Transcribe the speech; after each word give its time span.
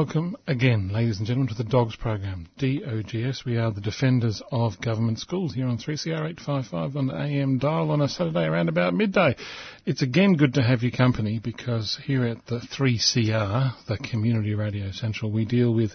Welcome 0.00 0.34
again, 0.46 0.88
ladies 0.94 1.18
and 1.18 1.26
gentlemen, 1.26 1.54
to 1.54 1.62
the 1.62 1.68
DOGS 1.68 1.96
program. 1.96 2.48
DOGS, 2.56 3.44
we 3.44 3.58
are 3.58 3.70
the 3.70 3.82
defenders 3.82 4.40
of 4.50 4.80
government 4.80 5.18
schools 5.18 5.52
here 5.52 5.66
on 5.66 5.76
3CR 5.76 6.30
855 6.30 6.96
on 6.96 7.06
the 7.08 7.14
AM 7.14 7.58
dial 7.58 7.90
on 7.90 8.00
a 8.00 8.08
Saturday 8.08 8.46
around 8.46 8.70
about 8.70 8.94
midday. 8.94 9.36
It's 9.84 10.00
again 10.00 10.36
good 10.36 10.54
to 10.54 10.62
have 10.62 10.82
your 10.82 10.92
company 10.92 11.38
because 11.38 11.98
here 12.02 12.24
at 12.24 12.46
the 12.46 12.60
3CR, 12.60 13.74
the 13.88 13.98
Community 13.98 14.54
Radio 14.54 14.90
Central, 14.90 15.30
we 15.30 15.44
deal 15.44 15.74
with 15.74 15.94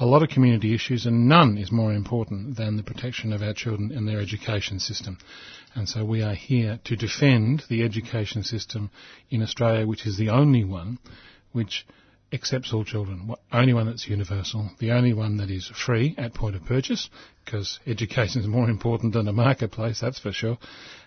a 0.00 0.06
lot 0.06 0.22
of 0.22 0.30
community 0.30 0.74
issues 0.74 1.04
and 1.04 1.28
none 1.28 1.58
is 1.58 1.70
more 1.70 1.92
important 1.92 2.56
than 2.56 2.78
the 2.78 2.82
protection 2.82 3.34
of 3.34 3.42
our 3.42 3.52
children 3.52 3.92
and 3.92 4.08
their 4.08 4.20
education 4.20 4.80
system. 4.80 5.18
And 5.74 5.86
so 5.86 6.06
we 6.06 6.22
are 6.22 6.34
here 6.34 6.80
to 6.84 6.96
defend 6.96 7.64
the 7.68 7.82
education 7.82 8.44
system 8.44 8.90
in 9.28 9.42
Australia, 9.42 9.86
which 9.86 10.06
is 10.06 10.16
the 10.16 10.30
only 10.30 10.64
one 10.64 10.98
which 11.52 11.84
accepts 12.32 12.72
all 12.72 12.84
children. 12.84 13.34
Only 13.52 13.72
one 13.72 13.86
that's 13.86 14.08
universal. 14.08 14.70
The 14.78 14.92
only 14.92 15.12
one 15.12 15.36
that 15.38 15.50
is 15.50 15.66
free 15.68 16.14
at 16.18 16.34
point 16.34 16.56
of 16.56 16.64
purchase, 16.64 17.08
because 17.44 17.78
education 17.86 18.40
is 18.40 18.48
more 18.48 18.68
important 18.68 19.12
than 19.12 19.28
a 19.28 19.32
marketplace, 19.32 20.00
that's 20.00 20.18
for 20.18 20.32
sure. 20.32 20.58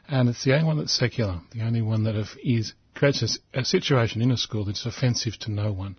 And 0.07 0.29
it's 0.29 0.43
the 0.43 0.53
only 0.53 0.65
one 0.65 0.77
that's 0.77 0.97
secular. 0.97 1.41
The 1.51 1.61
only 1.61 1.81
one 1.81 2.03
that 2.03 2.15
is 2.43 2.73
creates 2.95 3.39
a 3.53 3.63
situation 3.63 4.21
in 4.21 4.31
a 4.31 4.37
school 4.37 4.65
that's 4.65 4.85
offensive 4.85 5.37
to 5.39 5.51
no 5.51 5.71
one. 5.71 5.95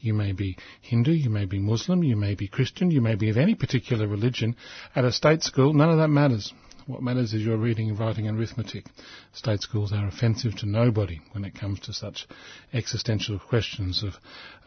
You 0.00 0.14
may 0.14 0.32
be 0.32 0.56
Hindu, 0.80 1.12
you 1.12 1.30
may 1.30 1.44
be 1.44 1.58
Muslim, 1.58 2.02
you 2.02 2.16
may 2.16 2.34
be 2.34 2.48
Christian, 2.48 2.90
you 2.90 3.00
may 3.00 3.14
be 3.14 3.30
of 3.30 3.36
any 3.36 3.54
particular 3.54 4.06
religion. 4.08 4.56
At 4.96 5.04
a 5.04 5.12
state 5.12 5.42
school, 5.42 5.72
none 5.72 5.90
of 5.90 5.98
that 5.98 6.08
matters. 6.08 6.52
What 6.86 7.02
matters 7.02 7.32
is 7.32 7.42
your 7.42 7.56
reading, 7.56 7.96
writing 7.96 8.26
and 8.26 8.38
arithmetic. 8.38 8.86
State 9.32 9.60
schools 9.60 9.92
are 9.92 10.06
offensive 10.06 10.56
to 10.58 10.66
nobody 10.66 11.20
when 11.32 11.44
it 11.44 11.54
comes 11.54 11.80
to 11.80 11.92
such 11.92 12.26
existential 12.72 13.38
questions 13.38 14.02
of, 14.02 14.14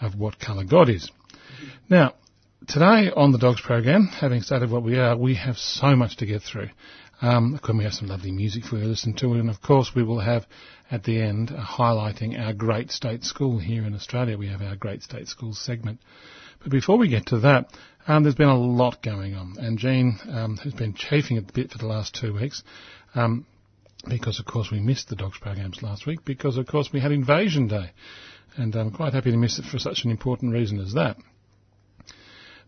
of 0.01 0.17
what 0.17 0.39
colour 0.39 0.63
God 0.63 0.89
is. 0.89 1.11
Now, 1.89 2.13
today 2.67 3.11
on 3.15 3.31
the 3.31 3.37
Dogs 3.37 3.61
program, 3.61 4.07
having 4.07 4.41
started 4.41 4.71
what 4.71 4.83
we 4.83 4.97
are, 4.97 5.17
we 5.17 5.35
have 5.35 5.57
so 5.57 5.95
much 5.95 6.17
to 6.17 6.25
get 6.25 6.41
through. 6.41 6.69
Um, 7.21 7.59
we 7.73 7.83
have 7.83 7.93
some 7.93 8.09
lovely 8.09 8.31
music 8.31 8.65
for 8.65 8.75
you 8.75 8.83
to 8.83 8.87
listen 8.89 9.13
to, 9.15 9.33
and 9.33 9.49
of 9.49 9.61
course, 9.61 9.91
we 9.95 10.03
will 10.03 10.19
have 10.19 10.45
at 10.91 11.03
the 11.03 11.21
end 11.21 11.51
uh, 11.51 11.63
highlighting 11.63 12.39
our 12.39 12.53
great 12.53 12.91
state 12.91 13.23
school 13.23 13.57
here 13.57 13.85
in 13.85 13.95
Australia. 13.95 14.37
We 14.37 14.49
have 14.49 14.61
our 14.61 14.75
great 14.75 15.01
state 15.01 15.27
schools 15.27 15.59
segment. 15.59 15.99
But 16.61 16.71
before 16.71 16.97
we 16.97 17.07
get 17.07 17.27
to 17.27 17.39
that, 17.39 17.67
um, 18.07 18.23
there's 18.23 18.35
been 18.35 18.47
a 18.47 18.57
lot 18.57 19.01
going 19.01 19.35
on, 19.35 19.55
and 19.59 19.77
Jean 19.77 20.19
um, 20.29 20.57
has 20.57 20.73
been 20.73 20.93
chafing 20.93 21.37
a 21.37 21.41
bit 21.41 21.71
for 21.71 21.77
the 21.77 21.87
last 21.87 22.15
two 22.15 22.33
weeks. 22.33 22.63
Um, 23.13 23.45
because 24.07 24.39
of 24.39 24.45
course 24.45 24.69
we 24.71 24.79
missed 24.79 25.09
the 25.09 25.15
dogs 25.15 25.37
programs 25.39 25.81
last 25.81 26.05
week, 26.05 26.23
because 26.25 26.57
of 26.57 26.67
course 26.67 26.89
we 26.93 26.99
had 26.99 27.11
Invasion 27.11 27.67
Day, 27.67 27.91
and 28.55 28.75
I'm 28.75 28.91
quite 28.91 29.13
happy 29.13 29.31
to 29.31 29.37
miss 29.37 29.59
it 29.59 29.65
for 29.65 29.79
such 29.79 30.03
an 30.05 30.11
important 30.11 30.53
reason 30.53 30.79
as 30.79 30.93
that. 30.93 31.17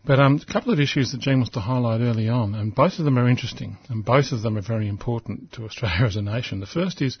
But 0.04 0.20
um, 0.20 0.40
a 0.46 0.52
couple 0.52 0.72
of 0.72 0.80
issues 0.80 1.12
that 1.12 1.20
Jean 1.20 1.38
wants 1.38 1.52
to 1.52 1.60
highlight 1.60 2.00
early 2.00 2.28
on, 2.28 2.54
and 2.54 2.74
both 2.74 2.98
of 2.98 3.04
them 3.04 3.18
are 3.18 3.28
interesting, 3.28 3.78
and 3.88 4.04
both 4.04 4.32
of 4.32 4.42
them 4.42 4.56
are 4.56 4.62
very 4.62 4.88
important 4.88 5.52
to 5.52 5.64
Australia 5.64 6.02
as 6.06 6.16
a 6.16 6.22
nation. 6.22 6.60
The 6.60 6.66
first 6.66 7.02
is 7.02 7.18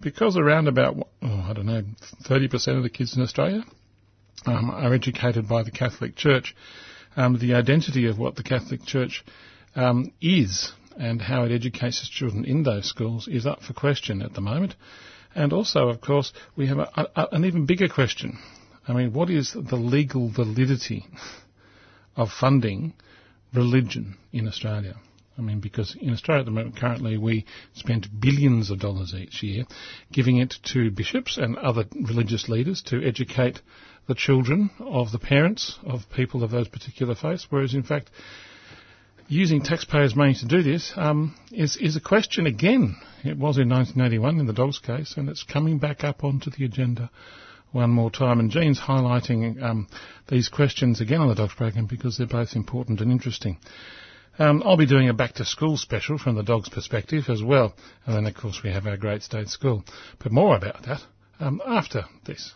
because 0.00 0.36
around 0.36 0.68
about, 0.68 0.96
oh, 1.22 1.46
I 1.48 1.52
don't 1.52 1.66
know, 1.66 1.82
30% 2.24 2.76
of 2.76 2.82
the 2.82 2.90
kids 2.90 3.16
in 3.16 3.22
Australia 3.22 3.64
um, 4.46 4.70
are 4.70 4.94
educated 4.94 5.48
by 5.48 5.62
the 5.62 5.70
Catholic 5.70 6.16
Church 6.16 6.54
um, 7.16 7.38
the 7.38 7.54
identity 7.54 8.06
of 8.06 8.18
what 8.18 8.36
the 8.36 8.42
Catholic 8.42 8.84
Church 8.84 9.24
um, 9.74 10.12
is 10.20 10.72
and 10.96 11.20
how 11.20 11.44
it 11.44 11.52
educates 11.52 12.00
its 12.00 12.08
children 12.10 12.44
in 12.44 12.62
those 12.62 12.88
schools 12.88 13.28
is 13.28 13.46
up 13.46 13.62
for 13.62 13.72
question 13.72 14.22
at 14.22 14.34
the 14.34 14.40
moment. 14.40 14.74
And 15.34 15.52
also, 15.52 15.88
of 15.88 16.00
course, 16.00 16.32
we 16.56 16.66
have 16.66 16.78
a, 16.78 17.08
a, 17.16 17.28
an 17.32 17.44
even 17.44 17.66
bigger 17.66 17.88
question. 17.88 18.38
I 18.88 18.92
mean, 18.92 19.12
what 19.12 19.30
is 19.30 19.52
the 19.52 19.76
legal 19.76 20.28
validity 20.30 21.04
of 22.16 22.30
funding 22.30 22.94
religion 23.54 24.16
in 24.32 24.48
Australia? 24.48 24.96
I 25.38 25.42
mean, 25.42 25.60
because 25.60 25.96
in 25.98 26.12
Australia 26.12 26.40
at 26.40 26.44
the 26.46 26.50
moment, 26.50 26.76
currently, 26.76 27.16
we 27.16 27.46
spend 27.74 28.08
billions 28.20 28.70
of 28.70 28.78
dollars 28.80 29.14
each 29.14 29.42
year 29.42 29.64
giving 30.12 30.36
it 30.38 30.54
to 30.74 30.90
bishops 30.90 31.38
and 31.38 31.56
other 31.56 31.84
religious 31.94 32.48
leaders 32.48 32.82
to 32.88 33.02
educate 33.02 33.62
the 34.06 34.14
children 34.14 34.70
of 34.80 35.12
the 35.12 35.18
parents 35.18 35.78
of 35.84 36.10
people 36.14 36.42
of 36.42 36.50
those 36.50 36.68
particular 36.68 37.14
faiths, 37.14 37.46
whereas 37.50 37.74
in 37.74 37.82
fact, 37.82 38.10
using 39.28 39.62
taxpayers' 39.62 40.16
money 40.16 40.34
to 40.34 40.46
do 40.46 40.62
this 40.62 40.92
um, 40.96 41.36
is, 41.52 41.76
is 41.76 41.96
a 41.96 42.00
question 42.00 42.46
again. 42.46 42.96
It 43.24 43.38
was 43.38 43.58
in 43.58 43.68
1981 43.68 44.40
in 44.40 44.46
the 44.46 44.52
Dogs 44.52 44.80
case, 44.80 45.14
and 45.16 45.28
it's 45.28 45.44
coming 45.44 45.78
back 45.78 46.02
up 46.02 46.24
onto 46.24 46.50
the 46.50 46.64
agenda 46.64 47.10
one 47.70 47.90
more 47.90 48.10
time. 48.10 48.40
And 48.40 48.50
Jean's 48.50 48.80
highlighting 48.80 49.62
um, 49.62 49.86
these 50.28 50.48
questions 50.48 51.00
again 51.00 51.20
on 51.20 51.28
the 51.28 51.36
Dogs 51.36 51.54
program 51.54 51.86
because 51.86 52.18
they're 52.18 52.26
both 52.26 52.56
important 52.56 53.00
and 53.00 53.12
interesting. 53.12 53.58
Um, 54.38 54.62
I'll 54.64 54.76
be 54.76 54.86
doing 54.86 55.08
a 55.08 55.14
back 55.14 55.34
to 55.34 55.44
school 55.44 55.76
special 55.76 56.16
from 56.16 56.34
the 56.34 56.42
dog's 56.42 56.70
perspective 56.70 57.24
as 57.28 57.42
well. 57.42 57.74
And 58.06 58.16
then, 58.16 58.26
of 58.26 58.34
course, 58.34 58.62
we 58.64 58.70
have 58.70 58.86
our 58.86 58.96
great 58.96 59.22
state 59.22 59.48
school. 59.48 59.84
But 60.18 60.32
more 60.32 60.56
about 60.56 60.84
that 60.84 61.02
um, 61.38 61.60
after 61.66 62.04
this. 62.24 62.54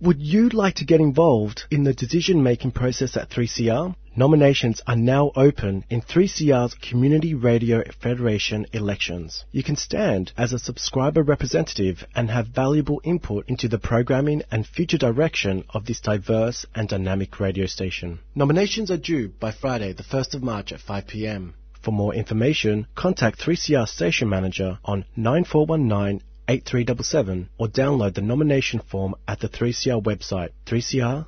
Would 0.00 0.20
you 0.20 0.48
like 0.50 0.76
to 0.76 0.84
get 0.84 1.00
involved 1.00 1.64
in 1.72 1.82
the 1.82 1.92
decision 1.92 2.40
making 2.40 2.70
process 2.70 3.16
at 3.16 3.30
3CR? 3.30 3.96
Nominations 4.14 4.80
are 4.86 4.94
now 4.94 5.32
open 5.34 5.84
in 5.90 6.02
3CR's 6.02 6.74
Community 6.74 7.34
Radio 7.34 7.82
Federation 8.00 8.64
elections. 8.72 9.44
You 9.50 9.64
can 9.64 9.74
stand 9.74 10.30
as 10.36 10.52
a 10.52 10.60
subscriber 10.60 11.24
representative 11.24 12.06
and 12.14 12.30
have 12.30 12.46
valuable 12.46 13.00
input 13.02 13.48
into 13.48 13.66
the 13.66 13.80
programming 13.80 14.44
and 14.52 14.64
future 14.64 14.98
direction 14.98 15.64
of 15.70 15.86
this 15.86 15.98
diverse 15.98 16.64
and 16.76 16.88
dynamic 16.88 17.40
radio 17.40 17.66
station. 17.66 18.20
Nominations 18.36 18.92
are 18.92 18.98
due 18.98 19.30
by 19.40 19.50
Friday, 19.50 19.94
the 19.94 20.04
1st 20.04 20.34
of 20.34 20.44
March 20.44 20.72
at 20.72 20.78
5pm. 20.78 21.54
For 21.82 21.90
more 21.90 22.14
information, 22.14 22.86
contact 22.94 23.40
3CR 23.40 23.88
station 23.88 24.28
manager 24.28 24.78
on 24.84 25.06
9419 25.16 26.22
8377 26.48 27.50
or 27.58 27.68
download 27.68 28.14
the 28.14 28.22
nomination 28.22 28.80
form 28.80 29.14
at 29.26 29.40
the 29.40 29.48
3CR 29.48 30.02
website 30.02 30.50
3cr.org.au 30.66 31.26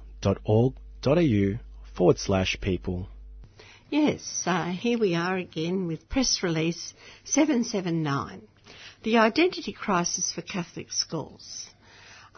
forward 1.95 2.19
slash 2.19 2.57
people. 2.61 3.09
Yes, 3.91 4.45
uh, 4.47 4.71
here 4.71 4.99
we 4.99 5.15
are 5.15 5.37
again 5.37 5.87
with 5.87 6.09
press 6.09 6.43
release 6.43 6.95
779. 7.25 8.43
The 9.03 9.19
identity 9.19 9.73
crisis 9.73 10.33
for 10.33 10.43
Catholic 10.43 10.93
schools. 10.93 11.69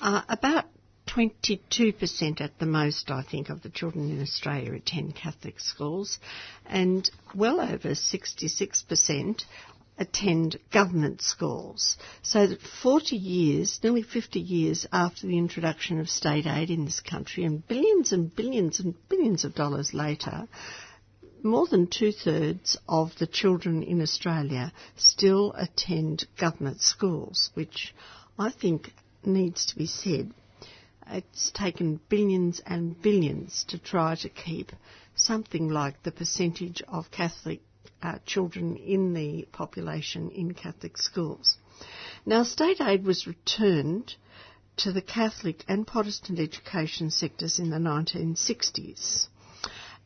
Uh, 0.01 0.23
about 0.29 0.65
22% 1.09 2.41
at 2.41 2.59
the 2.59 2.67
most, 2.67 3.11
I 3.11 3.23
think, 3.23 3.51
of 3.51 3.63
the 3.63 3.69
children 3.69 4.11
in 4.11 4.23
Australia 4.23 4.73
attend 4.73 5.15
Catholic 5.15 5.61
schools, 5.61 6.19
and 6.65 7.09
well 7.35 7.61
over 7.61 7.91
66% 7.91 9.45
attend 10.03 10.59
government 10.73 11.23
schools. 11.23 11.97
So 12.23 12.47
that 12.47 12.61
40 12.61 13.17
years, 13.17 13.79
nearly 13.83 14.03
50 14.03 14.41
years 14.41 14.85
after 14.93 15.27
the 15.27 15.39
introduction 15.39 16.01
of 16.01 16.11
state 16.11 16.47
aid 16.47 16.71
in 16.71 16.85
this 16.85 17.01
country 17.01 17.45
and 17.45 17.67
billions 17.67 18.13
and 18.13 18.35
billions 18.35 18.81
and 18.81 18.95
billions 19.09 19.45
of 19.45 19.55
dollars 19.55 19.95
later, 19.95 20.49
more 21.45 21.67
than 21.69 21.87
two 21.87 22.11
thirds 22.13 22.77
of 22.89 23.17
the 23.19 23.27
children 23.27 23.83
in 23.83 24.03
Australia 24.03 24.73
still 24.97 25.53
attend 25.57 26.27
government 26.37 26.81
schools, 26.81 27.51
which 27.55 27.95
I 28.39 28.51
think 28.51 28.93
needs 29.25 29.67
to 29.67 29.77
be 29.77 29.87
said. 29.87 30.33
It's 31.07 31.51
taken 31.53 32.01
billions 32.09 32.61
and 32.67 33.01
billions 33.01 33.65
to 33.69 33.79
try 33.79 34.15
to 34.17 34.29
keep 34.29 34.73
something 35.15 35.69
like 35.69 36.03
the 36.03 36.13
percentage 36.13 36.83
of 36.89 37.11
Catholic 37.11 37.61
uh, 38.03 38.19
children 38.27 38.77
in 38.77 39.15
the 39.15 39.47
population 39.53 40.31
in 40.31 40.55
Catholic 40.55 40.99
schools. 40.99 41.57
Now, 42.27 42.43
state 42.43 42.81
aid 42.81 43.05
was 43.05 43.27
returned 43.27 44.15
to 44.77 44.93
the 44.93 45.03
Catholic 45.03 45.65
and 45.69 45.87
Protestant 45.87 46.39
education 46.39 47.11
sectors 47.11 47.59
in 47.59 47.71
the 47.71 47.79
1960s. 47.79 49.27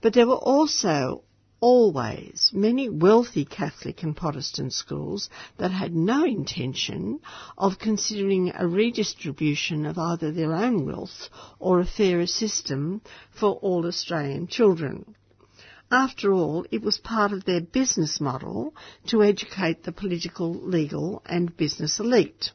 But 0.00 0.12
there 0.12 0.26
were 0.26 0.34
also 0.34 1.22
always 1.62 2.50
many 2.52 2.88
wealthy 2.88 3.44
Catholic 3.44 4.02
and 4.02 4.16
Protestant 4.16 4.72
schools 4.72 5.30
that 5.58 5.70
had 5.70 5.94
no 5.94 6.24
intention 6.24 7.20
of 7.56 7.78
considering 7.78 8.52
a 8.52 8.66
redistribution 8.66 9.86
of 9.86 9.96
either 9.96 10.32
their 10.32 10.52
own 10.52 10.84
wealth 10.84 11.28
or 11.60 11.78
a 11.78 11.86
fairer 11.86 12.26
system 12.26 13.00
for 13.30 13.52
all 13.62 13.86
Australian 13.86 14.48
children. 14.48 15.14
After 15.90 16.32
all, 16.32 16.66
it 16.72 16.82
was 16.82 16.98
part 16.98 17.32
of 17.32 17.44
their 17.44 17.60
business 17.60 18.20
model 18.20 18.74
to 19.06 19.22
educate 19.22 19.84
the 19.84 19.92
political, 19.92 20.52
legal 20.52 21.22
and 21.26 21.56
business 21.56 22.00
elite. 22.00 22.50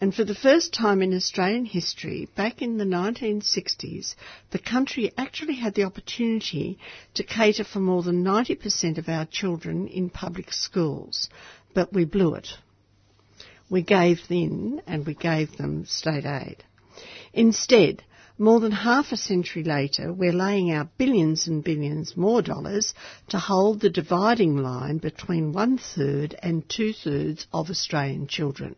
And 0.00 0.14
for 0.14 0.22
the 0.22 0.34
first 0.34 0.72
time 0.72 1.02
in 1.02 1.12
Australian 1.12 1.64
history, 1.64 2.28
back 2.36 2.62
in 2.62 2.78
the 2.78 2.84
1960s, 2.84 4.14
the 4.50 4.58
country 4.60 5.10
actually 5.18 5.56
had 5.56 5.74
the 5.74 5.82
opportunity 5.82 6.78
to 7.14 7.24
cater 7.24 7.64
for 7.64 7.80
more 7.80 8.04
than 8.04 8.22
90% 8.22 8.98
of 8.98 9.08
our 9.08 9.24
children 9.24 9.88
in 9.88 10.08
public 10.08 10.52
schools. 10.52 11.28
But 11.74 11.92
we 11.92 12.04
blew 12.04 12.34
it. 12.34 12.48
We 13.68 13.82
gave 13.82 14.20
in 14.30 14.82
and 14.86 15.04
we 15.04 15.14
gave 15.14 15.56
them 15.56 15.84
state 15.84 16.24
aid. 16.24 16.62
Instead, 17.32 18.04
more 18.38 18.60
than 18.60 18.70
half 18.70 19.10
a 19.10 19.16
century 19.16 19.64
later, 19.64 20.12
we're 20.12 20.32
laying 20.32 20.70
out 20.70 20.96
billions 20.96 21.48
and 21.48 21.64
billions 21.64 22.16
more 22.16 22.40
dollars 22.40 22.94
to 23.30 23.38
hold 23.40 23.80
the 23.80 23.90
dividing 23.90 24.58
line 24.58 24.98
between 24.98 25.52
one 25.52 25.76
third 25.76 26.36
and 26.40 26.68
two 26.68 26.92
thirds 26.92 27.48
of 27.52 27.68
Australian 27.68 28.28
children. 28.28 28.76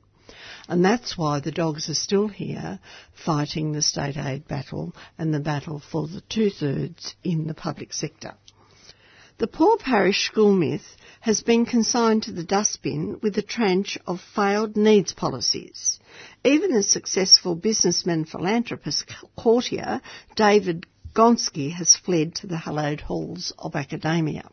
And 0.71 0.85
that's 0.85 1.19
why 1.19 1.41
the 1.41 1.51
dogs 1.51 1.91
are 1.91 1.95
still 1.95 2.29
here 2.29 2.79
fighting 3.13 3.73
the 3.73 3.83
state 3.83 4.17
aid 4.17 4.47
battle 4.47 4.95
and 5.19 5.35
the 5.35 5.41
battle 5.41 5.81
for 5.81 6.07
the 6.07 6.21
two 6.21 6.49
thirds 6.49 7.17
in 7.25 7.49
the 7.49 7.55
public 7.55 7.93
sector. 7.93 8.35
The 9.39 9.49
poor 9.49 9.79
parish 9.79 10.27
school 10.27 10.55
myth 10.55 10.97
has 11.23 11.43
been 11.43 11.67
consigned 11.67 12.23
to 12.23 12.33
the 12.33 12.45
dustbin 12.45 13.19
with 13.21 13.37
a 13.37 13.43
tranche 13.43 13.99
of 14.07 14.21
failed 14.21 14.77
needs 14.77 15.13
policies. 15.13 15.99
Even 16.45 16.73
the 16.73 16.85
successful 16.85 17.57
businessman 17.57 18.25
philanthropist 18.25 19.07
courtier 19.37 20.01
David 20.37 20.87
Gonski 21.13 21.73
has 21.73 21.97
fled 21.97 22.37
to 22.37 22.47
the 22.47 22.59
hallowed 22.59 23.01
halls 23.01 23.53
of 23.59 23.75
academia. 23.75 24.49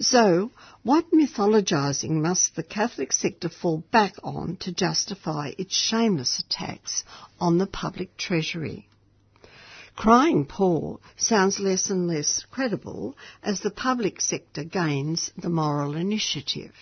So, 0.00 0.52
what 0.84 1.10
mythologising 1.10 2.22
must 2.22 2.54
the 2.54 2.62
Catholic 2.62 3.12
sector 3.12 3.48
fall 3.48 3.82
back 3.90 4.14
on 4.22 4.56
to 4.58 4.70
justify 4.70 5.54
its 5.58 5.74
shameless 5.74 6.38
attacks 6.38 7.02
on 7.40 7.58
the 7.58 7.66
public 7.66 8.16
treasury? 8.16 8.88
Crying 9.96 10.46
poor 10.46 11.00
sounds 11.16 11.58
less 11.58 11.90
and 11.90 12.06
less 12.06 12.44
credible 12.48 13.16
as 13.42 13.60
the 13.60 13.72
public 13.72 14.20
sector 14.20 14.62
gains 14.62 15.32
the 15.36 15.48
moral 15.48 15.96
initiative. 15.96 16.76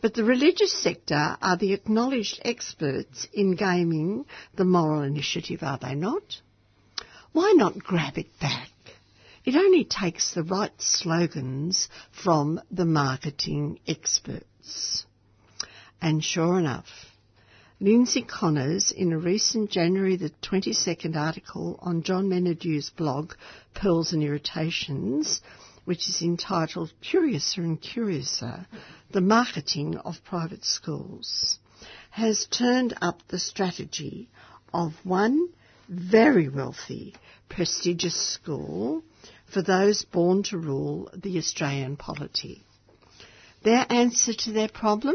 But 0.00 0.14
the 0.14 0.24
religious 0.24 0.72
sector 0.72 1.36
are 1.40 1.56
the 1.56 1.72
acknowledged 1.72 2.40
experts 2.44 3.28
in 3.32 3.54
gaming 3.54 4.24
the 4.56 4.64
moral 4.64 5.02
initiative, 5.02 5.62
are 5.62 5.78
they 5.78 5.94
not? 5.94 6.40
Why 7.30 7.52
not 7.52 7.78
grab 7.78 8.18
it 8.18 8.36
back? 8.40 8.71
It 9.44 9.56
only 9.56 9.84
takes 9.84 10.34
the 10.34 10.44
right 10.44 10.80
slogans 10.80 11.88
from 12.12 12.60
the 12.70 12.84
marketing 12.84 13.80
experts. 13.88 15.04
And 16.00 16.22
sure 16.22 16.60
enough, 16.60 17.16
Lyndsay 17.80 18.22
Connors, 18.28 18.92
in 18.92 19.12
a 19.12 19.18
recent 19.18 19.68
January 19.68 20.14
the 20.14 20.30
22nd 20.42 21.16
article 21.16 21.76
on 21.82 22.04
John 22.04 22.28
Menadue's 22.28 22.90
blog, 22.90 23.32
Pearls 23.74 24.12
and 24.12 24.22
Irritations, 24.22 25.40
which 25.84 26.08
is 26.08 26.22
entitled 26.22 26.92
Curiouser 27.00 27.62
and 27.62 27.82
Curiouser, 27.82 28.68
the 29.10 29.20
Marketing 29.20 29.96
of 29.96 30.22
Private 30.22 30.64
Schools, 30.64 31.58
has 32.10 32.46
turned 32.46 32.94
up 33.02 33.26
the 33.26 33.40
strategy 33.40 34.28
of 34.72 34.94
one 35.02 35.48
very 35.88 36.48
wealthy, 36.48 37.14
prestigious 37.48 38.14
school 38.14 39.02
for 39.52 39.62
those 39.62 40.04
born 40.04 40.42
to 40.44 40.56
rule 40.56 41.10
the 41.14 41.36
Australian 41.38 41.96
polity. 41.96 42.62
Their 43.62 43.86
answer 43.90 44.32
to 44.32 44.52
their 44.52 44.68
problem? 44.68 45.14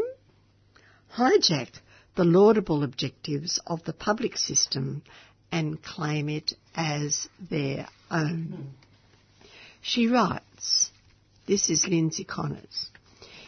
Hijack 1.16 1.70
the 2.14 2.24
laudable 2.24 2.82
objectives 2.82 3.60
of 3.66 3.84
the 3.84 3.92
public 3.92 4.36
system 4.36 5.02
and 5.50 5.82
claim 5.82 6.28
it 6.28 6.52
as 6.74 7.28
their 7.50 7.88
own. 8.10 8.74
She 9.80 10.08
writes, 10.08 10.90
this 11.46 11.70
is 11.70 11.86
Lyndsay 11.86 12.26
Connors. 12.26 12.90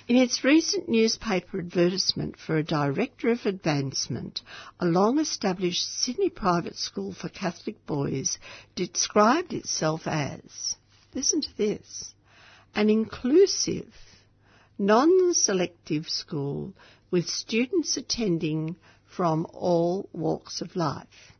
In 0.08 0.16
its 0.16 0.42
recent 0.42 0.88
newspaper 0.88 1.58
advertisement 1.58 2.36
for 2.36 2.56
a 2.56 2.64
Director 2.64 3.30
of 3.30 3.44
Advancement, 3.44 4.40
a 4.80 4.86
long 4.86 5.18
established 5.18 5.84
Sydney 5.84 6.30
private 6.30 6.76
school 6.76 7.12
for 7.12 7.28
Catholic 7.28 7.86
boys 7.86 8.38
described 8.74 9.52
itself 9.52 10.06
as, 10.06 10.76
listen 11.14 11.40
to 11.40 11.56
this, 11.56 12.14
an 12.74 12.90
inclusive, 12.90 13.92
non-selective 14.78 16.08
school 16.08 16.72
with 17.10 17.28
students 17.28 17.96
attending 17.96 18.76
from 19.16 19.46
all 19.52 20.08
walks 20.12 20.60
of 20.60 20.76
life. 20.76 21.32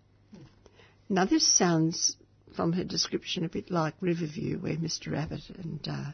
Now 1.09 1.25
this 1.25 1.47
sounds 1.47 2.17
from 2.55 2.73
her 2.73 2.85
description 2.85 3.45
a 3.45 3.49
bit 3.49 3.71
like 3.71 3.95
Riverview 4.01 4.59
where 4.59 4.77
Mr 4.77 5.17
Abbott 5.17 5.49
and 5.63 5.81
uh, 5.89 6.13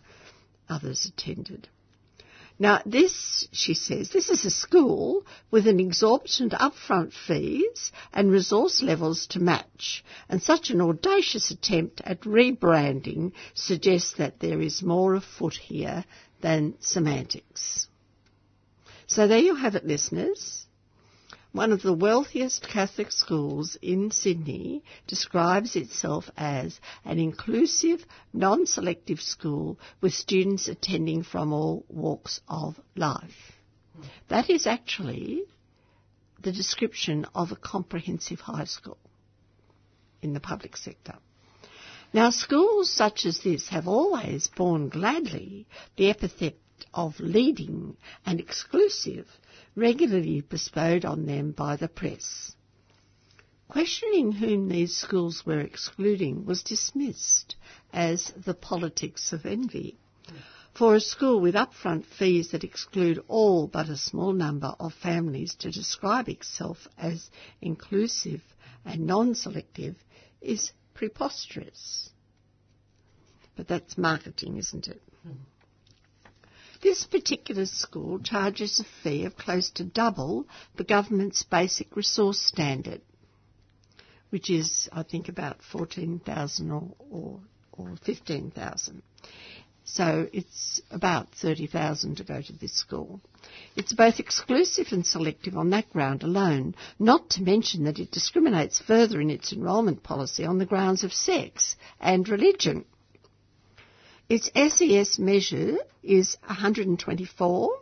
others 0.69 1.07
attended. 1.07 1.69
Now, 2.59 2.81
this, 2.87 3.47
she 3.53 3.75
says, 3.75 4.11
this 4.11 4.31
is 4.31 4.45
a 4.47 4.51
school 4.51 5.27
with 5.51 5.67
an 5.67 5.79
exorbitant 5.79 6.53
upfront 6.53 7.13
fees 7.13 7.93
and 8.15 8.31
resource 8.31 8.83
levels 8.83 9.27
to 9.29 9.41
match, 9.41 10.03
and 10.29 10.43
such 10.43 10.71
an 10.71 10.81
audacious 10.81 11.51
attempt 11.51 12.01
at 12.03 12.23
rebranding 12.23 13.33
suggests 13.55 14.15
that 14.15 14.41
there 14.41 14.63
is 14.63 14.83
more 14.83 15.15
afoot 15.15 15.55
here 15.55 16.05
than 16.41 16.75
semantics. 16.81 17.89
So 19.07 19.29
there 19.29 19.39
you 19.39 19.55
have 19.55 19.75
it, 19.75 19.85
listeners. 19.87 20.66
One 21.57 21.73
of 21.73 21.81
the 21.81 21.95
wealthiest 21.95 22.69
Catholic 22.69 23.11
schools 23.11 23.79
in 23.81 24.11
Sydney 24.11 24.85
describes 25.07 25.75
itself 25.75 26.31
as 26.37 26.79
an 27.03 27.19
inclusive, 27.19 28.05
non-selective 28.35 29.23
school 29.23 29.79
with 30.03 30.13
students 30.13 30.69
attending 30.69 31.23
from 31.23 31.55
all 31.55 31.87
walks 31.89 32.43
of 32.47 32.79
life. 32.95 33.57
That 34.29 34.51
is 34.51 34.67
actually 34.67 35.45
the 36.43 36.53
description 36.53 37.25
of 37.35 37.53
a 37.53 37.57
comprehensive 37.57 38.41
high 38.41 38.65
school 38.65 38.99
in 40.21 40.35
the 40.35 40.41
public 40.41 40.77
sector. 40.77 41.15
Now, 42.13 42.29
schools 42.29 42.91
such 42.91 43.25
as 43.25 43.41
this 43.41 43.69
have 43.69 43.89
always 43.89 44.49
borne 44.49 44.91
gladly 44.91 45.67
the 45.97 46.11
epithet 46.11 46.59
of 46.93 47.19
leading 47.19 47.97
and 48.27 48.41
exclusive 48.41 49.27
regularly 49.77 50.41
bestowed 50.41 51.05
on 51.05 51.27
them 51.27 51.53
by 51.53 51.77
the 51.77 51.89
press. 51.89 52.57
Questioning 53.69 54.33
whom 54.33 54.69
these 54.69 54.97
schools 54.97 55.45
were 55.45 55.61
excluding 55.61 56.47
was 56.47 56.63
dismissed 56.63 57.57
as 57.93 58.33
the 58.45 58.55
politics 58.55 59.33
of 59.33 59.45
envy. 59.45 59.99
For 60.75 60.95
a 60.95 61.01
school 61.01 61.41
with 61.41 61.55
upfront 61.55 62.05
fees 62.05 62.51
that 62.51 62.65
exclude 62.65 63.23
all 63.29 63.67
but 63.67 63.89
a 63.89 63.97
small 63.97 64.33
number 64.33 64.75
of 64.79 64.95
families 64.95 65.55
to 65.57 65.71
describe 65.71 66.29
itself 66.29 66.87
as 66.99 67.31
inclusive 67.61 68.43
and 68.85 69.07
non-selective 69.07 69.97
is 70.41 70.73
preposterous. 70.95 72.11
But 73.57 73.69
that's 73.69 73.97
marketing, 73.99 74.59
isn't 74.59 74.87
it? 74.87 75.03
Mm-hmm. 75.27 75.39
This 76.87 77.05
particular 77.05 77.67
school 77.67 78.21
charges 78.21 78.79
a 78.79 78.85
fee 78.85 79.25
of 79.25 79.37
close 79.37 79.71
to 79.71 79.83
double 79.83 80.47
the 80.77 80.85
government's 80.85 81.43
basic 81.43 81.97
resource 81.97 82.39
standard, 82.39 83.01
which 84.31 84.49
is, 84.51 84.89
I 84.93 85.03
think, 85.03 85.29
about 85.29 85.65
14,000 85.65 86.71
or, 86.71 86.95
or, 87.11 87.41
or 87.73 87.97
15,000. 88.05 89.03
So 89.83 90.29
it's 90.33 90.81
about 90.89 91.33
30,000 91.35 92.19
to 92.19 92.23
go 92.25 92.41
to 92.41 92.53
this 92.53 92.75
school. 92.75 93.21
It's 93.75 93.93
both 93.93 94.21
exclusive 94.21 94.87
and 94.93 95.05
selective 95.05 95.57
on 95.57 95.71
that 95.71 95.91
ground 95.91 96.23
alone, 96.23 96.77
not 97.01 97.31
to 97.31 97.43
mention 97.43 97.83
that 97.87 97.99
it 97.99 98.13
discriminates 98.13 98.79
further 98.79 99.21
in 99.21 99.31
its 99.31 99.53
enrolment 99.53 100.05
policy 100.05 100.45
on 100.45 100.59
the 100.59 100.67
grounds 100.67 101.03
of 101.03 101.13
sex 101.13 101.75
and 102.01 102.29
religion. 102.29 102.85
Its 104.29 104.51
SES 104.57 105.21
measure 105.21 105.79
is 106.03 106.37
124 106.47 107.79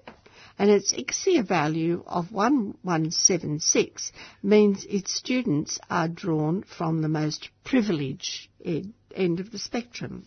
and 0.59 0.71
its 0.71 0.93
ICSEA 0.93 1.43
value 1.43 2.03
of 2.07 2.33
1176 2.33 4.13
means 4.43 4.85
its 4.85 5.15
students 5.15 5.79
are 5.89 6.07
drawn 6.07 6.63
from 6.63 7.01
the 7.01 7.09
most 7.09 7.49
privileged 7.65 8.49
end 8.63 9.41
of 9.41 9.53
the 9.53 9.59
spectrum 9.59 10.27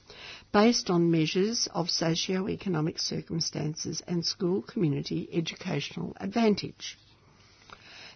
based 0.52 0.90
on 0.90 1.12
measures 1.12 1.68
of 1.76 1.88
socio-economic 1.88 2.98
circumstances 2.98 4.02
and 4.08 4.26
school 4.26 4.64
community 4.64 5.30
educational 5.32 6.18
advantage. 6.20 6.98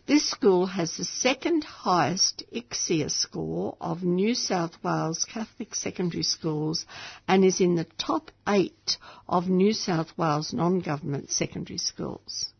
This 0.07 0.27
school 0.27 0.65
has 0.65 0.97
the 0.97 1.05
second 1.05 1.63
highest 1.63 2.43
ICSEA 2.51 3.11
score 3.11 3.77
of 3.79 4.03
New 4.03 4.33
South 4.33 4.83
Wales 4.83 5.25
Catholic 5.25 5.75
secondary 5.75 6.23
schools 6.23 6.87
and 7.27 7.45
is 7.45 7.61
in 7.61 7.75
the 7.75 7.85
top 7.99 8.31
eight 8.47 8.97
of 9.29 9.47
New 9.47 9.73
South 9.73 10.17
Wales 10.17 10.53
non-government 10.53 11.29
secondary 11.29 11.77
schools. 11.77 12.51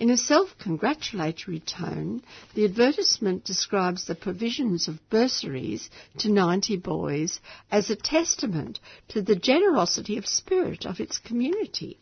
In 0.00 0.10
a 0.10 0.16
self-congratulatory 0.16 1.60
tone, 1.60 2.24
the 2.54 2.64
advertisement 2.64 3.44
describes 3.44 4.04
the 4.04 4.16
provisions 4.16 4.88
of 4.88 5.08
bursaries 5.08 5.88
to 6.18 6.28
90 6.28 6.76
boys 6.78 7.38
as 7.70 7.88
a 7.88 7.96
testament 7.96 8.80
to 9.08 9.22
the 9.22 9.36
generosity 9.36 10.16
of 10.16 10.26
spirit 10.26 10.84
of 10.84 10.98
its 10.98 11.18
community. 11.18 12.00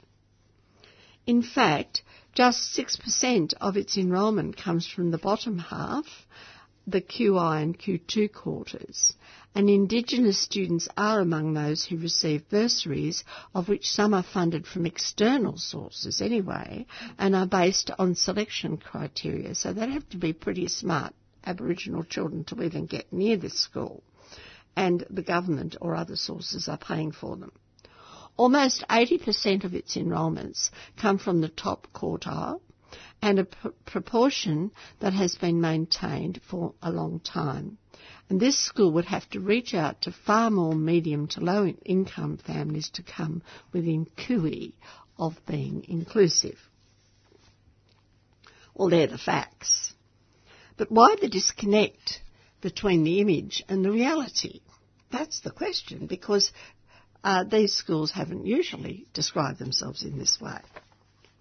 In 1.26 1.42
fact, 1.42 2.02
just 2.34 2.76
6% 2.76 3.54
of 3.60 3.76
its 3.76 3.96
enrolment 3.96 4.56
comes 4.56 4.86
from 4.86 5.10
the 5.10 5.18
bottom 5.18 5.58
half, 5.58 6.06
the 6.86 7.00
Q1 7.00 7.62
and 7.62 7.78
Q2 7.78 8.32
quarters, 8.32 9.12
and 9.54 9.68
Indigenous 9.68 10.38
students 10.38 10.88
are 10.96 11.20
among 11.20 11.52
those 11.52 11.84
who 11.84 11.96
receive 11.98 12.48
bursaries, 12.48 13.22
of 13.54 13.68
which 13.68 13.90
some 13.90 14.14
are 14.14 14.22
funded 14.22 14.66
from 14.66 14.86
external 14.86 15.56
sources 15.58 16.20
anyway, 16.20 16.86
and 17.18 17.36
are 17.36 17.46
based 17.46 17.90
on 17.98 18.14
selection 18.14 18.78
criteria, 18.78 19.54
so 19.54 19.72
they'd 19.72 19.90
have 19.90 20.08
to 20.08 20.16
be 20.16 20.32
pretty 20.32 20.66
smart 20.68 21.14
Aboriginal 21.44 22.02
children 22.04 22.44
to 22.44 22.62
even 22.62 22.86
get 22.86 23.12
near 23.12 23.36
this 23.36 23.58
school, 23.60 24.02
and 24.74 25.04
the 25.10 25.22
government 25.22 25.76
or 25.80 25.94
other 25.94 26.16
sources 26.16 26.68
are 26.68 26.78
paying 26.78 27.12
for 27.12 27.36
them. 27.36 27.52
Almost 28.36 28.84
80% 28.88 29.64
of 29.64 29.74
its 29.74 29.96
enrolments 29.96 30.70
come 30.96 31.18
from 31.18 31.40
the 31.40 31.48
top 31.48 31.88
quartile 31.92 32.60
and 33.20 33.38
a 33.38 33.44
pr- 33.44 33.68
proportion 33.84 34.70
that 35.00 35.12
has 35.12 35.36
been 35.36 35.60
maintained 35.60 36.40
for 36.48 36.74
a 36.82 36.90
long 36.90 37.20
time. 37.20 37.78
And 38.28 38.40
this 38.40 38.58
school 38.58 38.92
would 38.92 39.04
have 39.06 39.28
to 39.30 39.40
reach 39.40 39.74
out 39.74 40.02
to 40.02 40.12
far 40.12 40.50
more 40.50 40.74
medium 40.74 41.28
to 41.28 41.40
low 41.40 41.66
income 41.66 42.38
families 42.38 42.88
to 42.94 43.02
come 43.02 43.42
within 43.72 44.06
cooey 44.16 44.74
of 45.18 45.38
being 45.46 45.84
inclusive. 45.88 46.58
Well, 48.74 48.88
they're 48.88 49.06
the 49.06 49.18
facts. 49.18 49.92
But 50.76 50.90
why 50.90 51.16
the 51.20 51.28
disconnect 51.28 52.22
between 52.60 53.04
the 53.04 53.20
image 53.20 53.62
and 53.68 53.84
the 53.84 53.90
reality? 53.90 54.60
That's 55.10 55.40
the 55.40 55.50
question, 55.50 56.06
because 56.06 56.52
uh, 57.24 57.44
these 57.44 57.72
schools 57.72 58.10
haven't 58.10 58.46
usually 58.46 59.06
described 59.12 59.58
themselves 59.58 60.02
in 60.02 60.18
this 60.18 60.40
way. 60.40 60.58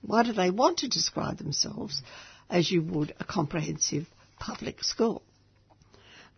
Why 0.02 0.24
do 0.24 0.34
they 0.34 0.50
want 0.50 0.80
to 0.80 0.88
describe 0.88 1.38
themselves 1.38 2.02
as 2.50 2.72
you 2.72 2.82
would 2.82 3.14
a 3.20 3.24
comprehensive 3.24 4.08
public 4.40 4.84
school? 4.84 5.24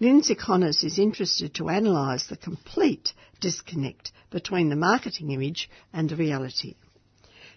Lyndsay 0.01 0.37
Connors 0.37 0.83
is 0.83 0.99
interested 0.99 1.53
to 1.53 1.69
analyse 1.69 2.27
the 2.27 2.35
complete 2.35 3.13
disconnect 3.39 4.11
between 4.31 4.69
the 4.69 4.75
marketing 4.75 5.31
image 5.31 5.69
and 5.93 6.09
the 6.09 6.15
reality. 6.15 6.75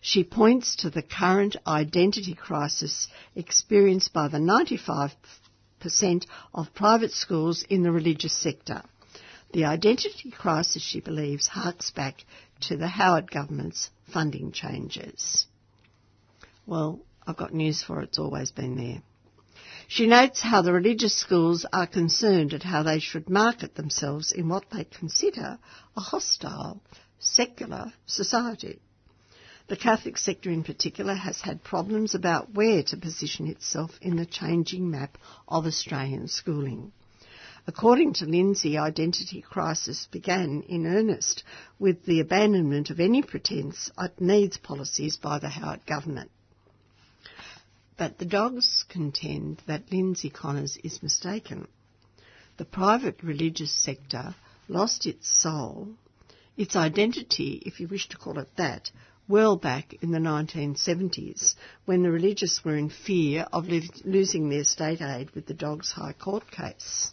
She 0.00 0.22
points 0.22 0.76
to 0.76 0.90
the 0.90 1.02
current 1.02 1.56
identity 1.66 2.34
crisis 2.34 3.08
experienced 3.34 4.12
by 4.12 4.28
the 4.28 4.38
95% 4.38 6.26
of 6.54 6.74
private 6.74 7.12
schools 7.12 7.64
in 7.68 7.82
the 7.82 7.90
religious 7.90 8.36
sector. 8.36 8.82
The 9.52 9.64
identity 9.64 10.30
crisis, 10.30 10.82
she 10.82 11.00
believes, 11.00 11.46
harks 11.46 11.90
back 11.90 12.24
to 12.62 12.76
the 12.76 12.88
Howard 12.88 13.30
government's 13.30 13.90
funding 14.12 14.52
changes. 14.52 15.46
Well, 16.66 17.00
I've 17.26 17.36
got 17.36 17.54
news 17.54 17.82
for 17.82 17.96
her, 17.96 18.02
it's 18.02 18.18
always 18.18 18.50
been 18.50 18.76
there. 18.76 19.02
She 19.88 20.06
notes 20.08 20.40
how 20.40 20.62
the 20.62 20.72
religious 20.72 21.14
schools 21.16 21.64
are 21.72 21.86
concerned 21.86 22.52
at 22.52 22.64
how 22.64 22.82
they 22.82 22.98
should 22.98 23.30
market 23.30 23.76
themselves 23.76 24.32
in 24.32 24.48
what 24.48 24.68
they 24.70 24.84
consider 24.84 25.58
a 25.96 26.00
hostile, 26.00 26.80
secular 27.20 27.92
society. 28.04 28.80
The 29.68 29.76
Catholic 29.76 30.18
sector 30.18 30.50
in 30.50 30.64
particular 30.64 31.14
has 31.14 31.40
had 31.40 31.62
problems 31.62 32.14
about 32.14 32.52
where 32.52 32.82
to 32.84 32.96
position 32.96 33.46
itself 33.46 33.98
in 34.00 34.16
the 34.16 34.26
changing 34.26 34.90
map 34.90 35.18
of 35.48 35.66
Australian 35.66 36.28
schooling. 36.28 36.92
According 37.68 38.12
to 38.14 38.26
Lyndsay, 38.26 38.78
identity 38.78 39.42
crisis 39.42 40.06
began 40.12 40.62
in 40.68 40.86
earnest 40.86 41.42
with 41.80 42.04
the 42.04 42.20
abandonment 42.20 42.90
of 42.90 43.00
any 43.00 43.22
pretence 43.22 43.90
at 43.98 44.20
needs 44.20 44.56
policies 44.56 45.16
by 45.16 45.40
the 45.40 45.48
Howard 45.48 45.84
government. 45.84 46.30
But 47.96 48.18
the 48.18 48.24
dogs 48.24 48.84
contend 48.88 49.62
that 49.66 49.90
Lyndsay 49.90 50.32
Connors 50.32 50.76
is 50.84 51.02
mistaken. 51.02 51.66
The 52.56 52.64
private 52.64 53.24
religious 53.24 53.72
sector 53.72 54.36
lost 54.68 55.04
its 55.04 55.28
soul, 55.28 55.88
its 56.56 56.76
identity, 56.76 57.62
if 57.66 57.80
you 57.80 57.88
wish 57.88 58.08
to 58.10 58.16
call 58.16 58.38
it 58.38 58.54
that, 58.56 58.92
well 59.26 59.56
back 59.56 59.92
in 60.02 60.12
the 60.12 60.20
1970s 60.20 61.56
when 61.84 62.04
the 62.04 62.12
religious 62.12 62.64
were 62.64 62.76
in 62.76 62.90
fear 62.90 63.48
of 63.52 63.68
lo- 63.68 63.80
losing 64.04 64.50
their 64.50 64.62
state 64.62 65.02
aid 65.02 65.32
with 65.32 65.46
the 65.46 65.54
Dogs 65.54 65.90
High 65.90 66.12
Court 66.12 66.48
case. 66.48 67.12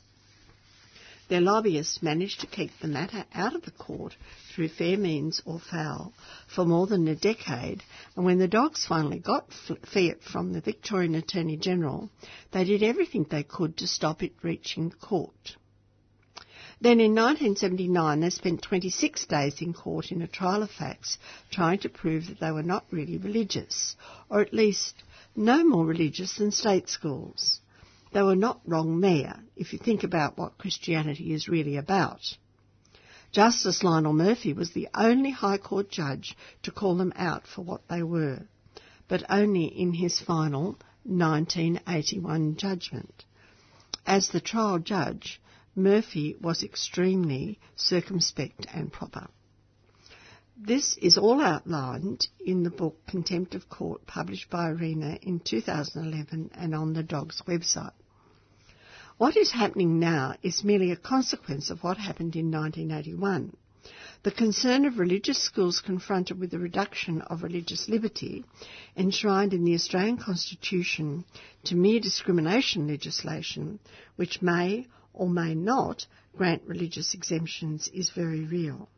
Their 1.33 1.41
lobbyists 1.41 2.03
managed 2.03 2.41
to 2.41 2.45
keep 2.45 2.69
the 2.79 2.87
matter 2.87 3.25
out 3.33 3.55
of 3.55 3.63
the 3.63 3.71
court 3.71 4.15
through 4.53 4.67
fair 4.67 4.99
means 4.99 5.41
or 5.45 5.59
foul 5.59 6.13
for 6.45 6.63
more 6.63 6.85
than 6.85 7.07
a 7.07 7.15
decade, 7.15 7.81
and 8.15 8.23
when 8.23 8.37
the 8.37 8.47
dogs 8.47 8.85
finally 8.85 9.17
got 9.17 9.51
fiat 9.51 10.21
from 10.21 10.53
the 10.53 10.61
Victorian 10.61 11.15
Attorney 11.15 11.57
General, 11.57 12.11
they 12.51 12.63
did 12.65 12.83
everything 12.83 13.23
they 13.23 13.41
could 13.41 13.75
to 13.77 13.87
stop 13.87 14.21
it 14.21 14.33
reaching 14.43 14.89
the 14.89 14.95
court. 14.97 15.55
Then 16.79 16.99
in 16.99 17.15
1979 17.15 18.19
they 18.19 18.29
spent 18.29 18.61
26 18.61 19.25
days 19.25 19.59
in 19.59 19.73
court 19.73 20.11
in 20.11 20.21
a 20.21 20.27
trial 20.27 20.61
of 20.61 20.69
facts 20.69 21.17
trying 21.49 21.79
to 21.79 21.89
prove 21.89 22.27
that 22.27 22.41
they 22.41 22.51
were 22.51 22.61
not 22.61 22.85
really 22.91 23.17
religious, 23.17 23.95
or 24.29 24.39
at 24.41 24.53
least 24.53 25.01
no 25.35 25.63
more 25.63 25.83
religious 25.87 26.35
than 26.37 26.51
state 26.51 26.89
schools. 26.89 27.59
They 28.13 28.21
were 28.21 28.35
not 28.35 28.61
wrong 28.67 29.01
there, 29.01 29.43
if 29.55 29.73
you 29.73 29.79
think 29.79 30.03
about 30.03 30.37
what 30.37 30.59
Christianity 30.59 31.33
is 31.33 31.49
really 31.49 31.77
about. 31.77 32.37
Justice 33.31 33.83
Lionel 33.83 34.13
Murphy 34.13 34.53
was 34.53 34.71
the 34.71 34.87
only 34.93 35.31
High 35.31 35.57
Court 35.57 35.89
judge 35.89 36.37
to 36.61 36.69
call 36.69 36.95
them 36.95 37.11
out 37.15 37.47
for 37.47 37.63
what 37.63 37.87
they 37.87 38.03
were, 38.03 38.47
but 39.07 39.23
only 39.31 39.65
in 39.65 39.93
his 39.93 40.19
final 40.19 40.77
1981 41.05 42.55
judgment. 42.55 43.25
As 44.05 44.29
the 44.29 44.39
trial 44.39 44.77
judge, 44.77 45.41
Murphy 45.75 46.35
was 46.39 46.61
extremely 46.61 47.59
circumspect 47.75 48.67
and 48.71 48.93
proper. 48.93 49.27
This 50.55 50.97
is 50.97 51.17
all 51.17 51.41
outlined 51.41 52.27
in 52.39 52.61
the 52.61 52.69
book 52.69 53.07
Contempt 53.07 53.55
of 53.55 53.69
Court 53.69 54.05
published 54.05 54.51
by 54.51 54.69
Arena 54.69 55.17
in 55.23 55.39
2011 55.39 56.51
and 56.53 56.75
on 56.75 56.93
the 56.93 57.01
Dogs 57.01 57.41
website. 57.47 57.93
What 59.17 59.37
is 59.37 59.51
happening 59.51 59.99
now 59.99 60.35
is 60.41 60.63
merely 60.63 60.89
a 60.91 60.95
consequence 60.95 61.69
of 61.69 61.83
what 61.83 61.97
happened 61.97 62.35
in 62.35 62.49
1981. 62.49 63.55
The 64.23 64.31
concern 64.31 64.85
of 64.85 64.97
religious 64.97 65.37
schools 65.37 65.81
confronted 65.81 66.39
with 66.39 66.49
the 66.49 66.57
reduction 66.57 67.21
of 67.21 67.43
religious 67.43 67.87
liberty, 67.87 68.43
enshrined 68.97 69.53
in 69.53 69.65
the 69.65 69.75
Australian 69.75 70.17
Constitution, 70.17 71.25
to 71.65 71.75
mere 71.75 71.99
discrimination 71.99 72.87
legislation, 72.87 73.79
which 74.15 74.41
may 74.41 74.87
or 75.13 75.29
may 75.29 75.53
not 75.53 76.07
grant 76.35 76.63
religious 76.65 77.13
exemptions, 77.13 77.89
is 77.89 78.09
very 78.09 78.45
real. 78.45 78.89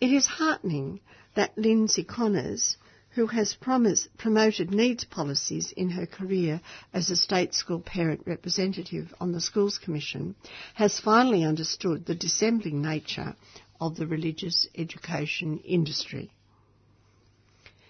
It 0.00 0.10
is 0.10 0.26
heartening 0.26 1.00
that 1.34 1.56
Lyndsay 1.56 2.06
Connors, 2.06 2.78
who 3.18 3.26
has 3.26 3.52
promised, 3.54 4.08
promoted 4.16 4.70
needs 4.70 5.04
policies 5.04 5.72
in 5.72 5.90
her 5.90 6.06
career 6.06 6.60
as 6.92 7.10
a 7.10 7.16
state 7.16 7.52
school 7.52 7.80
parent 7.80 8.22
representative 8.26 9.12
on 9.18 9.32
the 9.32 9.40
Schools 9.40 9.76
Commission, 9.76 10.36
has 10.74 11.00
finally 11.00 11.42
understood 11.42 12.06
the 12.06 12.14
dissembling 12.14 12.80
nature 12.80 13.34
of 13.80 13.96
the 13.96 14.06
religious 14.06 14.68
education 14.76 15.58
industry. 15.64 16.30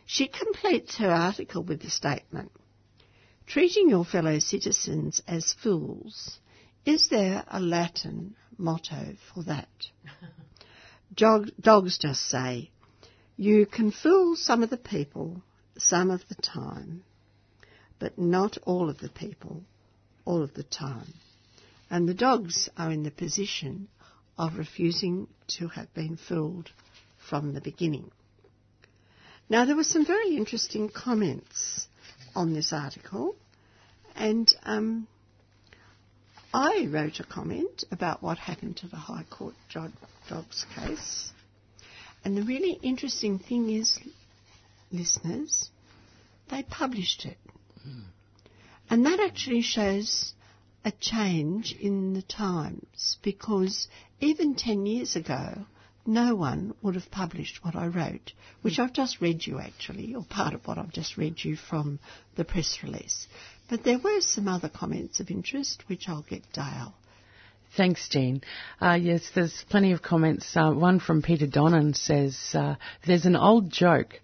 She 0.07 0.29
completes 0.29 0.97
her 0.97 1.11
article 1.11 1.63
with 1.63 1.83
the 1.83 1.91
statement 1.91 2.51
Treating 3.47 3.91
your 3.91 4.07
fellow 4.07 4.39
citizens 4.39 5.21
as 5.29 5.53
fools, 5.53 6.39
is 6.87 7.09
there 7.11 7.45
a 7.49 7.61
Latin 7.61 8.35
motto 8.57 9.15
for 9.35 9.43
that? 9.43 9.69
dogs 11.61 11.99
just 11.99 12.23
say, 12.31 12.71
You 13.41 13.67
can 13.67 13.93
fool 13.93 14.35
some 14.35 14.65
of 14.65 14.71
the 14.71 14.77
people 14.77 15.43
some 15.77 16.11
of 16.11 16.27
the 16.29 16.35
time, 16.35 17.05
but 18.01 18.19
not 18.19 18.59
all 18.65 18.91
of 18.91 18.99
the 18.99 19.09
people 19.09 19.63
all 20.25 20.43
of 20.43 20.55
the 20.55 20.65
time. 20.65 21.15
And 21.89 22.09
the 22.09 22.15
dogs 22.15 22.69
are 22.77 22.91
in 22.91 23.05
the 23.05 23.13
position 23.13 23.87
of 24.37 24.59
refusing 24.59 25.29
to 25.59 25.69
have 25.69 25.95
been 25.95 26.17
fooled 26.17 26.73
from 27.31 27.55
the 27.55 27.61
beginning. 27.61 28.11
Now, 29.49 29.65
there 29.65 29.77
were 29.77 29.85
some 29.85 30.05
very 30.05 30.37
interesting 30.37 30.89
comments 30.89 31.87
on 32.35 32.55
this 32.55 32.73
article, 32.73 33.37
and 34.17 34.53
um, 34.65 35.07
I 36.53 36.89
wrote 36.91 37.21
a 37.21 37.25
comment 37.25 37.85
about 37.93 38.21
what 38.21 38.39
happened 38.39 38.79
to 38.79 38.89
the 38.89 38.97
High 38.97 39.27
Court 39.31 39.55
Dogs 39.73 40.67
case. 40.75 41.33
And 42.29 42.37
the 42.37 42.43
really 42.43 42.79
interesting 42.83 43.39
thing 43.39 43.71
is, 43.71 43.99
listeners, 44.93 45.71
they 46.51 46.63
published 46.63 47.25
it. 47.25 47.39
Mm. 47.89 48.03
And 48.91 49.07
that 49.07 49.19
actually 49.19 49.63
shows 49.63 50.35
a 50.85 50.91
change 50.91 51.73
in 51.73 52.13
the 52.13 52.21
times 52.21 53.17
because 53.23 53.89
even 54.21 54.57
10 54.57 54.85
years 54.85 55.17
ago, 55.17 55.65
no 56.05 56.35
one 56.35 56.75
would 56.83 56.97
have 56.97 57.11
published 57.11 57.65
what 57.65 57.75
I 57.75 57.87
wrote, 57.87 58.35
which 58.61 58.79
I've 58.79 58.93
just 58.93 59.23
read 59.23 59.47
you 59.47 59.59
actually, 59.59 60.15
or 60.15 60.23
part 60.23 60.53
of 60.53 60.67
what 60.67 60.77
I've 60.77 60.93
just 60.93 61.17
read 61.17 61.43
you 61.43 61.57
from 61.57 61.99
the 62.37 62.45
press 62.45 62.81
release. 62.83 63.27
But 63.71 63.85
there 63.85 63.99
were 63.99 64.21
some 64.21 64.49
other 64.49 64.69
comments 64.69 65.19
of 65.19 65.31
interest, 65.31 65.83
which 65.87 66.11
I'll 66.11 66.27
get 66.29 66.53
Dale. 66.53 66.93
Thanks, 67.79 68.09
Jean. 68.09 68.41
Uh, 68.83 68.99
yes, 69.01 69.31
there's 69.37 69.65
plenty 69.71 69.93
of 69.93 70.03
comments. 70.03 70.57
Uh, 70.57 70.73
one 70.73 70.99
from 70.99 71.23
Peter 71.23 71.47
Donnan 71.47 71.95
says, 71.95 72.37
uh, 72.53 72.75
there's 73.07 73.25
an 73.25 73.37
old 73.37 73.71
joke. 73.71 74.21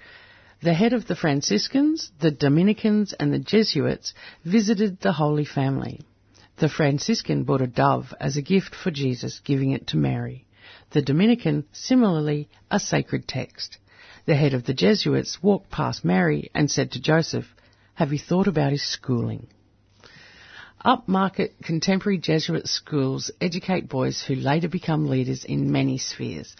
The 0.61 0.75
head 0.75 0.93
of 0.93 1.07
the 1.07 1.15
Franciscans, 1.15 2.11
the 2.19 2.33
Dominicans 2.33 3.13
and 3.13 3.33
the 3.33 3.39
Jesuits 3.39 4.13
visited 4.45 4.99
the 4.99 5.13
Holy 5.13 5.45
Family. 5.45 6.01
The 6.57 6.69
Franciscan 6.69 7.45
brought 7.45 7.61
a 7.61 7.69
dove 7.69 8.13
as 8.19 8.37
a 8.37 8.43
gift 8.43 8.75
for 8.75 8.91
Jesus, 8.91 9.41
giving 9.45 9.71
it 9.71 9.87
to 9.89 9.97
Mary. 9.97 10.47
The 10.91 11.03
Dominican, 11.03 11.65
similarly, 11.71 12.49
a 12.73 12.81
sacred 12.81 13.29
text. 13.29 13.79
The 14.27 14.35
head 14.35 14.55
of 14.55 14.65
the 14.65 14.75
Jesuits 14.75 15.41
walked 15.45 15.71
past 15.71 16.05
Mary 16.05 16.51
and 16.57 16.69
said 16.69 16.91
to 16.91 17.01
Joseph, 17.01 17.47
Have 17.95 18.13
you 18.13 18.19
thought 18.19 18.49
about 18.49 18.73
his 18.73 18.83
schooling? 18.83 19.47
Upmarket 20.85 21.53
contemporary 21.63 22.19
Jesuit 22.19 22.69
schools 22.69 23.31
educate 23.41 23.89
boys 23.89 24.23
who 24.23 24.35
later 24.35 24.69
become 24.69 25.07
leaders 25.07 25.43
in 25.43 25.73
many 25.73 25.97
spheres, 25.97 26.55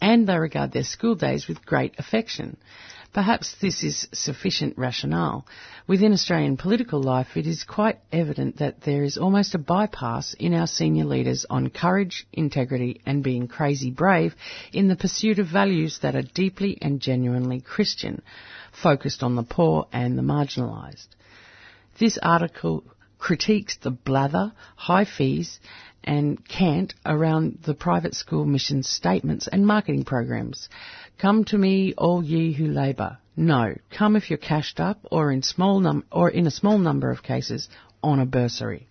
and 0.00 0.26
they 0.26 0.36
regard 0.36 0.72
their 0.72 0.82
school 0.82 1.14
days 1.14 1.46
with 1.46 1.64
great 1.64 1.94
affection. 1.96 2.56
Perhaps 3.12 3.54
this 3.60 3.84
is 3.84 4.08
sufficient 4.12 4.76
rationale. 4.76 5.46
Within 5.86 6.12
Australian 6.12 6.56
political 6.56 7.00
life, 7.00 7.36
it 7.36 7.46
is 7.46 7.62
quite 7.62 8.00
evident 8.10 8.56
that 8.56 8.80
there 8.80 9.04
is 9.04 9.16
almost 9.16 9.54
a 9.54 9.58
bypass 9.58 10.34
in 10.34 10.54
our 10.54 10.66
senior 10.66 11.04
leaders 11.04 11.46
on 11.48 11.70
courage, 11.70 12.26
integrity, 12.32 13.00
and 13.06 13.22
being 13.22 13.46
crazy 13.46 13.92
brave 13.92 14.34
in 14.72 14.88
the 14.88 14.96
pursuit 14.96 15.38
of 15.38 15.46
values 15.46 16.00
that 16.02 16.16
are 16.16 16.22
deeply 16.34 16.78
and 16.82 17.00
genuinely 17.00 17.60
Christian, 17.60 18.22
focused 18.72 19.22
on 19.22 19.36
the 19.36 19.44
poor 19.44 19.86
and 19.92 20.18
the 20.18 20.22
marginalised. 20.22 21.06
This 22.00 22.18
article 22.20 22.82
critiques 23.22 23.76
the 23.76 23.90
blather, 23.92 24.52
high 24.74 25.04
fees, 25.04 25.60
and 26.02 26.44
cant 26.48 26.92
around 27.06 27.56
the 27.62 27.72
private 27.72 28.16
school 28.16 28.44
mission 28.44 28.82
statements 28.82 29.46
and 29.46 29.64
marketing 29.64 30.02
programs. 30.02 30.68
Come 31.18 31.44
to 31.44 31.56
me, 31.56 31.94
all 31.96 32.24
ye 32.24 32.52
who 32.52 32.66
labour. 32.66 33.18
No, 33.36 33.76
come 33.90 34.16
if 34.16 34.28
you're 34.28 34.38
cashed 34.38 34.80
up, 34.80 34.98
or 35.12 35.30
in 35.30 35.42
small 35.42 35.78
num- 35.78 36.04
or 36.10 36.30
in 36.30 36.48
a 36.48 36.50
small 36.50 36.78
number 36.78 37.12
of 37.12 37.22
cases 37.22 37.68
on 38.02 38.18
a 38.18 38.26
bursary. 38.26 38.88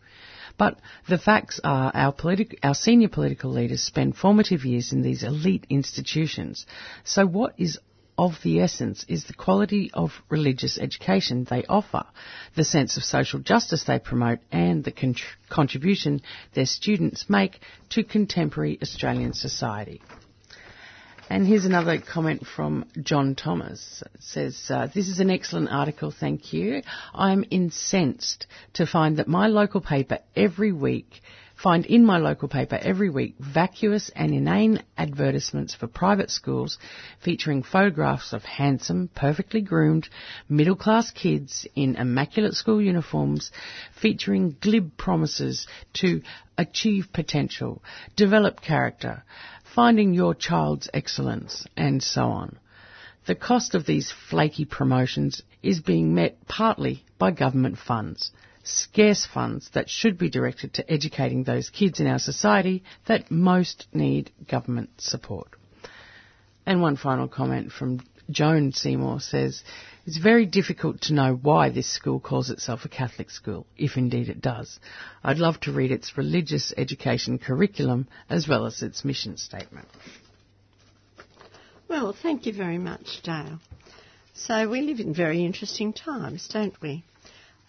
But 0.57 0.79
the 1.09 1.17
facts 1.17 1.59
are 1.65 1.91
our, 1.93 2.13
politi- 2.13 2.57
our 2.63 2.73
senior 2.73 3.09
political 3.09 3.51
leaders 3.51 3.81
spend 3.81 4.15
formative 4.15 4.63
years 4.63 4.93
in 4.93 5.01
these 5.01 5.23
elite 5.23 5.67
institutions. 5.69 6.65
So 7.03 7.25
what 7.25 7.53
is 7.57 7.77
of 8.21 8.39
the 8.43 8.59
essence 8.59 9.03
is 9.07 9.23
the 9.23 9.33
quality 9.33 9.89
of 9.95 10.11
religious 10.29 10.77
education 10.77 11.43
they 11.49 11.65
offer, 11.65 12.05
the 12.55 12.63
sense 12.63 12.95
of 12.95 13.03
social 13.03 13.39
justice 13.39 13.83
they 13.85 13.97
promote, 13.97 14.37
and 14.51 14.83
the 14.83 14.91
con- 14.91 15.15
contribution 15.49 16.21
their 16.53 16.67
students 16.67 17.27
make 17.27 17.59
to 17.89 18.03
contemporary 18.03 18.77
Australian 18.79 19.33
society. 19.33 20.03
And 21.31 21.47
here's 21.47 21.65
another 21.65 21.97
comment 21.99 22.45
from 22.45 22.85
John 23.01 23.33
Thomas. 23.33 24.03
It 24.13 24.21
says, 24.21 24.65
uh, 24.69 24.87
This 24.93 25.07
is 25.07 25.19
an 25.19 25.31
excellent 25.31 25.69
article, 25.69 26.11
thank 26.11 26.53
you. 26.53 26.83
I'm 27.15 27.43
incensed 27.49 28.45
to 28.73 28.85
find 28.85 29.17
that 29.17 29.27
my 29.27 29.47
local 29.47 29.81
paper 29.81 30.19
every 30.35 30.71
week 30.71 31.21
find 31.61 31.85
in 31.85 32.03
my 32.03 32.17
local 32.17 32.47
paper 32.47 32.77
every 32.81 33.09
week 33.09 33.35
vacuous 33.39 34.09
and 34.15 34.33
inane 34.33 34.81
advertisements 34.97 35.75
for 35.75 35.87
private 35.87 36.31
schools 36.31 36.79
featuring 37.23 37.61
photographs 37.61 38.33
of 38.33 38.43
handsome, 38.43 39.09
perfectly 39.13 39.61
groomed, 39.61 40.09
middle 40.49 40.75
class 40.75 41.11
kids 41.11 41.67
in 41.75 41.95
immaculate 41.95 42.53
school 42.55 42.81
uniforms 42.81 43.51
featuring 43.99 44.55
glib 44.59 44.97
promises 44.97 45.67
to 45.93 46.21
achieve 46.57 47.13
potential, 47.13 47.83
develop 48.15 48.61
character, 48.61 49.23
finding 49.75 50.13
your 50.13 50.33
child's 50.33 50.89
excellence, 50.93 51.65
and 51.77 52.01
so 52.01 52.23
on. 52.23 52.57
The 53.27 53.35
cost 53.35 53.75
of 53.75 53.85
these 53.85 54.11
flaky 54.29 54.65
promotions 54.65 55.43
is 55.61 55.79
being 55.79 56.15
met 56.15 56.47
partly 56.47 57.03
by 57.19 57.31
government 57.31 57.77
funds 57.77 58.31
scarce 58.63 59.25
funds 59.25 59.69
that 59.73 59.89
should 59.89 60.17
be 60.17 60.29
directed 60.29 60.73
to 60.75 60.91
educating 60.91 61.43
those 61.43 61.69
kids 61.69 61.99
in 61.99 62.07
our 62.07 62.19
society 62.19 62.83
that 63.07 63.31
most 63.31 63.87
need 63.93 64.31
government 64.49 64.89
support. 64.97 65.49
And 66.65 66.81
one 66.81 66.95
final 66.95 67.27
comment 67.27 67.71
from 67.71 68.01
Joan 68.29 68.71
Seymour 68.71 69.19
says, 69.19 69.63
It's 70.05 70.17
very 70.17 70.45
difficult 70.45 71.01
to 71.01 71.13
know 71.13 71.33
why 71.33 71.69
this 71.69 71.87
school 71.87 72.19
calls 72.19 72.49
itself 72.49 72.85
a 72.85 72.89
Catholic 72.89 73.29
school, 73.29 73.65
if 73.77 73.97
indeed 73.97 74.29
it 74.29 74.41
does. 74.41 74.79
I'd 75.23 75.37
love 75.39 75.59
to 75.61 75.71
read 75.71 75.91
its 75.91 76.17
religious 76.17 76.73
education 76.77 77.39
curriculum 77.39 78.07
as 78.29 78.47
well 78.47 78.65
as 78.65 78.81
its 78.81 79.03
mission 79.03 79.37
statement. 79.37 79.87
Well, 81.87 82.13
thank 82.13 82.45
you 82.45 82.53
very 82.53 82.77
much, 82.77 83.21
Dale. 83.23 83.59
So 84.33 84.69
we 84.69 84.81
live 84.81 84.99
in 84.99 85.13
very 85.13 85.43
interesting 85.43 85.91
times, 85.91 86.47
don't 86.47 86.79
we? 86.81 87.03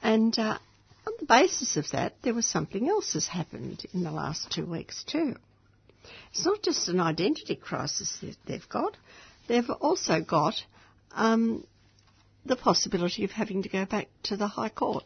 And 0.01 0.39
uh, 0.39 0.59
on 1.07 1.13
the 1.19 1.27
basis 1.27 1.77
of 1.77 1.91
that, 1.91 2.15
there 2.23 2.35
was 2.35 2.47
something 2.47 2.89
else 2.89 3.15
has 3.15 3.27
happened 3.27 3.85
in 3.93 4.03
the 4.03 4.11
last 4.11 4.51
two 4.51 4.67
weeks 4.67 5.05
too. 5.05 5.37
It's 6.31 6.45
not 6.45 6.63
just 6.63 6.89
an 6.89 7.01
identity 7.01 7.57
crisis 7.57 8.19
that 8.23 8.37
they've 8.47 8.69
got, 8.69 8.97
they've 9.49 9.71
also 9.71 10.21
got 10.21 10.55
um, 11.13 11.67
the 12.45 12.57
possibility 12.57 13.25
of 13.25 13.31
having 13.31 13.63
to 13.63 13.69
go 13.69 13.85
back 13.85 14.09
to 14.25 14.37
the 14.37 14.49
High 14.49 14.69
Court. 14.69 15.05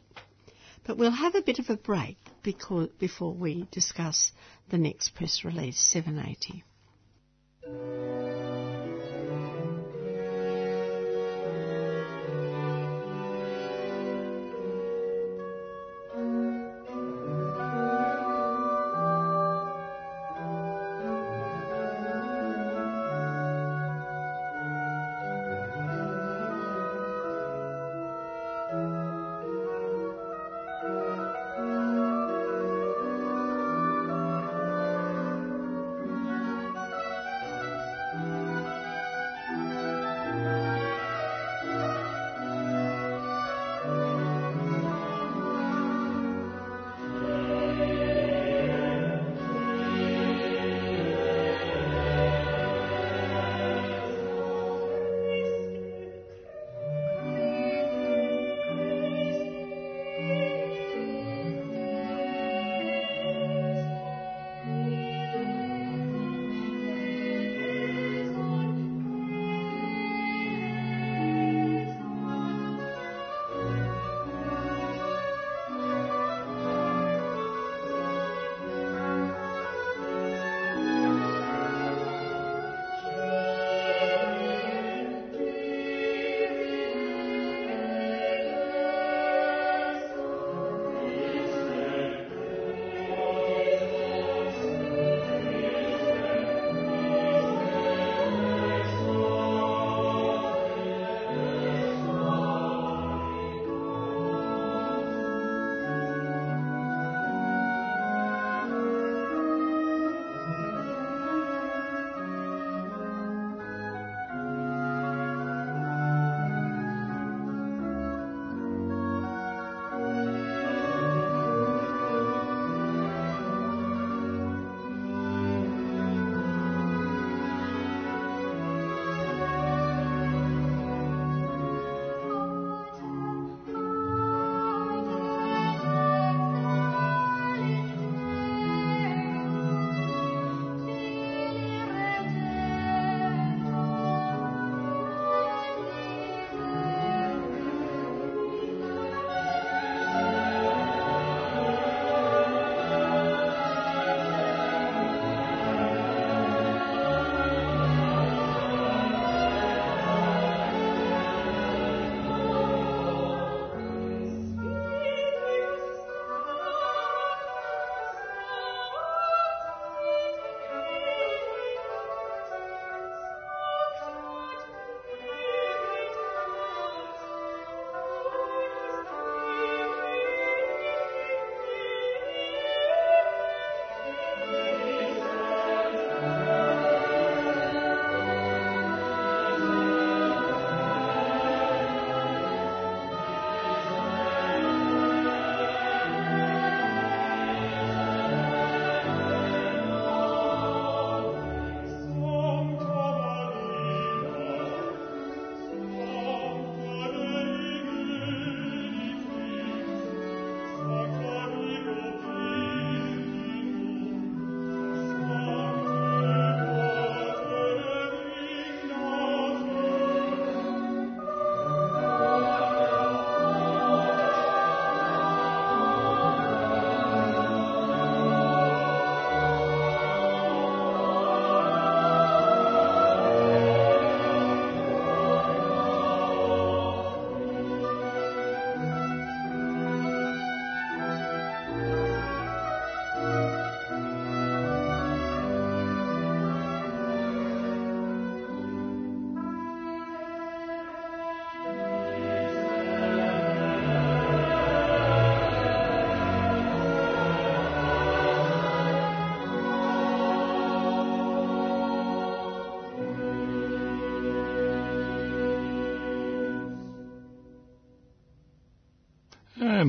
But 0.86 0.98
we'll 0.98 1.10
have 1.10 1.34
a 1.34 1.42
bit 1.42 1.58
of 1.58 1.68
a 1.68 1.76
break 1.76 2.16
because, 2.42 2.88
before 2.98 3.34
we 3.34 3.66
discuss 3.72 4.30
the 4.70 4.78
next 4.78 5.14
press 5.14 5.44
release, 5.44 5.80
780. 5.80 6.64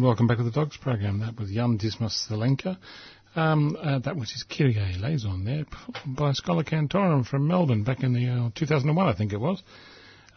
Welcome 0.08 0.28
back 0.28 0.38
to 0.38 0.44
the 0.44 0.52
Dogs 0.52 0.78
program. 0.78 1.20
That 1.20 1.38
was 1.38 1.52
Jan 1.52 1.76
Dismas 1.76 2.30
Zelenka. 2.30 2.78
Um, 3.36 3.76
uh, 3.78 4.00
that 4.00 4.16
was 4.16 4.32
his 4.32 4.44
Kyrie 4.44 4.96
eleison 4.96 5.44
there 5.44 5.66
by 6.06 6.32
Schola 6.32 6.64
Cantorum 6.64 7.26
from 7.28 7.46
Melbourne 7.46 7.84
back 7.84 8.04
in 8.04 8.14
the 8.14 8.26
uh, 8.26 8.50
2001, 8.56 9.06
I 9.06 9.14
think 9.14 9.34
it 9.34 9.40
was, 9.42 9.62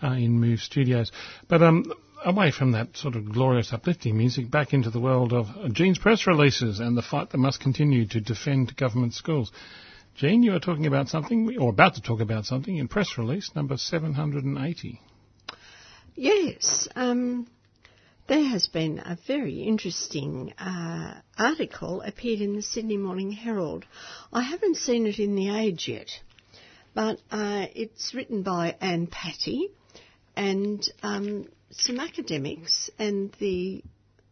uh, 0.03 0.09
in 0.09 0.41
Move 0.41 0.59
Studios. 0.59 1.13
But 1.47 1.63
um, 1.63 1.93
away 2.25 2.51
from 2.51 2.73
that 2.73 2.97
sort 2.97 3.15
of 3.15 3.33
glorious 3.33 3.73
uplifting 3.73 4.19
music, 4.19 4.51
back 4.51 4.73
into 4.73 4.91
the 4.91 4.99
world 4.99 5.33
of 5.33 5.47
Jean's 5.73 6.01
press 6.01 6.27
releases 6.27 6.81
and 6.81 6.97
the 6.97 7.03
fight 7.03 7.31
that 7.31 7.39
must 7.39 7.61
continue 7.61 8.09
to 8.09 8.21
defend 8.21 8.77
government 8.77 9.15
schools. 9.15 9.53
Jean, 10.17 10.43
you 10.43 10.53
are 10.53 10.59
talking 10.59 10.87
about 10.87 11.07
something, 11.07 11.57
or 11.61 11.71
about 11.71 11.95
to 11.95 12.03
talk 12.03 12.19
about 12.19 12.45
something 12.45 12.77
in 12.77 12.89
press 12.89 13.17
release 13.17 13.53
number 13.55 13.77
780. 13.77 15.01
Yes. 16.17 16.89
Um, 16.97 17.47
there 18.31 18.45
has 18.45 18.69
been 18.69 19.01
a 19.01 19.19
very 19.27 19.65
interesting 19.65 20.55
uh, 20.57 21.15
article 21.37 22.01
appeared 22.01 22.41
in 22.41 22.55
the 22.55 22.63
Sydney 22.63 22.97
Morning 22.97 23.33
Herald. 23.33 23.85
I 24.33 24.43
haven't 24.43 24.77
seen 24.77 25.09
it 25.09 25.19
in 25.19 25.35
the 25.35 25.49
Age 25.49 25.89
yet, 25.89 26.11
but 26.95 27.21
uh, 27.33 27.67
it's 27.75 28.15
written 28.15 28.45
by 28.45 28.77
Anna 28.81 29.09
Patty 29.11 29.71
and 30.37 30.81
um, 31.03 31.49
some 31.73 31.99
academics 31.99 32.89
and 33.01 33.33
the 33.41 33.83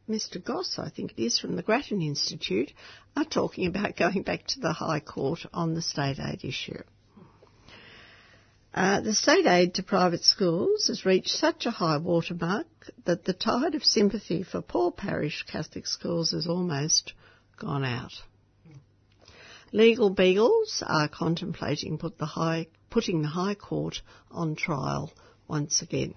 Mr. 0.08 0.42
Goss, 0.42 0.78
I 0.78 0.90
think 0.90 1.14
it 1.18 1.20
is, 1.20 1.40
from 1.40 1.56
the 1.56 1.62
Grattan 1.64 2.00
Institute, 2.00 2.72
are 3.16 3.24
talking 3.24 3.66
about 3.66 3.96
going 3.96 4.22
back 4.22 4.46
to 4.46 4.60
the 4.60 4.72
High 4.74 5.00
Court 5.00 5.40
on 5.52 5.74
the 5.74 5.82
state 5.82 6.20
aid 6.20 6.44
issue. 6.44 6.84
Uh, 8.74 9.00
the 9.00 9.14
state 9.14 9.46
aid 9.46 9.74
to 9.74 9.82
private 9.82 10.22
schools 10.22 10.88
has 10.88 11.06
reached 11.06 11.30
such 11.30 11.64
a 11.64 11.70
high 11.70 11.96
watermark 11.96 12.66
that 13.04 13.24
the 13.24 13.32
tide 13.32 13.74
of 13.74 13.82
sympathy 13.82 14.42
for 14.42 14.60
poor 14.60 14.92
parish 14.92 15.44
Catholic 15.50 15.86
schools 15.86 16.32
has 16.32 16.46
almost 16.46 17.14
gone 17.58 17.84
out. 17.84 18.12
Legal 19.72 20.10
beagles 20.10 20.82
are 20.86 21.08
contemplating 21.08 21.98
put 21.98 22.18
the 22.18 22.26
high, 22.26 22.66
putting 22.90 23.22
the 23.22 23.28
High 23.28 23.54
Court 23.54 24.00
on 24.30 24.54
trial 24.54 25.12
once 25.46 25.82
again. 25.82 26.14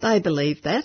They 0.00 0.18
believe 0.20 0.62
that, 0.62 0.84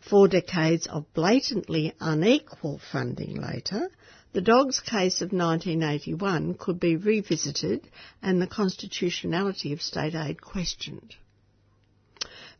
four 0.00 0.28
decades 0.28 0.86
of 0.86 1.12
blatantly 1.14 1.94
unequal 2.00 2.80
funding 2.92 3.40
later, 3.40 3.90
the 4.32 4.40
Dogs 4.40 4.80
case 4.80 5.22
of 5.22 5.32
1981 5.32 6.54
could 6.54 6.78
be 6.78 6.96
revisited 6.96 7.88
and 8.22 8.40
the 8.40 8.46
constitutionality 8.46 9.72
of 9.72 9.82
state 9.82 10.14
aid 10.14 10.40
questioned. 10.40 11.14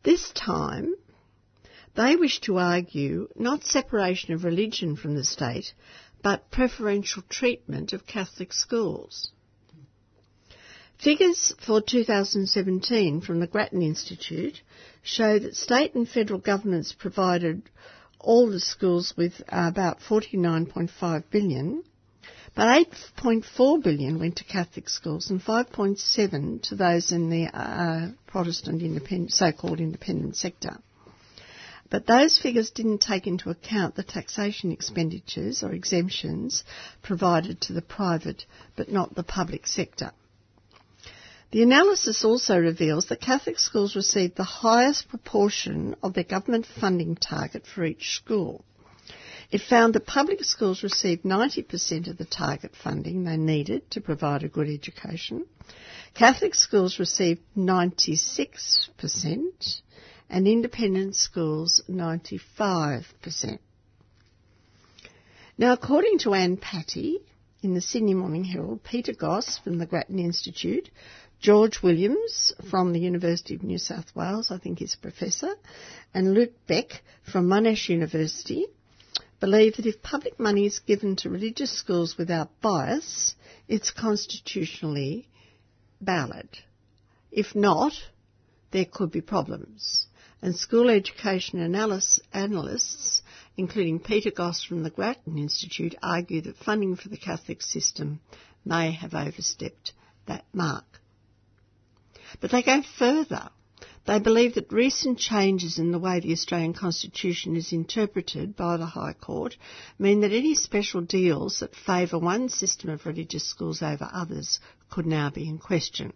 This 0.03 0.31
time, 0.31 0.95
they 1.95 2.17
wish 2.17 2.41
to 2.41 2.59
argue 2.59 3.29
not 3.37 3.65
separation 3.65 4.35
of 4.35 4.45
religion 4.45 4.97
from 4.97 5.15
the 5.15 5.25
state, 5.25 5.73
but 6.23 6.51
preferential 6.51 7.23
treatment 7.29 7.93
of 7.93 8.07
Catholic 8.07 8.53
schools. 8.53 9.31
Figures 10.99 11.55
for 11.65 11.81
2017 11.81 13.21
from 13.23 13.41
the 13.41 13.47
Grattan 13.47 13.81
Institute 13.81 14.61
show 15.03 15.39
that 15.39 15.57
state 15.57 15.95
and 15.95 16.09
federal 16.09 16.39
governments 16.41 16.93
provided 16.93 17.63
all 18.21 18.51
the 18.51 18.61
schools 18.61 19.15
with 19.17 19.41
uh, 19.49 19.69
about 19.69 20.01
49.5 20.01 21.25
billion, 21.31 21.83
but 22.55 22.87
8.4 23.23 23.83
billion 23.83 24.19
went 24.19 24.37
to 24.37 24.45
Catholic 24.45 24.89
schools 24.89 25.31
and 25.31 25.41
5.7 25.43 26.63
to 26.63 26.75
those 26.75 27.13
in 27.13 27.31
the 27.31 27.47
uh, 27.47 28.09
Protestant 28.27 28.83
independent, 28.83 29.33
so-called 29.33 29.81
independent 29.81 30.37
sector. 30.37 30.79
But 31.91 32.07
those 32.07 32.39
figures 32.39 32.71
didn't 32.71 33.01
take 33.01 33.27
into 33.27 33.51
account 33.51 33.97
the 33.97 34.05
taxation 34.05 34.71
expenditures 34.71 35.63
or 35.65 35.73
exemptions 35.73 36.63
provided 37.03 37.61
to 37.63 37.73
the 37.73 37.83
private 37.83 38.45
but 38.77 38.93
not 38.93 39.15
the 39.15 39.25
public 39.25 39.67
sector. 39.67 40.13
The 41.53 41.63
analysis 41.65 42.25
also 42.25 42.57
reveals 42.57 43.07
that 43.07 43.21
Catholic 43.21 43.59
schools 43.59 43.97
receive 43.97 44.37
the 44.37 44.45
highest 44.45 45.09
proportion 45.09 45.97
of 46.01 46.15
their 46.15 46.23
government 46.23 46.65
funding 46.65 47.17
target 47.17 47.67
for 47.67 47.85
each 47.85 48.11
school. 48.11 48.65
It 49.51 49.61
found 49.61 49.95
that 49.95 50.07
public 50.07 50.45
schools 50.45 50.85
received 50.85 51.25
90% 51.25 52.09
of 52.09 52.19
the 52.19 52.25
target 52.25 52.77
funding 52.77 53.25
they 53.25 53.37
needed 53.37 53.91
to 53.91 54.01
provide 54.01 54.45
a 54.45 54.49
good 54.49 54.69
education. 54.69 55.45
Catholic 56.15 56.55
schools 56.55 57.01
received 57.01 57.41
96% 57.57 59.81
and 60.29 60.47
independent 60.47 61.17
schools 61.17 61.83
95%. 61.91 63.59
Now, 65.59 65.73
according 65.73 66.21
to 66.21 66.35
Anna 66.35 66.57
Patty 66.57 67.19
in 67.61 67.75
the 67.75 67.81
Sydney 67.81 68.15
Morning 68.15 68.45
Herald, 68.45 68.85
Peter 68.85 69.13
Goss 69.13 69.59
from 69.59 69.79
the 69.79 69.87
Grattan 69.87 70.21
Institute 70.21 70.91
George 71.41 71.83
Williams 71.83 72.53
from 72.69 72.93
the 72.93 73.01
University 73.01 73.55
of 73.55 73.63
New 73.63 73.79
South 73.79 74.15
Wales, 74.15 74.51
I 74.51 74.59
think 74.59 74.79
he's 74.79 74.93
a 74.95 74.99
professor, 74.99 75.55
and 76.13 76.35
Luke 76.35 76.53
Beck 76.67 77.03
from 77.23 77.47
Monash 77.47 77.89
University 77.89 78.67
believe 79.41 79.77
that 79.77 79.87
if 79.87 80.03
public 80.03 80.39
money 80.39 80.67
is 80.67 80.81
given 80.81 81.17
to 81.17 81.31
religious 81.31 81.73
schools 81.73 82.19
without 82.19 82.61
bias, 82.61 83.35
it's 83.69 83.91
constitutionally 83.91 85.31
valid. 85.99 86.51
If 87.33 87.55
not, 87.55 87.95
there 88.71 88.85
could 88.85 89.11
be 89.11 89.23
problems. 89.23 90.07
And 90.43 90.55
school 90.55 90.91
education 90.91 91.61
analysts, 91.75 93.23
including 93.57 94.01
Peter 94.01 94.31
Goss 94.31 94.63
from 94.63 94.83
the 94.83 94.91
Grattan 94.91 95.39
Institute, 95.39 95.95
argue 96.03 96.43
that 96.43 96.57
funding 96.57 96.97
for 96.97 97.09
the 97.09 97.17
Catholic 97.17 97.63
system 97.63 98.21
may 98.63 98.93
have 98.93 99.15
overstepped 99.15 99.95
that 100.27 100.45
mark. 100.53 100.85
But 102.39 102.51
they 102.51 102.63
go 102.63 102.83
further. 102.83 103.51
They 104.07 104.19
believe 104.19 104.55
that 104.55 104.73
recent 104.73 105.19
changes 105.19 105.79
in 105.79 105.91
the 105.91 105.99
way 105.99 106.21
the 106.21 106.33
Australian 106.33 106.73
Constitution 106.73 107.55
is 107.55 107.73
interpreted 107.73 108.57
by 108.57 108.77
the 108.77 108.87
High 108.87 109.13
Court 109.13 109.57
mean 109.99 110.21
that 110.21 110.33
any 110.33 110.55
special 110.55 111.01
deals 111.01 111.61
that 111.61 111.77
favour 111.77 112.19
one 112.19 112.49
system 112.49 112.91
of 112.91 113.05
religious 113.07 113.45
schools 113.45 113.83
over 113.83 114.09
others 114.13 114.59
could 114.89 115.07
now 115.07 115.31
be 115.31 115.49
in 115.49 115.59
question. 115.59 116.13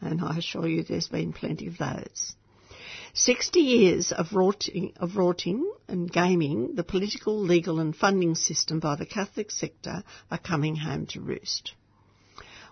And 0.00 0.20
I 0.20 0.38
assure 0.38 0.68
you 0.68 0.82
there's 0.82 1.08
been 1.08 1.32
plenty 1.32 1.66
of 1.66 1.78
those. 1.78 2.36
60 3.14 3.60
years 3.60 4.12
of 4.12 4.34
rorting, 4.34 4.92
of 4.96 5.16
rorting 5.16 5.72
and 5.88 6.12
gaming 6.12 6.74
the 6.74 6.84
political, 6.84 7.38
legal 7.38 7.80
and 7.80 7.96
funding 7.96 8.34
system 8.34 8.80
by 8.80 8.96
the 8.96 9.06
Catholic 9.06 9.50
sector 9.50 10.04
are 10.30 10.38
coming 10.38 10.76
home 10.76 11.06
to 11.06 11.20
roost. 11.20 11.72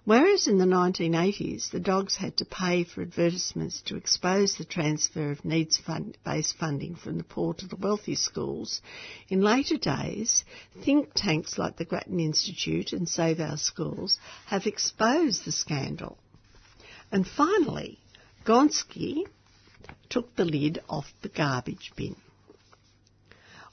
Whereas 0.07 0.47
in 0.47 0.59
the 0.59 0.67
1980s, 0.67 1.71
the 1.73 1.81
dogs 1.81 2.15
had 2.15 2.37
to 2.37 2.45
pay 2.45 2.85
for 2.85 3.03
advertisements 3.03 3.83
to 3.87 3.97
expose 3.97 4.55
the 4.55 4.65
transfer 4.65 5.33
of 5.33 5.45
needs 5.45 5.83
based 6.25 6.57
funding 6.57 6.95
from 6.95 7.19
the 7.19 7.25
poor 7.25 7.55
to 7.55 7.67
the 7.67 7.75
wealthy 7.75 8.15
schools, 8.15 8.81
in 9.29 9.41
later 9.41 9.77
days, 9.77 10.45
think 10.85 11.11
tanks 11.17 11.59
like 11.59 11.77
the 11.77 11.85
Grattan 11.85 12.21
Institute 12.21 12.93
and 12.93 13.09
Save 13.09 13.41
Our 13.41 13.57
Schools 13.57 14.21
have 14.47 14.69
exposed 14.69 15.45
the 15.45 15.51
scandal. 15.51 16.17
And 17.11 17.27
finally, 17.27 17.99
Gonski 18.45 19.25
took 20.09 20.37
the 20.37 20.45
lid 20.45 20.85
off 20.89 21.13
the 21.23 21.29
garbage 21.29 21.91
bin. 21.97 22.15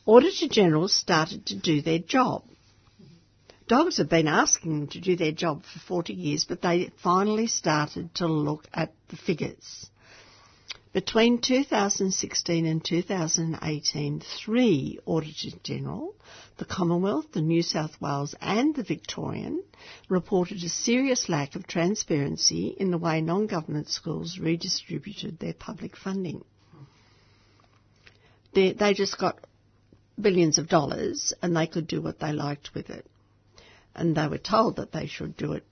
Auditor 0.08 0.48
Generals 0.48 0.96
started 0.96 1.46
to 1.46 1.56
do 1.56 1.84
their 1.84 2.00
job 2.00 2.43
Dogs 3.73 3.97
have 3.97 4.07
been 4.07 4.27
asking 4.27 4.81
them 4.81 4.88
to 4.89 5.01
do 5.01 5.15
their 5.15 5.31
job 5.31 5.63
for 5.63 5.79
40 5.79 6.13
years, 6.13 6.45
but 6.45 6.62
they 6.62 6.91
finally 7.01 7.47
started 7.47 8.13
to 8.13 8.27
look 8.27 8.67
at 8.71 8.93
the 9.07 9.15
figures. 9.15 9.89
Between 10.93 11.41
2016 11.41 12.67
and 12.67 12.86
2018, 12.86 14.21
three 14.45 14.99
Auditors 15.07 15.55
General, 15.63 16.13
the 16.57 16.65
Commonwealth, 16.65 17.31
the 17.31 17.41
New 17.41 17.63
South 17.63 17.99
Wales 17.99 18.36
and 18.39 18.75
the 18.75 18.83
Victorian, 18.83 19.63
reported 20.07 20.63
a 20.63 20.69
serious 20.69 21.27
lack 21.27 21.55
of 21.55 21.65
transparency 21.65 22.75
in 22.79 22.91
the 22.91 22.99
way 22.99 23.21
non-government 23.21 23.89
schools 23.89 24.38
redistributed 24.38 25.39
their 25.39 25.55
public 25.55 25.97
funding. 25.97 26.45
They, 28.53 28.73
they 28.73 28.93
just 28.93 29.17
got 29.17 29.39
billions 30.21 30.59
of 30.59 30.69
dollars 30.69 31.33
and 31.41 31.57
they 31.57 31.65
could 31.65 31.88
do 31.88 32.03
what 32.03 32.19
they 32.19 32.33
liked 32.33 32.75
with 32.75 32.91
it 32.91 33.07
and 33.95 34.15
they 34.15 34.27
were 34.27 34.38
told 34.38 34.77
that 34.77 34.91
they 34.91 35.08
should 35.08 35.38
do 35.38 35.53
it 35.53 35.63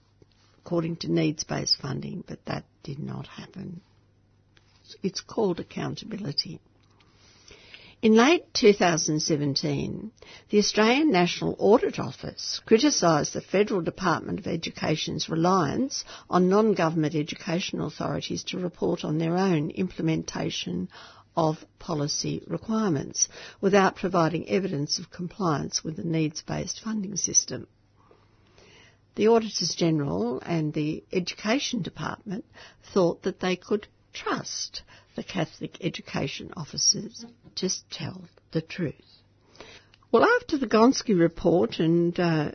according 0.58 0.96
to 0.96 1.12
needs-based 1.12 1.76
funding, 1.78 2.22
but 2.26 2.44
that 2.46 2.64
did 2.82 2.98
not 2.98 3.26
happen. 3.26 3.80
It's 5.02 5.20
called 5.20 5.58
accountability. 5.58 6.60
In 8.02 8.16
late 8.16 8.52
2017, 8.54 10.10
the 10.50 10.58
Australian 10.58 11.12
National 11.12 11.54
Audit 11.58 12.00
Office 12.00 12.60
criticised 12.66 13.32
the 13.32 13.40
Federal 13.40 13.80
Department 13.80 14.40
of 14.40 14.48
Education's 14.48 15.28
reliance 15.28 16.04
on 16.28 16.48
non-government 16.48 17.14
education 17.14 17.80
authorities 17.80 18.42
to 18.44 18.58
report 18.58 19.04
on 19.04 19.18
their 19.18 19.36
own 19.36 19.70
implementation 19.70 20.88
of 21.36 21.64
policy 21.78 22.42
requirements 22.48 23.28
without 23.60 23.94
providing 23.94 24.48
evidence 24.48 24.98
of 24.98 25.10
compliance 25.10 25.84
with 25.84 25.96
the 25.96 26.04
needs-based 26.04 26.80
funding 26.80 27.16
system. 27.16 27.68
The 29.14 29.28
Auditors 29.28 29.74
General 29.76 30.40
and 30.40 30.72
the 30.72 31.04
Education 31.12 31.82
Department 31.82 32.44
thought 32.94 33.22
that 33.22 33.40
they 33.40 33.56
could 33.56 33.86
trust 34.12 34.82
the 35.16 35.22
Catholic 35.22 35.78
education 35.84 36.52
officers 36.56 37.24
to 37.56 37.70
tell 37.90 38.24
the 38.52 38.62
truth. 38.62 38.94
Well, 40.10 40.24
after 40.24 40.58
the 40.58 40.66
Gonski 40.66 41.18
report, 41.18 41.78
and 41.78 42.18
uh, 42.18 42.52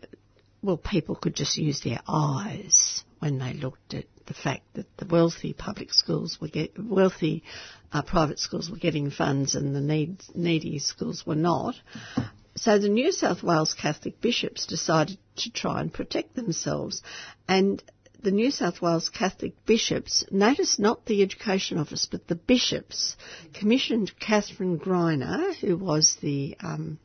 well, 0.62 0.78
people 0.78 1.15
could 1.15 1.36
just 1.36 1.58
use 1.58 1.82
their 1.82 2.02
eyes 2.08 3.04
when 3.20 3.39
they 3.39 3.54
looked 3.54 3.93
at 3.93 4.06
the 4.26 4.34
fact 4.34 4.74
that 4.74 4.86
the 4.98 5.06
wealthy 5.06 5.54
public 5.54 5.93
schools 5.93 6.38
were 6.39 6.50
get, 6.50 6.74
wealthy 6.78 7.43
uh, 7.91 8.02
private 8.02 8.39
schools 8.39 8.70
were 8.70 8.78
getting 8.78 9.10
funds 9.10 9.56
and 9.56 9.76
the 9.76 9.82
need, 9.82 10.22
needy 10.36 10.80
schools 10.80 11.26
were 11.26 11.36
not. 11.36 11.76
So 12.58 12.80
the 12.80 12.89
New 12.89 13.12
South 13.12 13.43
Wales 13.43 13.76
Catholic 13.76 14.20
bishops 14.20 14.65
decided 14.65 15.20
to 15.38 15.52
try 15.52 15.80
and 15.80 15.93
protect 15.93 16.36
themselves, 16.36 17.04
and 17.48 17.84
the 18.24 18.32
New 18.32 18.50
South 18.50 18.82
Wales 18.82 19.10
Catholic 19.10 19.54
bishops, 19.65 20.26
notice 20.32 20.80
not 20.80 21.06
the 21.06 21.22
Education 21.22 21.78
Office, 21.78 22.08
but 22.10 22.28
the 22.28 22.36
bishops, 22.36 23.15
commissioned 23.54 24.12
Kathryn 24.20 24.80
Greiner, 24.80 25.56
who 25.56 25.78
was 25.78 26.17
the 26.22 26.58
um, 26.60 27.00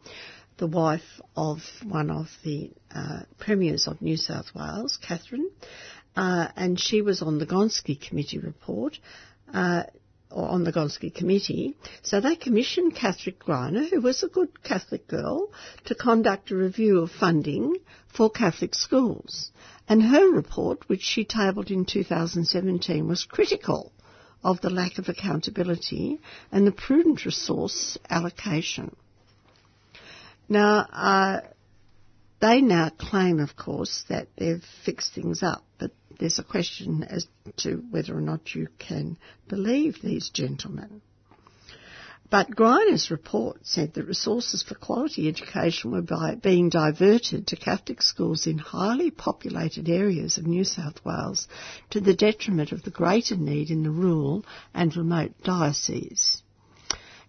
the 0.57 0.67
wife 0.67 1.21
of 1.37 1.59
one 1.85 2.11
of 2.11 2.29
the 2.45 2.71
uh, 2.95 3.21
premiers 3.38 3.87
of 3.87 4.01
New 4.01 4.17
South 4.17 4.55
Wales, 4.55 4.99
Kathryn, 5.07 5.47
uh, 6.17 6.49
and 6.57 6.81
she 6.81 7.03
was 7.03 7.21
on 7.21 7.38
the 7.38 7.47
Gonski 7.47 8.01
Committee 8.01 8.38
report. 8.38 8.99
Uh, 9.53 9.83
or 10.33 10.49
on 10.49 10.64
the 10.64 10.73
Gonski 10.73 11.14
Committee. 11.14 11.77
So 12.03 12.21
they 12.21 12.37
commissioned 12.37 12.95
Kathryn 12.97 13.37
Greiner, 13.38 13.88
who 13.88 14.01
was 14.01 14.23
a 14.23 14.29
good 14.29 14.62
Catholic 14.62 15.07
girl, 15.07 15.51
to 15.85 15.95
conduct 15.95 16.51
a 16.51 16.57
review 16.57 17.01
of 17.01 17.11
funding 17.11 17.77
for 18.09 18.31
Catholic 18.31 18.75
schools. 18.75 19.51
And 19.88 20.03
her 20.03 20.31
report, 20.31 20.88
which 20.88 21.03
she 21.03 21.25
tabled 21.25 21.71
in 21.71 21.85
2017, 21.85 23.07
was 23.07 23.25
critical 23.25 23.92
of 24.45 24.61
the 24.61 24.71
lack 24.71 24.99
of 24.99 25.09
accountability 25.09 26.21
and 26.51 26.66
the 26.66 26.73
prudent 26.73 27.25
resource 27.25 27.99
allocation. 28.11 28.95
Now, 30.49 30.87
uh, 30.92 31.40
they 32.40 32.61
now 32.61 32.90
claim, 32.90 33.38
of 33.38 33.55
course, 33.57 34.05
that 34.09 34.29
they've 34.37 34.64
fixed 34.85 35.14
things 35.14 35.42
up, 35.42 35.64
but 35.79 35.92
there's 36.18 36.38
a 36.38 36.44
question 36.44 37.05
as 37.05 37.27
to 37.59 37.85
whether 37.90 38.16
or 38.16 38.20
not 38.20 38.55
you 38.55 38.68
can 38.79 39.16
believe 39.48 40.01
these 40.01 40.31
gentlemen. 40.31 41.01
But 42.33 42.57
Greiner's 42.57 43.11
report 43.11 43.66
said 43.66 43.92
that 43.92 44.07
resources 44.07 44.62
for 44.62 44.75
quality 44.75 45.29
education 45.29 45.90
were 45.90 46.37
being 46.40 46.70
diverted 46.70 47.46
to 47.48 47.57
Catholic 47.57 48.01
schools 48.01 48.46
in 48.46 48.57
highly 48.57 49.11
populated 49.11 49.87
areas 49.87 50.38
of 50.38 50.46
New 50.46 50.64
South 50.64 51.05
Wales 51.05 51.46
to 51.90 52.01
the 52.01 52.14
detriment 52.14 52.72
of 52.72 52.85
the 52.85 52.90
greater 52.90 53.37
need 53.37 53.70
in 53.70 53.83
the 53.83 53.90
rural 53.90 54.46
and 54.72 54.96
remote 54.96 55.33
dioceses, 55.44 56.42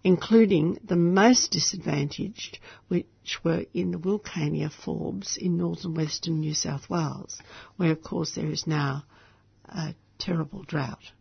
including 0.04 0.78
the 0.84 0.96
most 0.96 1.52
disadvantaged, 1.52 2.60
which 2.88 3.40
were 3.44 3.66
in 3.74 3.92
the 3.92 3.98
Wilcannia 3.98 4.70
Forbes 4.70 5.38
in 5.38 5.58
northern 5.58 5.94
western 5.94 6.40
New 6.40 6.54
South 6.54 6.90
Wales, 6.90 7.42
where 7.78 7.92
of 7.92 8.02
course 8.02 8.36
there 8.36 8.50
is 8.50 8.68
now 8.68 9.04
a 9.66 9.96
terrible 10.20 10.64
drought. 10.64 11.12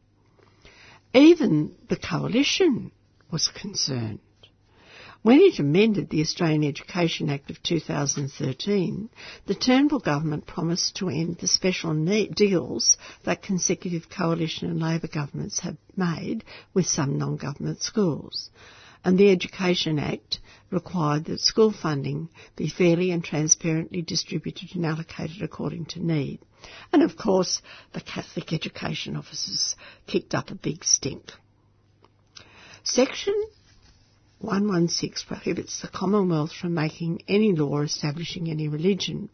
Even 1.15 1.75
the 1.89 1.97
coalition 1.97 2.91
was 3.31 3.49
concerned. 3.49 4.19
When 5.23 5.39
it 5.39 5.61
amended 5.61 6.11
the 6.11 6.21
Australian 6.21 6.65
Education 6.65 7.31
Act 7.31 7.49
of 7.49 7.63
2013, 7.63 9.09
the 9.47 9.55
Turnbull 9.55 10.01
government 10.01 10.47
promised 10.47 10.97
to 10.97 11.09
end 11.09 11.39
the 11.39 11.47
special 11.47 11.95
deals 11.95 12.97
that 13.23 13.41
consecutive 13.41 14.11
coalition 14.11 14.69
and 14.69 14.81
Labor 14.81 15.07
governments 15.07 15.61
have 15.61 15.77
made 15.97 16.43
with 16.75 16.87
some 16.89 17.19
non-government 17.19 17.85
schools. 17.85 18.51
And 19.05 19.17
the 19.17 19.31
Education 19.31 20.01
Act 20.01 20.41
required 20.73 21.27
that 21.27 21.41
school 21.41 21.71
funding 21.71 22.29
be 22.57 22.69
fairly 22.69 23.13
and 23.13 23.23
transparently 23.23 24.03
distributed 24.03 24.75
and 24.75 24.85
allocated 24.85 25.41
according 25.41 25.85
to 25.87 26.05
need. 26.05 26.41
And 26.93 27.01
of 27.01 27.17
course, 27.17 27.63
the 27.93 28.01
Catholic 28.01 28.53
education 28.53 29.17
officers 29.17 29.77
kicked 30.09 30.35
up 30.35 30.51
a 30.51 30.57
big 30.57 30.83
stink. 30.85 31.31
Section 32.83 33.35
116 34.43 35.27
prohibits 35.27 35.81
the 35.81 35.89
Commonwealth 35.89 36.53
from 36.53 36.75
making 36.75 37.23
any 37.29 37.53
law 37.53 37.81
establishing 37.81 38.51
any 38.51 38.69
religion, 38.69 39.31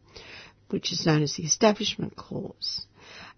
which 0.69 0.93
is 0.93 1.07
known 1.07 1.23
as 1.23 1.35
the 1.35 1.45
Establishment 1.45 2.15
Clause. 2.15 2.87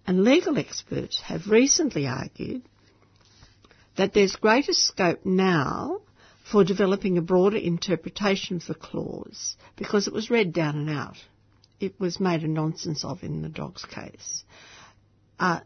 And 0.07 0.25
legal 0.25 0.59
experts 0.59 1.21
have 1.21 1.49
recently 1.49 2.07
argued 2.07 2.63
that 3.97 4.13
there's 4.13 4.37
greater 4.37 4.73
scope 4.73 5.25
now 5.25 6.01
for 6.51 6.65
developing 6.65 7.19
a 7.19 7.23
broader 7.23 7.57
interpretation 7.57 8.57
of 8.57 8.67
the 8.67 8.75
clause 8.75 9.57
because 9.77 10.09
it 10.09 10.13
was 10.13 10.31
read 10.31 10.53
down 10.53 10.77
and 10.77 10.91
out. 10.91 11.19
It 11.79 11.99
was 12.01 12.19
made 12.19 12.43
a 12.43 12.49
nonsense 12.49 13.05
of 13.05 13.23
in 13.23 13.43
the 13.43 13.49
dogs 13.49 13.85
case. 13.85 14.45
Uh, 15.39 15.61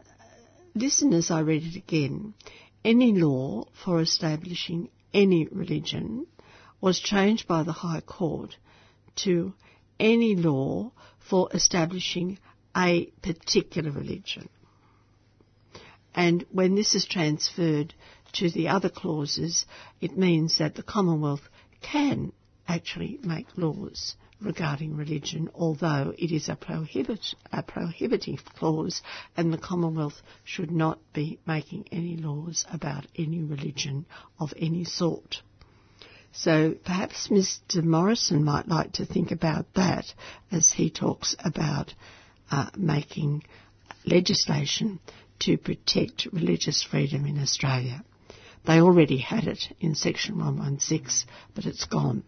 listen 0.75 1.13
as 1.13 1.31
I 1.31 1.39
read 1.39 1.63
it 1.63 1.75
again 1.75 2.35
any 2.83 3.13
law 3.13 3.65
for 3.83 3.99
establishing 3.99 4.89
any 5.15 5.47
religion 5.47 6.27
was 6.81 6.99
changed 6.99 7.47
by 7.47 7.63
the 7.63 7.71
High 7.71 8.01
Court 8.01 8.55
to 9.15 9.53
any 9.99 10.35
law 10.35 10.91
for 11.17 11.49
establishing 11.53 12.37
a 12.75 13.05
particular 13.23 13.89
religion. 13.91 14.49
And 16.13 16.45
when 16.51 16.75
this 16.75 16.93
is 16.95 17.05
transferred 17.05 17.93
to 18.33 18.49
the 18.49 18.67
other 18.67 18.89
clauses, 18.89 19.65
it 20.01 20.17
means 20.17 20.57
that 20.57 20.75
the 20.75 20.83
Commonwealth 20.83 21.47
can 21.81 22.33
actually 22.67 23.19
make 23.23 23.47
laws 23.57 24.15
regarding 24.45 24.95
religion, 24.95 25.49
although 25.55 26.13
it 26.17 26.31
is 26.31 26.47
a, 26.47 26.55
prohibit, 26.55 27.35
a 27.51 27.63
prohibitive 27.63 28.45
clause 28.45 29.01
and 29.35 29.51
the 29.51 29.57
Commonwealth 29.57 30.21
should 30.43 30.71
not 30.71 30.99
be 31.13 31.39
making 31.45 31.85
any 31.91 32.15
laws 32.15 32.65
about 32.71 33.07
any 33.17 33.41
religion 33.41 34.05
of 34.39 34.53
any 34.57 34.85
sort. 34.85 35.41
So 36.31 36.75
perhaps 36.83 37.29
Mr 37.29 37.83
Morrison 37.83 38.43
might 38.43 38.67
like 38.67 38.93
to 38.93 39.05
think 39.05 39.31
about 39.31 39.73
that 39.73 40.05
as 40.51 40.71
he 40.71 40.89
talks 40.89 41.35
about 41.43 41.93
uh, 42.51 42.69
making 42.77 43.43
legislation 44.05 44.99
to 45.39 45.57
protect 45.57 46.27
religious 46.31 46.83
freedom 46.83 47.25
in 47.25 47.41
Australia. 47.41 48.03
They 48.65 48.81
already 48.81 49.17
had 49.17 49.47
it 49.47 49.73
in 49.79 49.95
section 49.95 50.37
116, 50.37 51.29
but 51.53 51.65
it's 51.65 51.85
gone. 51.85 52.23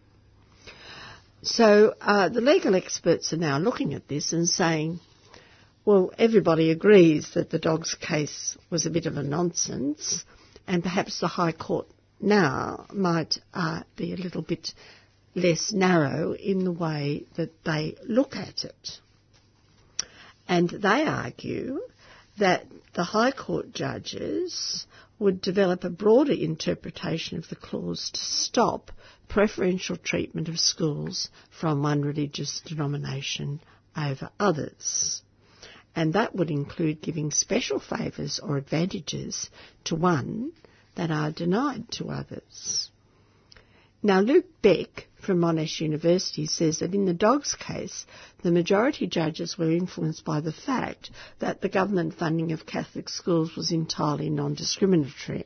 So 1.44 1.94
uh, 2.02 2.30
the 2.30 2.42
legal 2.42 2.76
experts 2.76 3.32
are 3.32 3.38
now 3.38 3.60
looking 3.60 3.94
at 3.94 4.08
this 4.08 4.34
and 4.34 4.50
saying, 4.50 5.00
well, 5.86 6.12
everybody 6.18 6.72
agrees 6.72 7.32
that 7.36 7.50
the 7.50 7.60
dogs 7.60 7.96
case 7.96 8.58
was 8.70 8.86
a 8.86 8.90
bit 8.90 9.06
of 9.06 9.18
a 9.18 9.24
nonsense, 9.24 10.26
and 10.68 10.84
perhaps 10.84 11.20
the 11.20 11.28
High 11.28 11.54
Court 11.54 11.88
now 12.20 12.86
might 12.92 13.38
uh, 13.54 13.84
be 13.96 14.12
a 14.12 14.18
little 14.18 14.42
bit 14.42 14.74
less 15.36 15.72
narrow 15.72 16.34
in 16.34 16.64
the 16.66 16.72
way 16.72 17.26
that 17.36 17.64
they 17.64 17.96
look 18.04 18.36
at 18.36 18.66
it. 18.66 19.00
And 20.48 20.70
they 20.70 21.06
argue 21.06 21.82
that 22.40 22.66
the 22.96 23.04
High 23.04 23.32
Court 23.32 23.72
judges 23.74 24.86
would 25.20 25.42
develop 25.42 25.84
a 25.84 25.90
broader 25.90 26.34
interpretation 26.34 27.38
of 27.38 27.48
the 27.50 27.56
clause 27.56 28.10
to 28.14 28.20
stop 28.20 28.92
preferential 29.28 29.98
treatment 29.98 30.50
of 30.50 30.60
schools 30.60 31.30
from 31.50 31.84
one 31.84 32.02
religious 32.02 32.62
denomination 32.62 33.60
over 33.96 34.30
others. 34.40 35.22
And 35.96 36.14
that 36.14 36.36
would 36.36 36.52
include 36.52 37.02
giving 37.02 37.32
special 37.32 37.80
favours 37.80 38.40
or 38.40 38.58
advantages 38.58 39.50
to 39.86 39.96
one 39.96 40.52
that 40.96 41.12
are 41.12 41.32
denied 41.32 41.92
to 41.94 42.10
others. 42.10 42.90
Now, 44.04 44.22
Luke 44.22 44.46
Beck 44.62 45.08
from 45.20 45.40
Monash 45.40 45.82
University 45.82 46.46
says 46.46 46.80
that 46.80 46.94
in 46.94 47.06
the 47.06 47.14
dogs 47.14 47.56
case, 47.56 48.06
the 48.44 48.52
majority 48.52 49.08
judges 49.08 49.58
were 49.58 49.72
influenced 49.72 50.24
by 50.24 50.40
the 50.40 50.54
fact 50.54 51.10
that 51.40 51.62
the 51.62 51.70
government 51.70 52.14
funding 52.14 52.52
of 52.52 52.66
Catholic 52.68 53.10
schools 53.10 53.56
was 53.56 53.72
entirely 53.72 54.30
non-discriminatory. 54.30 55.46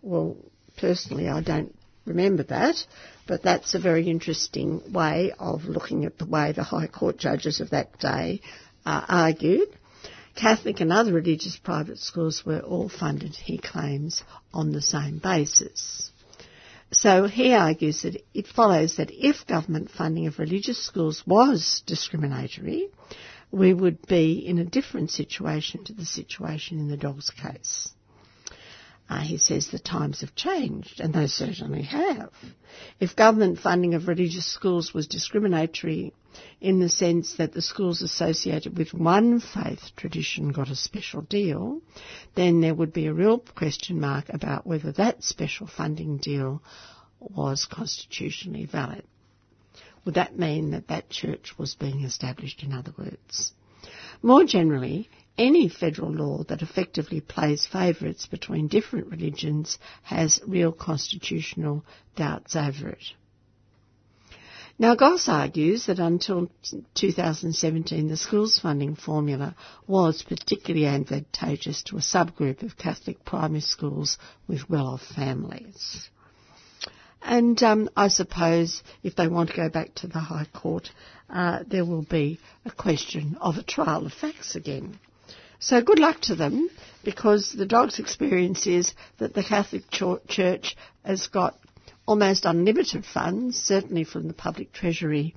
Well, 0.00 0.38
personally, 0.78 1.28
I 1.28 1.42
don't 1.42 1.77
remember 2.08 2.42
that, 2.44 2.76
but 3.26 3.42
that's 3.42 3.74
a 3.74 3.78
very 3.78 4.08
interesting 4.08 4.92
way 4.92 5.32
of 5.38 5.64
looking 5.64 6.04
at 6.04 6.18
the 6.18 6.26
way 6.26 6.52
the 6.52 6.62
High 6.62 6.86
Court 6.86 7.18
judges 7.18 7.60
of 7.60 7.70
that 7.70 7.98
day 7.98 8.40
uh, 8.84 9.04
argued. 9.08 9.68
Catholic 10.34 10.80
and 10.80 10.92
other 10.92 11.12
religious 11.12 11.56
private 11.56 11.98
schools 11.98 12.44
were 12.46 12.60
all 12.60 12.88
funded, 12.88 13.34
he 13.34 13.58
claims, 13.58 14.22
on 14.54 14.72
the 14.72 14.82
same 14.82 15.18
basis. 15.18 16.10
So 16.92 17.26
he 17.26 17.52
argues 17.52 18.02
that 18.02 18.22
it 18.32 18.46
follows 18.46 18.96
that 18.96 19.10
if 19.10 19.46
government 19.46 19.90
funding 19.90 20.26
of 20.26 20.38
religious 20.38 20.82
schools 20.82 21.22
was 21.26 21.82
discriminatory, 21.86 22.88
we 23.50 23.74
would 23.74 24.06
be 24.06 24.46
in 24.46 24.58
a 24.58 24.64
different 24.64 25.10
situation 25.10 25.84
to 25.84 25.92
the 25.92 26.06
situation 26.06 26.78
in 26.78 26.88
the 26.88 26.96
dog's 26.96 27.30
case. 27.30 27.90
Uh, 29.08 29.20
he 29.20 29.38
says 29.38 29.68
the 29.68 29.78
times 29.78 30.20
have 30.20 30.34
changed, 30.34 31.00
and 31.00 31.14
they 31.14 31.26
certainly 31.26 31.82
have. 31.82 32.30
If 33.00 33.16
government 33.16 33.58
funding 33.58 33.94
of 33.94 34.06
religious 34.06 34.44
schools 34.44 34.92
was 34.92 35.06
discriminatory 35.06 36.12
in 36.60 36.78
the 36.78 36.90
sense 36.90 37.34
that 37.36 37.52
the 37.52 37.62
schools 37.62 38.02
associated 38.02 38.76
with 38.76 38.92
one 38.92 39.40
faith 39.40 39.80
tradition 39.96 40.52
got 40.52 40.68
a 40.68 40.76
special 40.76 41.22
deal, 41.22 41.80
then 42.34 42.60
there 42.60 42.74
would 42.74 42.92
be 42.92 43.06
a 43.06 43.14
real 43.14 43.38
question 43.38 43.98
mark 43.98 44.26
about 44.28 44.66
whether 44.66 44.92
that 44.92 45.24
special 45.24 45.66
funding 45.66 46.18
deal 46.18 46.62
was 47.18 47.66
constitutionally 47.70 48.66
valid. 48.66 49.04
Would 50.04 50.14
that 50.14 50.38
mean 50.38 50.70
that 50.72 50.88
that 50.88 51.08
church 51.08 51.58
was 51.58 51.74
being 51.74 52.02
established, 52.04 52.62
in 52.62 52.72
other 52.74 52.92
words? 52.96 53.52
More 54.22 54.44
generally, 54.44 55.08
any 55.38 55.68
federal 55.68 56.12
law 56.12 56.42
that 56.44 56.62
effectively 56.62 57.20
plays 57.20 57.64
favourites 57.64 58.26
between 58.26 58.66
different 58.68 59.06
religions 59.06 59.78
has 60.02 60.40
real 60.46 60.72
constitutional 60.72 61.84
doubts 62.16 62.56
over 62.56 62.88
it. 62.90 63.04
Now, 64.80 64.94
Goss 64.94 65.28
argues 65.28 65.86
that 65.86 65.98
until 65.98 66.48
2017, 66.94 68.06
the 68.06 68.16
schools 68.16 68.60
funding 68.60 68.94
formula 68.94 69.56
was 69.88 70.22
particularly 70.22 70.86
advantageous 70.86 71.82
to 71.84 71.96
a 71.96 72.00
subgroup 72.00 72.62
of 72.62 72.76
Catholic 72.76 73.24
primary 73.24 73.60
schools 73.60 74.18
with 74.46 74.70
well-off 74.70 75.02
families. 75.02 76.08
And 77.20 77.60
um, 77.64 77.90
I 77.96 78.06
suppose 78.06 78.84
if 79.02 79.16
they 79.16 79.26
want 79.26 79.50
to 79.50 79.56
go 79.56 79.68
back 79.68 79.94
to 79.96 80.06
the 80.06 80.20
High 80.20 80.46
Court, 80.54 80.88
uh, 81.28 81.64
there 81.66 81.84
will 81.84 82.02
be 82.04 82.38
a 82.64 82.70
question 82.70 83.36
of 83.40 83.56
a 83.56 83.64
trial 83.64 84.06
of 84.06 84.12
facts 84.12 84.54
again. 84.54 85.00
So 85.60 85.82
good 85.82 85.98
luck 85.98 86.20
to 86.22 86.36
them 86.36 86.70
because 87.04 87.52
the 87.52 87.66
dog's 87.66 87.98
experience 87.98 88.66
is 88.66 88.94
that 89.18 89.34
the 89.34 89.42
Catholic 89.42 89.90
Church 89.90 90.76
has 91.04 91.26
got 91.26 91.58
almost 92.06 92.44
unlimited 92.44 93.04
funds, 93.04 93.56
certainly 93.60 94.04
from 94.04 94.28
the 94.28 94.34
public 94.34 94.72
treasury, 94.72 95.34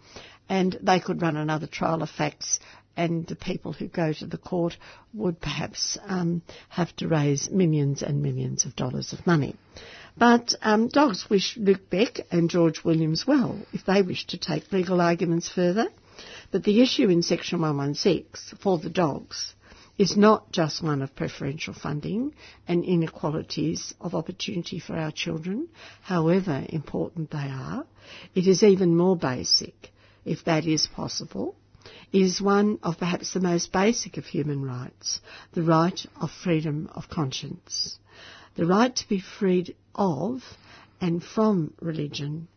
and 0.48 0.78
they 0.82 1.00
could 1.00 1.22
run 1.22 1.38
another 1.38 1.66
trial 1.66 2.04
of 2.04 2.10
facts 2.10 2.60
and 2.96 3.26
the 3.28 3.36
people 3.36 3.74
who 3.74 3.88
go 3.88 4.12
to 4.14 4.26
the 4.26 4.38
court 4.38 4.78
would 5.14 5.40
perhaps 5.40 5.98
um, 6.06 6.42
have 6.70 6.96
to 6.98 7.08
raise 7.08 7.50
millions 7.50 8.04
and 8.04 8.22
millions 8.22 8.66
of 8.66 8.76
dollars 8.76 9.14
of 9.14 9.26
money. 9.26 9.56
But 10.18 10.54
um, 10.62 10.88
dogs 10.90 11.30
wish 11.30 11.58
Luke 11.58 11.90
Beck 11.90 12.20
and 12.32 12.50
George 12.50 12.84
Williams 12.84 13.26
well 13.26 13.58
if 13.72 13.86
they 13.86 14.02
wish 14.02 14.28
to 14.28 14.38
take 14.38 14.72
legal 14.72 15.02
arguments 15.02 15.50
further. 15.50 15.88
But 16.52 16.64
the 16.64 16.82
issue 16.82 17.08
in 17.08 17.22
Section 17.24 17.62
116 17.62 18.60
for 18.60 18.78
the 18.78 18.90
dogs 18.90 19.56
is 19.98 20.18
not 20.18 20.52
just 20.52 20.84
one 20.84 21.02
of 21.02 21.16
preferential 21.16 21.74
funding 21.74 22.34
and 22.68 22.84
inequalities 22.84 23.94
of 24.02 24.16
opportunity 24.16 24.80
for 24.80 24.96
our 24.96 25.12
children, 25.12 25.68
however 26.02 26.66
important 26.70 27.32
they 27.32 27.38
are. 27.38 27.86
It 28.34 28.48
is 28.48 28.64
even 28.64 28.96
more 28.96 29.16
basic, 29.16 29.92
if 30.26 30.44
that 30.46 30.66
is 30.66 30.88
possible. 30.88 31.56
It 32.12 32.22
is 32.22 32.42
one 32.42 32.80
of 32.84 32.98
perhaps 32.98 33.34
the 33.34 33.40
most 33.40 33.72
basic 33.72 34.18
of 34.18 34.26
human 34.26 34.64
rights, 34.64 35.20
the 35.54 35.64
right 35.64 36.00
of 36.20 36.32
freedom 36.32 36.90
of 36.94 37.10
conscience. 37.10 37.98
The 38.56 38.66
right 38.66 38.96
to 38.96 39.08
be 39.08 39.20
freed 39.20 39.76
of 39.96 40.44
and 41.00 41.24
from 41.24 41.74
religion 41.82 42.48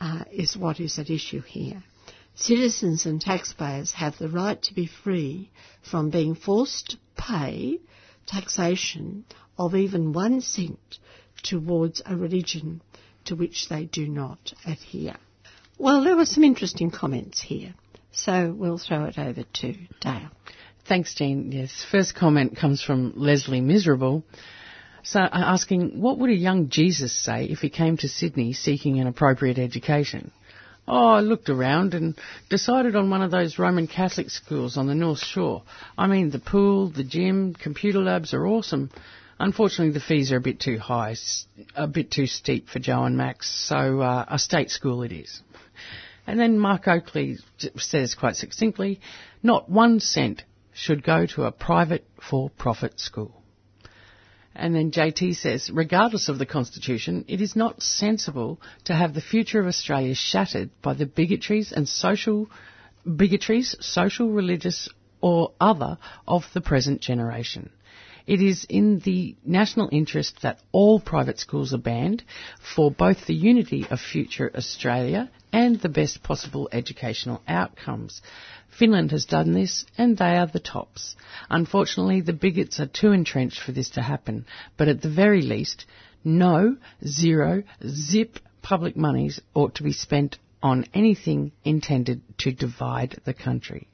uh, 0.00 0.24
is 0.30 0.56
what 0.56 0.80
is 0.80 0.98
at 0.98 1.10
issue 1.10 1.40
here. 1.40 1.82
Citizens 2.36 3.06
and 3.06 3.18
taxpayers 3.18 3.92
have 3.92 4.18
the 4.18 4.28
right 4.28 4.60
to 4.62 4.74
be 4.74 4.86
free 4.86 5.50
from 5.80 6.10
being 6.10 6.34
forced 6.34 6.90
to 6.90 6.98
pay 7.16 7.78
taxation 8.26 9.24
of 9.58 9.74
even 9.74 10.12
one 10.12 10.42
cent 10.42 10.98
towards 11.42 12.02
a 12.04 12.14
religion 12.14 12.82
to 13.24 13.34
which 13.34 13.68
they 13.70 13.86
do 13.86 14.06
not 14.06 14.52
adhere. 14.66 15.16
Well, 15.78 16.04
there 16.04 16.16
were 16.16 16.26
some 16.26 16.44
interesting 16.44 16.90
comments 16.90 17.40
here, 17.40 17.74
so 18.12 18.54
we'll 18.56 18.78
throw 18.78 19.04
it 19.04 19.18
over 19.18 19.42
to 19.42 19.74
Dale. 20.00 20.30
Thanks, 20.86 21.14
Jean. 21.14 21.50
Yes, 21.52 21.86
first 21.90 22.14
comment 22.14 22.56
comes 22.56 22.82
from 22.82 23.14
Leslie 23.16 23.62
Miserable. 23.62 24.24
So, 25.02 25.20
uh, 25.20 25.28
asking, 25.32 26.00
what 26.00 26.18
would 26.18 26.30
a 26.30 26.34
young 26.34 26.68
Jesus 26.68 27.12
say 27.12 27.44
if 27.44 27.60
he 27.60 27.70
came 27.70 27.96
to 27.98 28.08
Sydney 28.08 28.52
seeking 28.52 29.00
an 29.00 29.06
appropriate 29.06 29.58
education? 29.58 30.32
Oh, 30.88 31.08
I 31.08 31.20
looked 31.20 31.48
around 31.48 31.94
and 31.94 32.14
decided 32.48 32.94
on 32.94 33.10
one 33.10 33.22
of 33.22 33.32
those 33.32 33.58
Roman 33.58 33.88
Catholic 33.88 34.30
schools 34.30 34.76
on 34.76 34.86
the 34.86 34.94
North 34.94 35.18
Shore. 35.18 35.64
I 35.98 36.06
mean, 36.06 36.30
the 36.30 36.38
pool, 36.38 36.90
the 36.90 37.02
gym, 37.02 37.54
computer 37.54 37.98
labs 37.98 38.32
are 38.32 38.46
awesome. 38.46 38.90
Unfortunately, 39.38 39.92
the 39.92 40.00
fees 40.00 40.30
are 40.30 40.36
a 40.36 40.40
bit 40.40 40.60
too 40.60 40.78
high, 40.78 41.16
a 41.74 41.88
bit 41.88 42.10
too 42.10 42.26
steep 42.26 42.68
for 42.68 42.78
Joe 42.78 43.02
and 43.04 43.16
Max, 43.16 43.50
so 43.50 44.00
uh, 44.00 44.24
a 44.28 44.38
state 44.38 44.70
school 44.70 45.02
it 45.02 45.12
is. 45.12 45.42
And 46.26 46.38
then 46.38 46.58
Mark 46.58 46.88
Oakley 46.88 47.38
says 47.76 48.14
quite 48.14 48.36
succinctly, 48.36 49.00
not 49.42 49.68
one 49.68 50.00
cent 50.00 50.44
should 50.72 51.02
go 51.02 51.26
to 51.26 51.44
a 51.44 51.52
private 51.52 52.06
for-profit 52.20 52.98
school. 53.00 53.35
And 54.58 54.74
then 54.74 54.90
JT 54.90 55.36
says, 55.36 55.70
regardless 55.70 56.30
of 56.30 56.38
the 56.38 56.46
Constitution, 56.46 57.26
it 57.28 57.42
is 57.42 57.54
not 57.54 57.82
sensible 57.82 58.58
to 58.84 58.94
have 58.94 59.12
the 59.12 59.20
future 59.20 59.60
of 59.60 59.66
Australia 59.66 60.14
shattered 60.14 60.70
by 60.80 60.94
the 60.94 61.04
bigotries 61.04 61.72
and 61.72 61.86
social 61.86 62.48
bigotries, 63.06 63.76
social, 63.80 64.30
religious, 64.30 64.88
or 65.20 65.52
other 65.60 65.98
of 66.26 66.44
the 66.54 66.62
present 66.62 67.00
generation. 67.02 67.70
It 68.26 68.42
is 68.42 68.66
in 68.68 68.98
the 68.98 69.36
national 69.44 69.88
interest 69.92 70.42
that 70.42 70.58
all 70.72 70.98
private 70.98 71.38
schools 71.38 71.72
are 71.72 71.78
banned 71.78 72.24
for 72.74 72.90
both 72.90 73.26
the 73.26 73.34
unity 73.34 73.86
of 73.88 74.00
future 74.00 74.50
Australia 74.52 75.30
and 75.52 75.80
the 75.80 75.88
best 75.88 76.24
possible 76.24 76.68
educational 76.72 77.40
outcomes. 77.46 78.20
Finland 78.68 79.12
has 79.12 79.26
done 79.26 79.52
this, 79.52 79.86
and 79.96 80.18
they 80.18 80.36
are 80.36 80.48
the 80.48 80.58
tops. 80.58 81.14
Unfortunately, 81.48 82.20
the 82.20 82.32
bigots 82.32 82.80
are 82.80 82.86
too 82.86 83.12
entrenched 83.12 83.60
for 83.60 83.70
this 83.70 83.90
to 83.90 84.02
happen, 84.02 84.44
but 84.76 84.88
at 84.88 85.02
the 85.02 85.08
very 85.08 85.42
least, 85.42 85.86
no, 86.24 86.76
zero, 87.06 87.62
zip 87.86 88.40
public 88.60 88.96
monies 88.96 89.40
ought 89.54 89.76
to 89.76 89.84
be 89.84 89.92
spent 89.92 90.36
on 90.60 90.84
anything 90.92 91.52
intended 91.64 92.20
to 92.38 92.50
divide 92.50 93.20
the 93.24 93.34
country. 93.34 93.86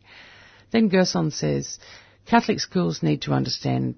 Then 0.71 0.89
Gerson 0.89 1.31
says, 1.31 1.79
Catholic 2.25 2.61
schools 2.61 3.03
need 3.03 3.23
to 3.23 3.35
understand 3.35 3.97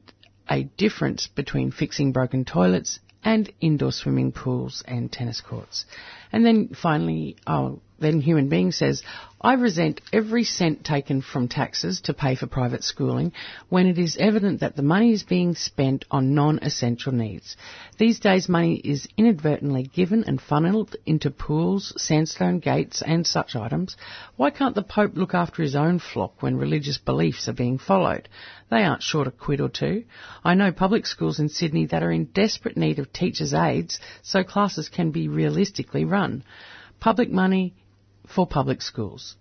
a 0.50 0.64
difference 0.76 1.26
between 1.26 1.70
fixing 1.70 2.12
broken 2.12 2.44
toilets 2.44 3.00
and 3.24 3.50
indoor 3.60 3.92
swimming 3.92 4.32
pools 4.32 4.82
and 4.86 5.10
tennis 5.10 5.40
courts. 5.40 5.86
And 6.32 6.44
then 6.44 6.68
finally, 6.80 7.36
oh, 7.46 7.80
then 8.04 8.20
human 8.20 8.48
being 8.48 8.72
says, 8.72 9.02
I 9.40 9.54
resent 9.54 10.00
every 10.10 10.44
cent 10.44 10.84
taken 10.84 11.20
from 11.20 11.48
taxes 11.48 12.00
to 12.02 12.14
pay 12.14 12.34
for 12.34 12.46
private 12.46 12.82
schooling 12.82 13.32
when 13.68 13.86
it 13.86 13.98
is 13.98 14.16
evident 14.16 14.60
that 14.60 14.74
the 14.74 14.82
money 14.82 15.12
is 15.12 15.22
being 15.22 15.54
spent 15.54 16.06
on 16.10 16.34
non-essential 16.34 17.12
needs. 17.12 17.54
These 17.98 18.20
days 18.20 18.48
money 18.48 18.76
is 18.76 19.06
inadvertently 19.18 19.82
given 19.82 20.24
and 20.24 20.40
funneled 20.40 20.96
into 21.04 21.30
pools, 21.30 21.92
sandstone 21.98 22.58
gates 22.58 23.02
and 23.02 23.26
such 23.26 23.54
items. 23.54 23.98
Why 24.36 24.48
can't 24.48 24.74
the 24.74 24.82
Pope 24.82 25.12
look 25.14 25.34
after 25.34 25.62
his 25.62 25.76
own 25.76 25.98
flock 25.98 26.42
when 26.42 26.56
religious 26.56 26.96
beliefs 26.96 27.46
are 27.46 27.52
being 27.52 27.76
followed? 27.76 28.30
They 28.70 28.82
aren't 28.82 29.02
short 29.02 29.26
a 29.26 29.30
quid 29.30 29.60
or 29.60 29.68
two. 29.68 30.04
I 30.42 30.54
know 30.54 30.72
public 30.72 31.04
schools 31.04 31.38
in 31.38 31.50
Sydney 31.50 31.84
that 31.86 32.02
are 32.02 32.10
in 32.10 32.24
desperate 32.32 32.78
need 32.78 32.98
of 32.98 33.12
teachers' 33.12 33.52
aides 33.52 34.00
so 34.22 34.42
classes 34.42 34.88
can 34.88 35.10
be 35.10 35.28
realistically 35.28 36.06
run. 36.06 36.44
Public 36.98 37.30
money 37.30 37.74
for 38.26 38.46
public 38.46 38.82
schools. 38.82 39.36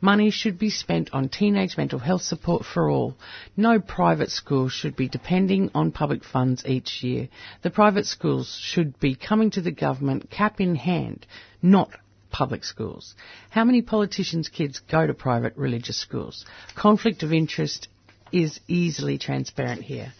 Money 0.00 0.30
should 0.30 0.58
be 0.58 0.70
spent 0.70 1.08
on 1.14 1.28
teenage 1.28 1.76
mental 1.76 1.98
health 1.98 2.22
support 2.22 2.64
for 2.64 2.90
all. 2.90 3.16
No 3.56 3.80
private 3.80 4.30
school 4.30 4.68
should 4.68 4.96
be 4.96 5.08
depending 5.08 5.70
on 5.74 5.92
public 5.92 6.24
funds 6.24 6.64
each 6.66 7.02
year. 7.02 7.28
The 7.62 7.70
private 7.70 8.06
schools 8.06 8.58
should 8.60 8.98
be 9.00 9.14
coming 9.14 9.50
to 9.52 9.62
the 9.62 9.70
government 9.70 10.30
cap 10.30 10.60
in 10.60 10.74
hand, 10.74 11.26
not 11.62 11.90
public 12.30 12.64
schools. 12.64 13.14
How 13.50 13.64
many 13.64 13.80
politicians' 13.80 14.48
kids 14.48 14.80
go 14.90 15.06
to 15.06 15.14
private 15.14 15.56
religious 15.56 15.98
schools? 15.98 16.44
Conflict 16.74 17.22
of 17.22 17.32
interest 17.32 17.88
is 18.32 18.60
easily 18.66 19.16
transparent 19.16 19.82
here. 19.82 20.12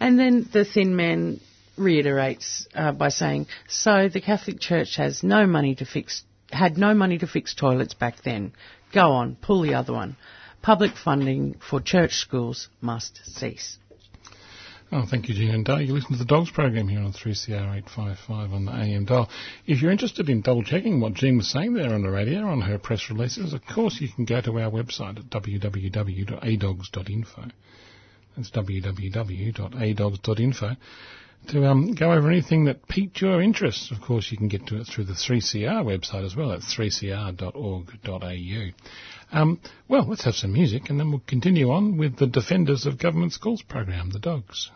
And 0.00 0.18
then 0.18 0.48
the 0.52 0.64
thin 0.64 0.96
man 0.96 1.40
reiterates 1.76 2.66
uh, 2.74 2.92
by 2.92 3.08
saying, 3.08 3.46
so 3.68 4.08
the 4.08 4.20
Catholic 4.20 4.60
Church 4.60 4.96
has 4.96 5.22
no 5.22 5.46
money 5.46 5.76
to 5.76 5.84
fix 5.84 6.24
had 6.54 6.78
no 6.78 6.94
money 6.94 7.18
to 7.18 7.26
fix 7.26 7.54
toilets 7.54 7.92
back 7.94 8.22
then. 8.22 8.52
Go 8.92 9.12
on, 9.12 9.36
pull 9.36 9.62
the 9.62 9.74
other 9.74 9.92
one. 9.92 10.16
Public 10.62 10.96
funding 10.96 11.56
for 11.68 11.80
church 11.80 12.14
schools 12.14 12.68
must 12.80 13.20
cease. 13.24 13.78
Oh, 14.92 15.04
thank 15.10 15.28
you, 15.28 15.34
Jean 15.34 15.50
and 15.50 15.64
Dale. 15.64 15.80
You 15.80 15.92
listen 15.92 16.12
to 16.12 16.18
the 16.18 16.24
Dogs 16.24 16.52
program 16.52 16.86
here 16.88 17.00
on 17.00 17.12
3CR 17.12 17.50
855 17.50 18.52
on 18.52 18.66
the 18.66 18.72
AM 18.72 19.06
dial. 19.06 19.28
If 19.66 19.82
you're 19.82 19.90
interested 19.90 20.28
in 20.28 20.40
double 20.40 20.62
checking 20.62 21.00
what 21.00 21.14
Jean 21.14 21.38
was 21.38 21.48
saying 21.48 21.74
there 21.74 21.92
on 21.92 22.02
the 22.02 22.10
radio, 22.10 22.46
on 22.46 22.60
her 22.60 22.78
press 22.78 23.10
releases, 23.10 23.52
of 23.52 23.66
course 23.66 24.00
you 24.00 24.08
can 24.08 24.24
go 24.24 24.40
to 24.40 24.60
our 24.60 24.70
website 24.70 25.18
at 25.18 25.28
www.adogs.info. 25.30 27.42
That's 28.36 28.50
www.adogs.info 28.50 30.76
to 31.48 31.66
um, 31.66 31.94
go 31.94 32.12
over 32.12 32.30
anything 32.30 32.64
that 32.64 32.88
piqued 32.88 33.20
your 33.20 33.40
interest. 33.42 33.90
Of 33.92 34.00
course, 34.00 34.30
you 34.30 34.36
can 34.36 34.48
get 34.48 34.66
to 34.68 34.80
it 34.80 34.86
through 34.86 35.04
the 35.04 35.12
3CR 35.12 35.84
website 35.84 36.24
as 36.24 36.36
well 36.36 36.52
at 36.52 36.60
3cr.org.au. 36.60 37.40
Um, 39.32 39.60
well, 39.88 40.06
let's 40.08 40.24
have 40.24 40.34
some 40.34 40.52
music 40.52 40.90
and 40.90 41.00
then 41.00 41.10
we'll 41.10 41.22
continue 41.26 41.70
on 41.70 41.96
with 41.96 42.16
the 42.16 42.26
Defenders 42.26 42.86
of 42.86 42.98
Government 42.98 43.32
Schools 43.32 43.62
program, 43.62 44.10
the 44.10 44.18
Dogs. 44.18 44.70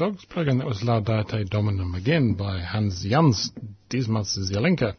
Dogs 0.00 0.24
program. 0.24 0.56
That 0.56 0.66
was 0.66 0.80
Laudate 0.82 1.46
Dominum 1.50 1.94
again 1.94 2.32
by 2.32 2.60
Hans 2.60 3.04
Jans 3.06 3.50
Dismas 3.90 4.34
Zelenka, 4.50 4.96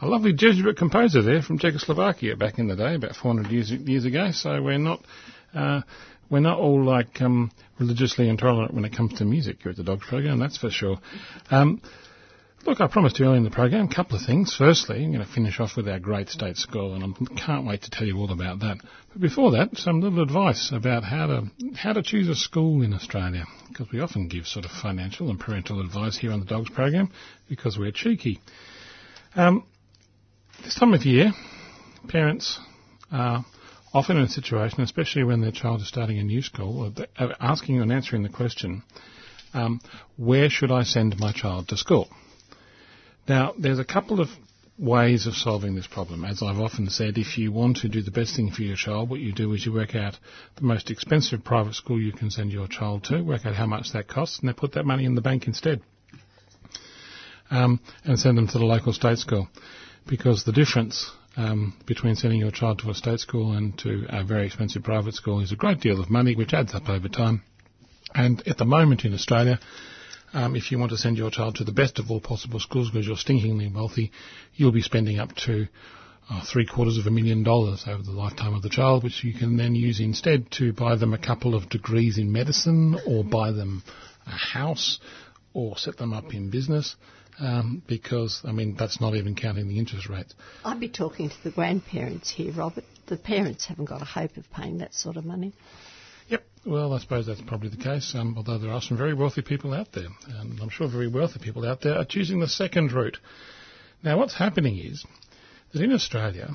a 0.00 0.06
lovely 0.06 0.32
Jesuit 0.32 0.78
composer 0.78 1.20
there 1.20 1.42
from 1.42 1.58
Czechoslovakia 1.58 2.36
back 2.36 2.58
in 2.58 2.66
the 2.66 2.74
day, 2.74 2.94
about 2.94 3.16
400 3.16 3.52
years, 3.52 3.70
years 3.70 4.06
ago. 4.06 4.30
So 4.32 4.62
we're 4.62 4.78
not 4.78 5.04
uh, 5.52 5.82
we're 6.30 6.40
not 6.40 6.58
all 6.58 6.82
like 6.82 7.20
um, 7.20 7.50
religiously 7.78 8.30
intolerant 8.30 8.72
when 8.72 8.86
it 8.86 8.96
comes 8.96 9.18
to 9.18 9.26
music 9.26 9.58
here 9.62 9.72
at 9.72 9.76
the 9.76 9.84
Dogs 9.84 10.06
program. 10.08 10.38
That's 10.38 10.56
for 10.56 10.70
sure. 10.70 10.96
Um, 11.50 11.82
Look, 12.66 12.82
I 12.82 12.88
promised 12.88 13.18
you 13.18 13.24
earlier 13.24 13.38
in 13.38 13.44
the 13.44 13.50
program 13.50 13.88
a 13.90 13.94
couple 13.94 14.18
of 14.18 14.26
things. 14.26 14.54
Firstly, 14.56 15.02
I'm 15.02 15.12
going 15.12 15.24
to 15.24 15.32
finish 15.32 15.58
off 15.60 15.78
with 15.78 15.88
our 15.88 15.98
great 15.98 16.28
state 16.28 16.58
school, 16.58 16.94
and 16.94 17.02
I 17.02 17.34
can't 17.34 17.66
wait 17.66 17.82
to 17.82 17.90
tell 17.90 18.06
you 18.06 18.18
all 18.18 18.30
about 18.30 18.60
that. 18.60 18.76
But 19.10 19.22
before 19.22 19.52
that, 19.52 19.78
some 19.78 20.02
little 20.02 20.22
advice 20.22 20.70
about 20.70 21.02
how 21.02 21.26
to 21.26 21.50
how 21.74 21.94
to 21.94 22.02
choose 22.02 22.28
a 22.28 22.34
school 22.34 22.82
in 22.82 22.92
Australia, 22.92 23.46
because 23.68 23.90
we 23.90 24.00
often 24.00 24.28
give 24.28 24.46
sort 24.46 24.66
of 24.66 24.72
financial 24.72 25.30
and 25.30 25.40
parental 25.40 25.80
advice 25.80 26.18
here 26.18 26.32
on 26.32 26.40
the 26.40 26.44
Dogs 26.44 26.68
program 26.68 27.10
because 27.48 27.78
we're 27.78 27.92
cheeky. 27.92 28.40
Um, 29.34 29.64
this 30.62 30.74
time 30.74 30.92
of 30.92 31.06
year, 31.06 31.32
parents 32.08 32.60
are 33.10 33.42
often 33.94 34.18
in 34.18 34.24
a 34.24 34.28
situation, 34.28 34.82
especially 34.82 35.24
when 35.24 35.40
their 35.40 35.50
child 35.50 35.80
is 35.80 35.88
starting 35.88 36.18
a 36.18 36.24
new 36.24 36.42
school, 36.42 36.92
asking 37.40 37.80
and 37.80 37.90
answering 37.90 38.22
the 38.22 38.28
question, 38.28 38.82
um, 39.54 39.80
where 40.18 40.50
should 40.50 40.70
I 40.70 40.82
send 40.82 41.18
my 41.18 41.32
child 41.32 41.68
to 41.68 41.78
school? 41.78 42.10
Now, 43.28 43.54
there's 43.58 43.78
a 43.78 43.84
couple 43.84 44.20
of 44.20 44.28
ways 44.80 45.26
of 45.26 45.34
solving 45.34 45.74
this 45.74 45.86
problem. 45.86 46.24
As 46.24 46.42
I've 46.42 46.58
often 46.58 46.88
said, 46.88 47.18
if 47.18 47.36
you 47.36 47.52
want 47.52 47.78
to 47.78 47.88
do 47.88 48.02
the 48.02 48.10
best 48.10 48.34
thing 48.34 48.50
for 48.50 48.62
your 48.62 48.76
child, 48.76 49.10
what 49.10 49.20
you 49.20 49.32
do 49.32 49.52
is 49.52 49.64
you 49.64 49.72
work 49.72 49.94
out 49.94 50.18
the 50.56 50.62
most 50.64 50.90
expensive 50.90 51.44
private 51.44 51.74
school 51.74 52.00
you 52.00 52.12
can 52.12 52.30
send 52.30 52.50
your 52.50 52.66
child 52.66 53.04
to, 53.04 53.22
work 53.22 53.44
out 53.44 53.54
how 53.54 53.66
much 53.66 53.92
that 53.92 54.08
costs, 54.08 54.40
and 54.40 54.48
then 54.48 54.54
put 54.54 54.72
that 54.72 54.86
money 54.86 55.04
in 55.04 55.14
the 55.14 55.20
bank 55.20 55.46
instead. 55.46 55.82
Um, 57.50 57.80
and 58.04 58.18
send 58.18 58.38
them 58.38 58.48
to 58.48 58.58
the 58.58 58.64
local 58.64 58.92
state 58.92 59.18
school. 59.18 59.48
Because 60.06 60.44
the 60.44 60.52
difference 60.52 61.10
um, 61.36 61.76
between 61.86 62.14
sending 62.14 62.40
your 62.40 62.50
child 62.50 62.78
to 62.78 62.90
a 62.90 62.94
state 62.94 63.20
school 63.20 63.52
and 63.52 63.76
to 63.80 64.06
a 64.08 64.24
very 64.24 64.46
expensive 64.46 64.82
private 64.82 65.14
school 65.14 65.40
is 65.40 65.52
a 65.52 65.56
great 65.56 65.80
deal 65.80 66.00
of 66.00 66.10
money, 66.10 66.34
which 66.34 66.54
adds 66.54 66.74
up 66.74 66.88
over 66.88 67.08
time. 67.08 67.42
And 68.14 68.42
at 68.48 68.56
the 68.56 68.64
moment 68.64 69.04
in 69.04 69.12
Australia, 69.14 69.58
um, 70.32 70.56
if 70.56 70.70
you 70.70 70.78
want 70.78 70.90
to 70.90 70.98
send 70.98 71.16
your 71.16 71.30
child 71.30 71.56
to 71.56 71.64
the 71.64 71.72
best 71.72 71.98
of 71.98 72.10
all 72.10 72.20
possible 72.20 72.60
schools 72.60 72.90
because 72.90 73.06
you're 73.06 73.16
stinkingly 73.16 73.72
wealthy, 73.72 74.12
you'll 74.54 74.72
be 74.72 74.82
spending 74.82 75.18
up 75.18 75.34
to 75.46 75.66
uh, 76.30 76.40
three 76.44 76.66
quarters 76.66 76.96
of 76.96 77.06
a 77.06 77.10
million 77.10 77.42
dollars 77.42 77.84
over 77.88 78.02
the 78.02 78.12
lifetime 78.12 78.54
of 78.54 78.62
the 78.62 78.68
child, 78.68 79.02
which 79.02 79.24
you 79.24 79.34
can 79.34 79.56
then 79.56 79.74
use 79.74 80.00
instead 80.00 80.50
to 80.52 80.72
buy 80.72 80.94
them 80.94 81.12
a 81.12 81.18
couple 81.18 81.54
of 81.54 81.68
degrees 81.68 82.18
in 82.18 82.30
medicine 82.30 82.98
or 83.06 83.24
buy 83.24 83.50
them 83.50 83.82
a 84.26 84.30
house 84.30 85.00
or 85.52 85.76
set 85.76 85.96
them 85.96 86.12
up 86.12 86.32
in 86.32 86.50
business. 86.50 86.94
Um, 87.40 87.82
because, 87.88 88.42
I 88.44 88.52
mean, 88.52 88.76
that's 88.78 89.00
not 89.00 89.14
even 89.14 89.34
counting 89.34 89.66
the 89.66 89.78
interest 89.78 90.10
rates. 90.10 90.34
I'd 90.62 90.78
be 90.78 90.90
talking 90.90 91.30
to 91.30 91.42
the 91.42 91.50
grandparents 91.50 92.30
here, 92.30 92.52
Robert. 92.52 92.84
The 93.06 93.16
parents 93.16 93.64
haven't 93.64 93.86
got 93.86 94.02
a 94.02 94.04
hope 94.04 94.36
of 94.36 94.44
paying 94.52 94.78
that 94.78 94.92
sort 94.92 95.16
of 95.16 95.24
money. 95.24 95.54
Yep. 96.30 96.44
Well, 96.64 96.92
I 96.92 97.00
suppose 97.00 97.26
that's 97.26 97.40
probably 97.40 97.70
the 97.70 97.76
case, 97.76 98.14
um, 98.14 98.34
although 98.36 98.58
there 98.58 98.70
are 98.70 98.80
some 98.80 98.96
very 98.96 99.14
wealthy 99.14 99.42
people 99.42 99.74
out 99.74 99.90
there. 99.92 100.06
And 100.28 100.60
I'm 100.60 100.68
sure 100.68 100.86
very 100.86 101.08
wealthy 101.08 101.40
people 101.40 101.66
out 101.66 101.80
there 101.80 101.98
are 101.98 102.04
choosing 102.04 102.38
the 102.38 102.46
second 102.46 102.92
route. 102.92 103.18
Now, 104.04 104.16
what's 104.16 104.36
happening 104.36 104.78
is 104.78 105.04
that 105.72 105.82
in 105.82 105.92
Australia, 105.92 106.50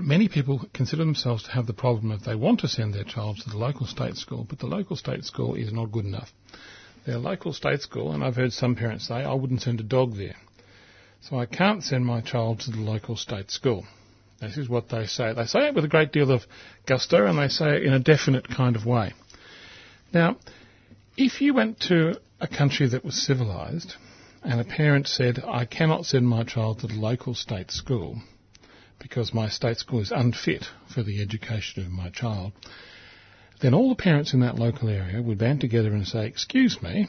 many 0.00 0.28
people 0.28 0.68
consider 0.72 1.04
themselves 1.04 1.44
to 1.44 1.52
have 1.52 1.68
the 1.68 1.72
problem 1.72 2.08
that 2.10 2.24
they 2.24 2.34
want 2.34 2.60
to 2.60 2.68
send 2.68 2.92
their 2.92 3.04
child 3.04 3.38
to 3.38 3.50
the 3.50 3.56
local 3.56 3.86
state 3.86 4.16
school, 4.16 4.44
but 4.48 4.58
the 4.58 4.66
local 4.66 4.96
state 4.96 5.24
school 5.24 5.54
is 5.54 5.72
not 5.72 5.92
good 5.92 6.04
enough. 6.04 6.32
Their 7.06 7.18
local 7.18 7.52
state 7.52 7.82
school, 7.82 8.10
and 8.10 8.24
I've 8.24 8.34
heard 8.34 8.52
some 8.52 8.74
parents 8.74 9.06
say, 9.06 9.22
I 9.22 9.32
wouldn't 9.32 9.62
send 9.62 9.78
a 9.78 9.84
dog 9.84 10.16
there. 10.16 10.36
So 11.20 11.38
I 11.38 11.46
can't 11.46 11.84
send 11.84 12.04
my 12.04 12.20
child 12.20 12.60
to 12.60 12.72
the 12.72 12.80
local 12.80 13.16
state 13.16 13.52
school. 13.52 13.86
This 14.40 14.56
is 14.56 14.68
what 14.68 14.88
they 14.88 15.06
say. 15.06 15.32
They 15.34 15.44
say 15.44 15.68
it 15.68 15.74
with 15.74 15.84
a 15.84 15.88
great 15.88 16.12
deal 16.12 16.30
of 16.30 16.46
gusto 16.86 17.26
and 17.26 17.38
they 17.38 17.48
say 17.48 17.76
it 17.76 17.84
in 17.84 17.92
a 17.92 17.98
definite 17.98 18.48
kind 18.48 18.74
of 18.74 18.86
way. 18.86 19.12
Now, 20.12 20.36
if 21.16 21.40
you 21.40 21.54
went 21.54 21.80
to 21.88 22.18
a 22.40 22.48
country 22.48 22.88
that 22.88 23.04
was 23.04 23.22
civilised 23.26 23.94
and 24.42 24.60
a 24.60 24.64
parent 24.64 25.06
said, 25.06 25.44
I 25.46 25.66
cannot 25.66 26.06
send 26.06 26.26
my 26.26 26.44
child 26.44 26.80
to 26.80 26.86
the 26.86 26.94
local 26.94 27.34
state 27.34 27.70
school 27.70 28.22
because 28.98 29.34
my 29.34 29.48
state 29.48 29.78
school 29.78 30.00
is 30.00 30.10
unfit 30.10 30.64
for 30.92 31.02
the 31.02 31.20
education 31.20 31.84
of 31.84 31.90
my 31.90 32.08
child, 32.10 32.52
then 33.60 33.74
all 33.74 33.90
the 33.90 34.02
parents 34.02 34.32
in 34.32 34.40
that 34.40 34.58
local 34.58 34.88
area 34.88 35.20
would 35.20 35.38
band 35.38 35.60
together 35.60 35.92
and 35.92 36.06
say, 36.06 36.26
Excuse 36.26 36.80
me, 36.82 37.08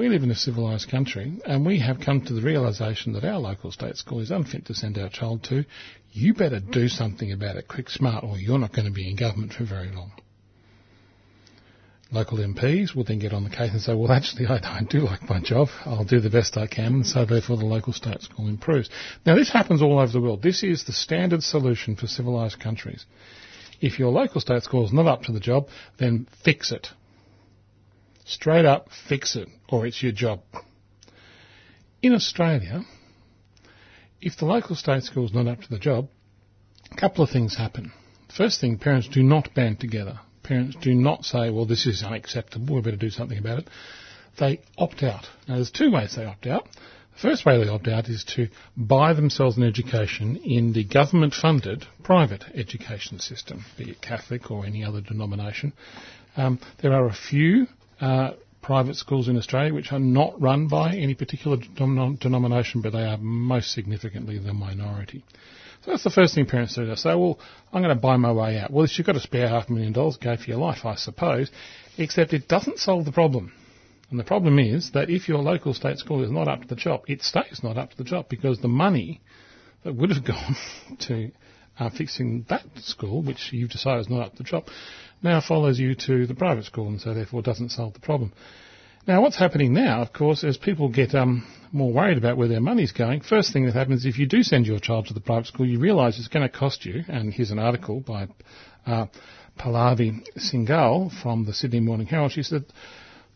we 0.00 0.08
live 0.08 0.22
in 0.22 0.30
a 0.30 0.34
civilised 0.34 0.90
country 0.90 1.30
and 1.44 1.66
we 1.66 1.78
have 1.78 2.00
come 2.00 2.22
to 2.22 2.32
the 2.32 2.40
realisation 2.40 3.12
that 3.12 3.22
our 3.22 3.38
local 3.38 3.70
state 3.70 3.98
school 3.98 4.20
is 4.20 4.30
unfit 4.30 4.64
to 4.64 4.74
send 4.74 4.96
our 4.96 5.10
child 5.10 5.42
to. 5.42 5.62
You 6.10 6.32
better 6.32 6.58
do 6.58 6.88
something 6.88 7.30
about 7.32 7.56
it 7.56 7.68
quick, 7.68 7.90
smart, 7.90 8.24
or 8.24 8.38
you're 8.38 8.58
not 8.58 8.72
going 8.72 8.86
to 8.86 8.94
be 8.94 9.10
in 9.10 9.14
government 9.14 9.52
for 9.52 9.64
very 9.64 9.90
long. 9.90 10.12
Local 12.10 12.38
MPs 12.38 12.96
will 12.96 13.04
then 13.04 13.18
get 13.18 13.34
on 13.34 13.44
the 13.44 13.50
case 13.50 13.72
and 13.72 13.80
say, 13.82 13.94
well, 13.94 14.10
actually, 14.10 14.46
I, 14.46 14.54
I 14.54 14.80
do 14.88 15.00
like 15.00 15.28
my 15.28 15.38
job. 15.38 15.68
I'll 15.84 16.04
do 16.04 16.18
the 16.18 16.30
best 16.30 16.56
I 16.56 16.66
can, 16.66 16.94
and 16.94 17.06
so 17.06 17.26
therefore 17.26 17.58
the 17.58 17.66
local 17.66 17.92
state 17.92 18.22
school 18.22 18.48
improves. 18.48 18.88
Now, 19.26 19.34
this 19.34 19.52
happens 19.52 19.82
all 19.82 19.98
over 19.98 20.10
the 20.10 20.20
world. 20.22 20.42
This 20.42 20.62
is 20.62 20.84
the 20.84 20.94
standard 20.94 21.42
solution 21.42 21.94
for 21.94 22.06
civilised 22.06 22.58
countries. 22.58 23.04
If 23.82 23.98
your 23.98 24.12
local 24.12 24.40
state 24.40 24.62
school 24.62 24.86
is 24.86 24.94
not 24.94 25.06
up 25.06 25.24
to 25.24 25.32
the 25.32 25.40
job, 25.40 25.68
then 25.98 26.26
fix 26.42 26.72
it. 26.72 26.88
Straight 28.30 28.64
up, 28.64 28.90
fix 29.08 29.34
it, 29.34 29.48
or 29.68 29.86
it's 29.86 30.00
your 30.00 30.12
job. 30.12 30.40
In 32.00 32.14
Australia, 32.14 32.82
if 34.20 34.36
the 34.36 34.44
local 34.44 34.76
state 34.76 35.02
school 35.02 35.24
is 35.24 35.34
not 35.34 35.48
up 35.48 35.62
to 35.62 35.68
the 35.68 35.80
job, 35.80 36.08
a 36.92 36.96
couple 36.96 37.24
of 37.24 37.30
things 37.30 37.56
happen. 37.56 37.90
First 38.34 38.60
thing, 38.60 38.78
parents 38.78 39.08
do 39.08 39.24
not 39.24 39.52
band 39.54 39.80
together. 39.80 40.20
Parents 40.44 40.76
do 40.80 40.94
not 40.94 41.24
say, 41.24 41.50
well, 41.50 41.66
this 41.66 41.86
is 41.86 42.04
unacceptable, 42.04 42.76
we 42.76 42.82
better 42.82 42.96
do 42.96 43.10
something 43.10 43.36
about 43.36 43.58
it. 43.58 43.68
They 44.38 44.60
opt 44.78 45.02
out. 45.02 45.26
Now, 45.48 45.56
there's 45.56 45.72
two 45.72 45.90
ways 45.90 46.14
they 46.14 46.24
opt 46.24 46.46
out. 46.46 46.68
The 47.14 47.20
first 47.20 47.44
way 47.44 47.58
they 47.58 47.68
opt 47.68 47.88
out 47.88 48.08
is 48.08 48.22
to 48.36 48.46
buy 48.76 49.12
themselves 49.12 49.56
an 49.56 49.64
education 49.64 50.36
in 50.36 50.72
the 50.72 50.84
government 50.84 51.34
funded 51.34 51.84
private 52.04 52.44
education 52.54 53.18
system, 53.18 53.64
be 53.76 53.90
it 53.90 54.00
Catholic 54.00 54.52
or 54.52 54.64
any 54.64 54.84
other 54.84 55.00
denomination. 55.00 55.72
Um, 56.36 56.60
there 56.80 56.92
are 56.92 57.08
a 57.08 57.12
few 57.12 57.66
uh, 58.00 58.32
private 58.62 58.96
schools 58.96 59.28
in 59.28 59.36
Australia 59.36 59.72
which 59.74 59.92
are 59.92 59.98
not 59.98 60.40
run 60.40 60.68
by 60.68 60.94
any 60.94 61.14
particular 61.14 61.56
denomination, 61.76 62.82
but 62.82 62.92
they 62.92 63.04
are 63.04 63.16
most 63.18 63.72
significantly 63.72 64.38
the 64.38 64.52
minority. 64.52 65.24
So 65.82 65.92
that's 65.92 66.04
the 66.04 66.10
first 66.10 66.34
thing 66.34 66.44
parents 66.44 66.74
do. 66.74 66.86
They 66.86 66.94
say, 66.94 67.14
well, 67.14 67.38
I'm 67.72 67.82
going 67.82 67.94
to 67.94 68.00
buy 68.00 68.16
my 68.16 68.32
way 68.32 68.58
out. 68.58 68.70
Well, 68.70 68.84
if 68.84 68.98
you've 68.98 69.06
got 69.06 69.16
a 69.16 69.20
spare 69.20 69.48
half 69.48 69.70
a 69.70 69.72
million 69.72 69.94
dollars, 69.94 70.18
go 70.18 70.36
for 70.36 70.44
your 70.44 70.58
life, 70.58 70.84
I 70.84 70.96
suppose. 70.96 71.50
Except 71.96 72.34
it 72.34 72.48
doesn't 72.48 72.78
solve 72.78 73.06
the 73.06 73.12
problem. 73.12 73.52
And 74.10 74.18
the 74.18 74.24
problem 74.24 74.58
is 74.58 74.90
that 74.90 75.08
if 75.08 75.28
your 75.28 75.38
local 75.38 75.72
state 75.72 75.98
school 75.98 76.22
is 76.22 76.30
not 76.30 76.48
up 76.48 76.62
to 76.62 76.68
the 76.68 76.76
job, 76.76 77.04
it 77.06 77.22
stays 77.22 77.60
not 77.62 77.78
up 77.78 77.92
to 77.92 77.96
the 77.96 78.04
job 78.04 78.28
because 78.28 78.60
the 78.60 78.68
money 78.68 79.20
that 79.84 79.94
would 79.94 80.10
have 80.10 80.24
gone 80.26 80.56
to 81.00 81.30
uh, 81.78 81.90
fixing 81.90 82.44
that 82.48 82.64
school, 82.78 83.22
which 83.22 83.52
you've 83.52 83.70
decided 83.70 84.00
is 84.00 84.10
not 84.10 84.26
up 84.26 84.32
to 84.32 84.38
the 84.38 84.44
job, 84.44 84.66
now 85.22 85.40
follows 85.40 85.78
you 85.78 85.94
to 85.94 86.26
the 86.26 86.34
private 86.34 86.64
school 86.64 86.88
and 86.88 87.00
so 87.00 87.14
therefore 87.14 87.42
doesn't 87.42 87.70
solve 87.70 87.94
the 87.94 88.00
problem. 88.00 88.32
Now, 89.06 89.22
what's 89.22 89.38
happening 89.38 89.72
now, 89.72 90.02
of 90.02 90.12
course, 90.12 90.44
as 90.44 90.58
people 90.58 90.90
get 90.90 91.14
um, 91.14 91.46
more 91.72 91.92
worried 91.92 92.18
about 92.18 92.36
where 92.36 92.48
their 92.48 92.60
money's 92.60 92.92
going, 92.92 93.22
first 93.22 93.52
thing 93.52 93.64
that 93.64 93.74
happens 93.74 94.04
if 94.04 94.18
you 94.18 94.26
do 94.26 94.42
send 94.42 94.66
your 94.66 94.78
child 94.78 95.06
to 95.06 95.14
the 95.14 95.20
private 95.20 95.46
school, 95.46 95.66
you 95.66 95.78
realise 95.78 96.18
it's 96.18 96.28
going 96.28 96.46
to 96.46 96.54
cost 96.54 96.84
you, 96.84 97.02
and 97.08 97.32
here's 97.32 97.50
an 97.50 97.58
article 97.58 98.00
by 98.00 98.28
uh, 98.86 99.06
Pallavi 99.58 100.20
Singhal 100.36 101.10
from 101.22 101.46
the 101.46 101.54
Sydney 101.54 101.80
Morning 101.80 102.06
Herald. 102.06 102.32
She 102.32 102.42
said, 102.42 102.66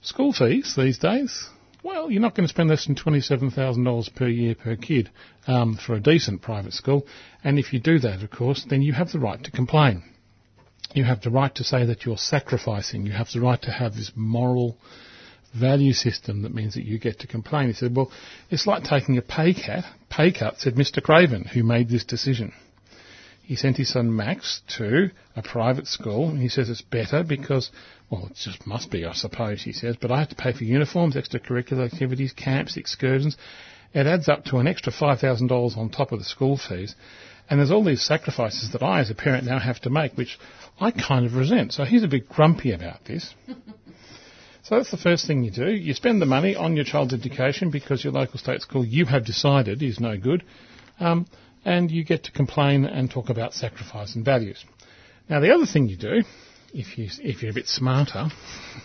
school 0.02 0.34
fees 0.34 0.74
these 0.76 0.98
days, 0.98 1.48
well, 1.84 2.10
you're 2.10 2.20
not 2.20 2.34
going 2.34 2.46
to 2.48 2.52
spend 2.52 2.70
less 2.70 2.86
than 2.86 2.96
$27,000 2.96 4.14
per 4.16 4.26
year 4.26 4.56
per 4.56 4.74
kid 4.74 5.10
um, 5.46 5.76
for 5.76 5.94
a 5.94 6.00
decent 6.00 6.42
private 6.42 6.72
school. 6.72 7.06
And 7.44 7.58
if 7.58 7.72
you 7.72 7.78
do 7.78 8.00
that, 8.00 8.22
of 8.22 8.30
course, 8.30 8.66
then 8.68 8.82
you 8.82 8.94
have 8.94 9.12
the 9.12 9.20
right 9.20 9.42
to 9.44 9.50
complain 9.52 10.02
you 10.94 11.04
have 11.04 11.20
the 11.22 11.30
right 11.30 11.54
to 11.56 11.64
say 11.64 11.84
that 11.86 12.04
you're 12.04 12.16
sacrificing. 12.16 13.04
You 13.04 13.12
have 13.12 13.28
the 13.32 13.40
right 13.40 13.60
to 13.62 13.70
have 13.70 13.94
this 13.94 14.12
moral 14.14 14.76
value 15.52 15.92
system 15.92 16.42
that 16.42 16.54
means 16.54 16.74
that 16.74 16.84
you 16.84 16.98
get 16.98 17.20
to 17.20 17.26
complain. 17.26 17.68
He 17.68 17.74
said, 17.74 17.94
well, 17.94 18.10
it's 18.50 18.66
like 18.66 18.84
taking 18.84 19.18
a 19.18 19.22
pay 19.22 19.54
cut, 19.54 19.84
pay 20.08 20.32
cut, 20.32 20.60
said 20.60 20.74
Mr. 20.74 21.02
Craven, 21.02 21.44
who 21.44 21.62
made 21.62 21.88
this 21.88 22.04
decision. 22.04 22.52
He 23.42 23.56
sent 23.56 23.76
his 23.76 23.92
son 23.92 24.14
Max 24.14 24.62
to 24.78 25.10
a 25.36 25.42
private 25.42 25.86
school, 25.86 26.28
and 26.30 26.40
he 26.40 26.48
says 26.48 26.70
it's 26.70 26.80
better 26.80 27.22
because, 27.22 27.70
well, 28.10 28.26
it 28.26 28.36
just 28.36 28.66
must 28.66 28.90
be, 28.90 29.04
I 29.04 29.12
suppose, 29.12 29.62
he 29.62 29.72
says, 29.72 29.96
but 30.00 30.12
I 30.12 30.20
have 30.20 30.28
to 30.28 30.34
pay 30.34 30.52
for 30.52 30.64
uniforms, 30.64 31.16
extracurricular 31.16 31.90
activities, 31.90 32.32
camps, 32.32 32.76
excursions. 32.76 33.36
It 33.92 34.06
adds 34.06 34.28
up 34.28 34.44
to 34.46 34.58
an 34.58 34.66
extra 34.66 34.92
$5,000 34.92 35.76
on 35.76 35.88
top 35.88 36.12
of 36.12 36.18
the 36.18 36.24
school 36.24 36.56
fees. 36.56 36.94
And 37.48 37.58
there's 37.58 37.70
all 37.70 37.84
these 37.84 38.02
sacrifices 38.02 38.72
that 38.72 38.82
I, 38.82 39.00
as 39.00 39.10
a 39.10 39.14
parent, 39.14 39.44
now 39.44 39.58
have 39.58 39.80
to 39.80 39.90
make, 39.90 40.16
which 40.16 40.38
I 40.80 40.90
kind 40.90 41.26
of 41.26 41.34
resent. 41.34 41.72
So 41.72 41.84
he's 41.84 42.02
a 42.02 42.08
bit 42.08 42.28
grumpy 42.28 42.72
about 42.72 43.04
this. 43.04 43.34
so 44.62 44.76
that's 44.76 44.90
the 44.90 44.96
first 44.96 45.26
thing 45.26 45.44
you 45.44 45.50
do. 45.50 45.70
You 45.70 45.94
spend 45.94 46.20
the 46.20 46.26
money 46.26 46.56
on 46.56 46.76
your 46.76 46.84
child's 46.84 47.14
education 47.14 47.70
because 47.70 48.02
your 48.02 48.12
local 48.12 48.38
state 48.38 48.62
school 48.62 48.84
you 48.84 49.06
have 49.06 49.26
decided 49.26 49.82
is 49.82 50.00
no 50.00 50.16
good. 50.16 50.42
Um, 50.98 51.26
and 51.64 51.90
you 51.90 52.04
get 52.04 52.24
to 52.24 52.32
complain 52.32 52.84
and 52.84 53.10
talk 53.10 53.30
about 53.30 53.54
sacrifice 53.54 54.14
and 54.14 54.24
values. 54.24 54.64
Now, 55.28 55.40
the 55.40 55.54
other 55.54 55.66
thing 55.66 55.88
you 55.88 55.96
do, 55.96 56.22
if, 56.74 56.98
you, 56.98 57.08
if 57.22 57.42
you're 57.42 57.52
a 57.52 57.54
bit 57.54 57.68
smarter, 57.68 58.28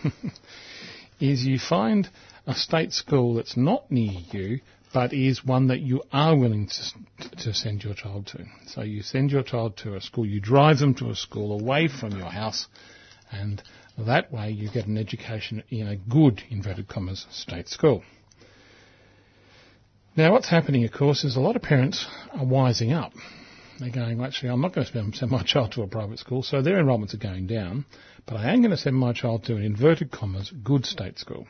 is 1.20 1.44
you 1.44 1.58
find 1.58 2.08
a 2.46 2.54
state 2.54 2.92
school 2.92 3.34
that's 3.34 3.56
not 3.56 3.90
near 3.90 4.12
you 4.32 4.60
but 4.92 5.12
is 5.12 5.44
one 5.44 5.68
that 5.68 5.80
you 5.80 6.02
are 6.12 6.36
willing 6.36 6.66
to, 6.66 7.36
to 7.36 7.54
send 7.54 7.84
your 7.84 7.94
child 7.94 8.26
to. 8.26 8.44
So 8.66 8.82
you 8.82 9.02
send 9.02 9.30
your 9.30 9.42
child 9.42 9.76
to 9.78 9.94
a 9.94 10.00
school, 10.00 10.26
you 10.26 10.40
drive 10.40 10.78
them 10.78 10.94
to 10.96 11.10
a 11.10 11.14
school 11.14 11.58
away 11.58 11.88
from 11.88 12.18
your 12.18 12.30
house, 12.30 12.66
and 13.30 13.62
that 13.96 14.32
way 14.32 14.50
you 14.50 14.70
get 14.70 14.86
an 14.86 14.98
education 14.98 15.62
in 15.68 15.86
a 15.86 15.96
good, 15.96 16.42
inverted 16.50 16.88
commas, 16.88 17.26
state 17.30 17.68
school. 17.68 18.02
Now 20.16 20.32
what's 20.32 20.48
happening, 20.48 20.84
of 20.84 20.92
course, 20.92 21.22
is 21.22 21.36
a 21.36 21.40
lot 21.40 21.54
of 21.54 21.62
parents 21.62 22.06
are 22.32 22.44
wising 22.44 22.92
up. 22.92 23.12
They're 23.80 23.90
going, 23.90 24.22
actually, 24.22 24.50
I'm 24.50 24.60
not 24.60 24.74
going 24.74 24.86
to 24.86 25.12
send 25.16 25.30
my 25.30 25.42
child 25.42 25.72
to 25.72 25.82
a 25.82 25.86
private 25.86 26.18
school, 26.18 26.42
so 26.42 26.60
their 26.60 26.78
enrolments 26.78 27.14
are 27.14 27.18
going 27.18 27.46
down, 27.46 27.86
but 28.26 28.36
I 28.36 28.52
am 28.52 28.60
going 28.60 28.72
to 28.72 28.76
send 28.76 28.94
my 28.94 29.14
child 29.14 29.44
to 29.44 29.56
an 29.56 29.62
inverted 29.62 30.10
commas 30.10 30.52
good 30.62 30.84
state 30.84 31.18
school. 31.18 31.46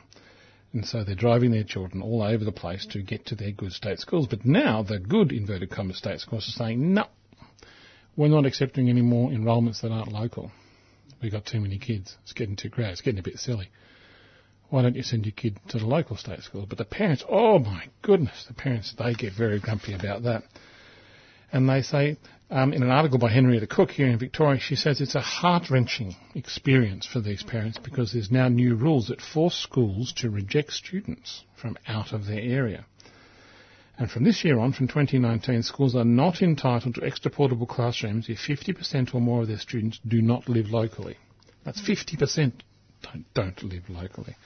And 0.72 0.86
so 0.86 1.02
they're 1.02 1.16
driving 1.16 1.50
their 1.50 1.64
children 1.64 2.00
all 2.00 2.22
over 2.22 2.44
the 2.44 2.52
place 2.52 2.86
to 2.92 3.02
get 3.02 3.26
to 3.26 3.34
their 3.34 3.50
good 3.50 3.72
state 3.72 3.98
schools. 3.98 4.28
But 4.28 4.46
now 4.46 4.84
the 4.84 5.00
good 5.00 5.32
inverted 5.32 5.70
commas 5.70 5.98
state 5.98 6.20
schools 6.20 6.48
are 6.48 6.64
saying, 6.64 6.94
no, 6.94 7.06
we're 8.16 8.28
not 8.28 8.46
accepting 8.46 8.88
any 8.88 9.02
more 9.02 9.32
enrolments 9.32 9.80
that 9.80 9.90
aren't 9.90 10.12
local. 10.12 10.52
We've 11.20 11.32
got 11.32 11.46
too 11.46 11.60
many 11.60 11.78
kids. 11.78 12.16
It's 12.22 12.32
getting 12.32 12.54
too 12.54 12.70
crowded. 12.70 12.92
It's 12.92 13.00
getting 13.00 13.18
a 13.18 13.24
bit 13.24 13.38
silly. 13.38 13.70
Why 14.68 14.82
don't 14.82 14.94
you 14.94 15.02
send 15.02 15.26
your 15.26 15.32
kid 15.32 15.58
to 15.70 15.78
the 15.78 15.86
local 15.86 16.16
state 16.16 16.42
school? 16.42 16.66
But 16.68 16.78
the 16.78 16.84
parents, 16.84 17.24
oh 17.28 17.58
my 17.58 17.86
goodness, 18.02 18.44
the 18.46 18.54
parents, 18.54 18.94
they 18.96 19.14
get 19.14 19.32
very 19.36 19.58
grumpy 19.58 19.94
about 19.94 20.22
that. 20.22 20.44
And 21.52 21.68
they 21.68 21.82
say, 21.82 22.16
um, 22.50 22.72
in 22.72 22.82
an 22.82 22.90
article 22.90 23.18
by 23.18 23.30
Henrietta 23.30 23.66
Cook 23.66 23.90
here 23.90 24.08
in 24.08 24.18
Victoria, 24.18 24.60
she 24.60 24.76
says 24.76 25.00
it's 25.00 25.14
a 25.14 25.20
heart-wrenching 25.20 26.16
experience 26.34 27.06
for 27.06 27.20
these 27.20 27.42
parents 27.42 27.78
because 27.78 28.12
there's 28.12 28.30
now 28.30 28.48
new 28.48 28.74
rules 28.74 29.08
that 29.08 29.20
force 29.20 29.54
schools 29.54 30.12
to 30.14 30.30
reject 30.30 30.72
students 30.72 31.44
from 31.60 31.76
out 31.86 32.12
of 32.12 32.26
their 32.26 32.40
area. 32.40 32.84
And 33.98 34.10
from 34.10 34.24
this 34.24 34.44
year 34.44 34.58
on, 34.58 34.72
from 34.72 34.88
2019, 34.88 35.62
schools 35.62 35.94
are 35.94 36.04
not 36.04 36.40
entitled 36.40 36.94
to 36.94 37.04
extra 37.04 37.30
portable 37.30 37.66
classrooms 37.66 38.28
if 38.28 38.38
50% 38.38 39.14
or 39.14 39.20
more 39.20 39.42
of 39.42 39.48
their 39.48 39.58
students 39.58 40.00
do 40.06 40.22
not 40.22 40.48
live 40.48 40.70
locally. 40.70 41.18
That's 41.64 41.80
50% 41.82 42.52
don't, 43.02 43.24
don't 43.34 43.62
live 43.62 43.88
locally. 43.88 44.36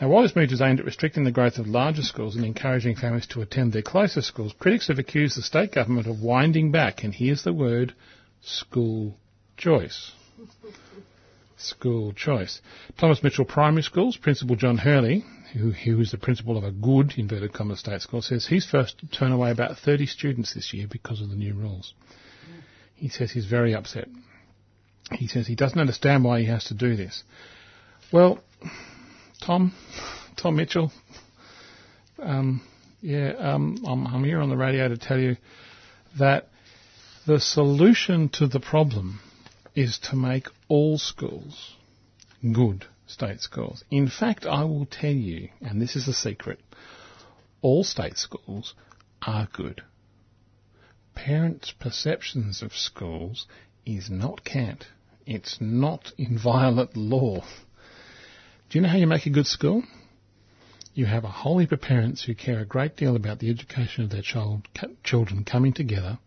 Now, 0.00 0.08
while 0.08 0.22
this 0.22 0.34
move 0.34 0.50
is 0.50 0.60
aimed 0.60 0.80
at 0.80 0.86
restricting 0.86 1.24
the 1.24 1.30
growth 1.30 1.58
of 1.58 1.68
larger 1.68 2.02
schools 2.02 2.34
and 2.34 2.44
encouraging 2.44 2.96
families 2.96 3.26
to 3.28 3.42
attend 3.42 3.72
their 3.72 3.82
closer 3.82 4.22
schools, 4.22 4.52
critics 4.58 4.88
have 4.88 4.98
accused 4.98 5.36
the 5.36 5.42
state 5.42 5.72
government 5.72 6.08
of 6.08 6.20
winding 6.20 6.72
back, 6.72 7.04
and 7.04 7.14
here's 7.14 7.44
the 7.44 7.52
word, 7.52 7.94
school 8.42 9.16
choice. 9.56 10.12
School 11.56 12.12
choice. 12.12 12.60
Thomas 12.98 13.22
Mitchell 13.22 13.44
Primary 13.44 13.82
Schools, 13.82 14.16
Principal 14.16 14.56
John 14.56 14.78
Hurley, 14.78 15.24
who, 15.52 15.70
who 15.70 16.00
is 16.00 16.10
the 16.10 16.18
principal 16.18 16.58
of 16.58 16.64
a 16.64 16.72
good, 16.72 17.14
inverted 17.16 17.52
commas, 17.52 17.78
state 17.78 18.02
school, 18.02 18.20
says 18.20 18.46
he's 18.46 18.66
first 18.66 18.98
to 18.98 19.06
turn 19.06 19.30
away 19.30 19.52
about 19.52 19.78
30 19.78 20.06
students 20.06 20.54
this 20.54 20.74
year 20.74 20.88
because 20.90 21.20
of 21.20 21.30
the 21.30 21.36
new 21.36 21.54
rules. 21.54 21.94
He 22.96 23.08
says 23.08 23.30
he's 23.30 23.46
very 23.46 23.74
upset. 23.74 24.08
He 25.12 25.28
says 25.28 25.46
he 25.46 25.54
doesn't 25.54 25.78
understand 25.78 26.24
why 26.24 26.40
he 26.40 26.46
has 26.46 26.64
to 26.64 26.74
do 26.74 26.96
this. 26.96 27.22
Well, 28.12 28.40
Tom, 29.44 29.74
Tom 30.36 30.56
Mitchell. 30.56 30.90
Um, 32.18 32.62
yeah, 33.02 33.32
um, 33.38 33.84
I'm, 33.86 34.06
I'm 34.06 34.24
here 34.24 34.40
on 34.40 34.48
the 34.48 34.56
radio 34.56 34.88
to 34.88 34.96
tell 34.96 35.18
you 35.18 35.36
that 36.18 36.48
the 37.26 37.38
solution 37.38 38.30
to 38.30 38.46
the 38.46 38.60
problem 38.60 39.20
is 39.74 39.98
to 40.10 40.16
make 40.16 40.46
all 40.68 40.96
schools 40.96 41.74
good 42.52 42.86
state 43.06 43.42
schools. 43.42 43.84
In 43.90 44.08
fact, 44.08 44.46
I 44.46 44.64
will 44.64 44.86
tell 44.86 45.10
you, 45.10 45.50
and 45.60 45.78
this 45.80 45.94
is 45.94 46.08
a 46.08 46.14
secret, 46.14 46.60
all 47.60 47.84
state 47.84 48.16
schools 48.16 48.72
are 49.26 49.48
good. 49.52 49.82
Parents' 51.14 51.74
perceptions 51.78 52.62
of 52.62 52.72
schools 52.72 53.46
is 53.84 54.08
not 54.08 54.42
cant. 54.42 54.86
It's 55.26 55.58
not 55.60 56.12
inviolate 56.16 56.96
law. 56.96 57.44
Do 58.70 58.78
you 58.78 58.82
know 58.82 58.88
how 58.88 58.96
you 58.96 59.06
make 59.06 59.26
a 59.26 59.30
good 59.30 59.46
school? 59.46 59.84
You 60.94 61.06
have 61.06 61.24
a 61.24 61.28
whole 61.28 61.58
heap 61.58 61.72
of 61.72 61.80
parents 61.80 62.24
who 62.24 62.34
care 62.34 62.60
a 62.60 62.64
great 62.64 62.96
deal 62.96 63.16
about 63.16 63.40
the 63.40 63.50
education 63.50 64.04
of 64.04 64.10
their 64.10 64.22
child, 64.22 64.68
children 65.02 65.44
coming 65.44 65.72
together, 65.72 66.18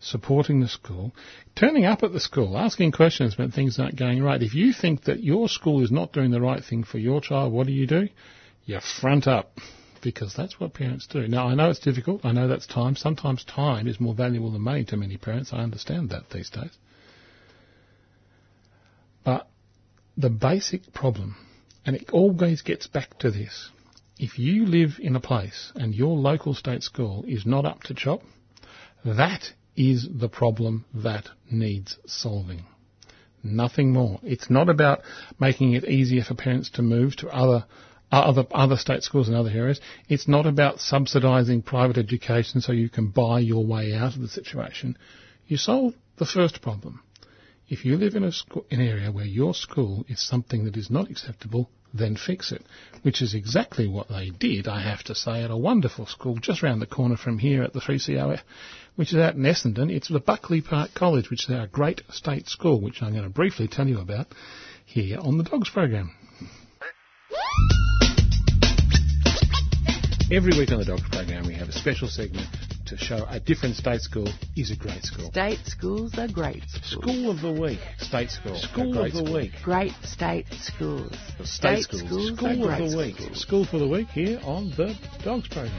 supporting 0.00 0.60
the 0.60 0.68
school, 0.68 1.14
turning 1.54 1.84
up 1.84 2.02
at 2.02 2.12
the 2.12 2.20
school, 2.20 2.58
asking 2.58 2.92
questions 2.92 3.38
when 3.38 3.50
things 3.50 3.78
aren't 3.78 3.96
going 3.96 4.22
right. 4.22 4.42
If 4.42 4.54
you 4.54 4.72
think 4.72 5.04
that 5.04 5.22
your 5.22 5.48
school 5.48 5.82
is 5.82 5.92
not 5.92 6.12
doing 6.12 6.32
the 6.32 6.40
right 6.40 6.62
thing 6.62 6.82
for 6.82 6.98
your 6.98 7.20
child, 7.20 7.52
what 7.52 7.66
do 7.66 7.72
you 7.72 7.86
do? 7.86 8.08
You 8.64 8.80
front 8.80 9.26
up 9.28 9.56
because 10.02 10.34
that's 10.34 10.60
what 10.60 10.74
parents 10.74 11.06
do. 11.06 11.26
Now, 11.28 11.48
I 11.48 11.54
know 11.54 11.70
it's 11.70 11.78
difficult. 11.78 12.24
I 12.24 12.32
know 12.32 12.48
that's 12.48 12.66
time. 12.66 12.96
Sometimes 12.96 13.44
time 13.44 13.88
is 13.88 14.00
more 14.00 14.14
valuable 14.14 14.50
than 14.50 14.60
money 14.60 14.84
to 14.86 14.96
many 14.96 15.16
parents. 15.16 15.50
I 15.52 15.58
understand 15.58 16.10
that 16.10 16.30
these 16.30 16.50
days. 16.50 16.76
But 19.24 19.48
the 20.16 20.30
basic 20.30 20.92
problem 20.92 21.36
and 21.86 21.96
it 21.96 22.10
always 22.10 22.62
gets 22.62 22.86
back 22.86 23.18
to 23.18 23.30
this. 23.30 23.70
If 24.18 24.38
you 24.38 24.66
live 24.66 24.98
in 25.00 25.16
a 25.16 25.20
place 25.20 25.72
and 25.74 25.94
your 25.94 26.16
local 26.16 26.54
state 26.54 26.82
school 26.82 27.24
is 27.26 27.44
not 27.44 27.64
up 27.64 27.82
to 27.84 27.94
chop, 27.94 28.22
that 29.04 29.52
is 29.76 30.08
the 30.10 30.28
problem 30.28 30.84
that 30.94 31.28
needs 31.50 31.98
solving. 32.06 32.64
Nothing 33.42 33.92
more. 33.92 34.20
It's 34.22 34.48
not 34.48 34.68
about 34.68 35.02
making 35.38 35.74
it 35.74 35.84
easier 35.84 36.22
for 36.22 36.34
parents 36.34 36.70
to 36.70 36.82
move 36.82 37.16
to 37.16 37.28
other 37.28 37.66
other 38.10 38.44
other 38.52 38.76
state 38.76 39.02
schools 39.02 39.28
in 39.28 39.34
other 39.34 39.50
areas. 39.50 39.80
It's 40.08 40.28
not 40.28 40.46
about 40.46 40.76
subsidising 40.76 41.64
private 41.64 41.98
education 41.98 42.60
so 42.60 42.72
you 42.72 42.88
can 42.88 43.08
buy 43.08 43.40
your 43.40 43.66
way 43.66 43.92
out 43.92 44.14
of 44.14 44.22
the 44.22 44.28
situation. 44.28 44.96
You 45.46 45.56
solve 45.56 45.94
the 46.16 46.26
first 46.26 46.62
problem. 46.62 47.02
If 47.66 47.84
you 47.86 47.96
live 47.96 48.14
in 48.14 48.30
sco- 48.30 48.66
an 48.70 48.80
area 48.80 49.10
where 49.10 49.24
your 49.24 49.54
school 49.54 50.04
is 50.06 50.20
something 50.20 50.64
that 50.66 50.76
is 50.76 50.90
not 50.90 51.10
acceptable, 51.10 51.70
then 51.94 52.14
fix 52.16 52.52
it. 52.52 52.62
Which 53.02 53.22
is 53.22 53.34
exactly 53.34 53.88
what 53.88 54.08
they 54.08 54.30
did, 54.30 54.68
I 54.68 54.82
have 54.82 55.02
to 55.04 55.14
say, 55.14 55.42
at 55.42 55.50
a 55.50 55.56
wonderful 55.56 56.06
school 56.06 56.36
just 56.36 56.62
round 56.62 56.82
the 56.82 56.86
corner 56.86 57.16
from 57.16 57.38
here 57.38 57.62
at 57.62 57.72
the 57.72 57.80
3CR, 57.80 58.40
which 58.96 59.12
is 59.12 59.18
out 59.18 59.36
in 59.36 59.42
Essendon. 59.42 59.90
It's 59.90 60.08
the 60.08 60.20
Buckley 60.20 60.60
Park 60.60 60.90
College, 60.94 61.30
which 61.30 61.48
is 61.48 61.54
our 61.54 61.66
great 61.66 62.02
state 62.10 62.48
school, 62.48 62.80
which 62.80 63.00
I'm 63.00 63.12
going 63.12 63.24
to 63.24 63.30
briefly 63.30 63.68
tell 63.68 63.88
you 63.88 64.00
about 64.00 64.26
here 64.84 65.18
on 65.18 65.38
the 65.38 65.44
Dogs 65.44 65.70
program. 65.70 66.14
Every 70.30 70.58
week 70.58 70.70
on 70.70 70.78
the 70.78 70.84
Dogs 70.84 71.08
program, 71.10 71.46
we 71.46 71.54
have 71.54 71.68
a 71.68 71.72
special 71.72 72.08
segment 72.08 72.46
to 72.86 72.96
show 72.96 73.24
a 73.28 73.40
different 73.40 73.76
state 73.76 74.00
school 74.00 74.28
is 74.56 74.70
a 74.70 74.76
great 74.76 75.02
school. 75.02 75.30
State 75.30 75.58
schools 75.66 76.16
are 76.18 76.28
great 76.28 76.62
schools. 76.68 77.02
School 77.02 77.30
of 77.30 77.40
the 77.40 77.52
week, 77.52 77.80
state 77.98 78.30
school. 78.30 78.56
School 78.56 78.98
of 78.98 79.12
the 79.12 79.18
school. 79.18 79.34
week. 79.34 79.52
Great 79.62 79.92
state 80.02 80.46
schools. 80.60 81.16
State, 81.44 81.82
schools. 81.82 82.02
schools 82.06 82.36
School 82.36 82.48
are 82.48 82.52
of 82.52 82.78
great 82.78 82.90
the 82.90 82.96
week. 82.96 83.16
schools. 83.16 83.40
School 83.40 83.64
for 83.64 83.78
the 83.78 83.88
week 83.88 84.08
here 84.08 84.40
on 84.44 84.70
the 84.76 84.94
Dogs 85.24 85.48
program. 85.48 85.72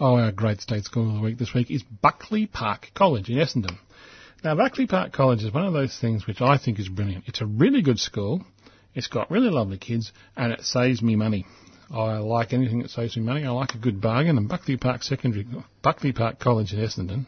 Oh, 0.00 0.14
our 0.14 0.30
great 0.30 0.60
state 0.60 0.84
school 0.84 1.08
of 1.08 1.14
the 1.16 1.20
week 1.20 1.38
this 1.38 1.52
week 1.52 1.72
is 1.72 1.82
Buckley 1.82 2.46
Park 2.46 2.92
College 2.94 3.28
in 3.30 3.36
Essendon. 3.38 3.78
Now, 4.44 4.54
Buckley 4.54 4.86
Park 4.86 5.12
College 5.12 5.42
is 5.42 5.52
one 5.52 5.66
of 5.66 5.72
those 5.72 5.98
things 5.98 6.26
which 6.26 6.40
I 6.40 6.58
think 6.58 6.78
is 6.78 6.88
brilliant. 6.88 7.24
It's 7.26 7.40
a 7.40 7.46
really 7.46 7.82
good 7.82 7.98
school. 7.98 8.44
It's 8.94 9.08
got 9.08 9.30
really 9.30 9.50
lovely 9.50 9.78
kids, 9.78 10.12
and 10.36 10.52
it 10.52 10.62
saves 10.62 11.02
me 11.02 11.16
money. 11.16 11.44
I 11.90 12.18
like 12.18 12.52
anything 12.52 12.82
that 12.82 12.90
saves 12.90 13.16
me 13.16 13.22
money. 13.24 13.44
I 13.44 13.50
like 13.50 13.74
a 13.74 13.78
good 13.78 14.00
bargain, 14.00 14.38
and 14.38 14.48
Buckley 14.48 14.76
Park 14.76 15.02
Secondary, 15.02 15.44
Buckley 15.82 16.12
Park 16.12 16.38
College 16.38 16.72
in 16.72 16.78
Essendon, 16.78 17.26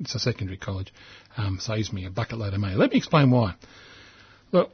it's 0.00 0.14
a 0.14 0.18
secondary 0.18 0.56
college, 0.56 0.92
um, 1.36 1.58
saves 1.60 1.92
me 1.92 2.06
a 2.06 2.10
bucket 2.10 2.38
load 2.38 2.54
of 2.54 2.60
money. 2.60 2.74
Let 2.74 2.90
me 2.90 2.96
explain 2.96 3.30
why. 3.30 3.54
Look, 4.52 4.70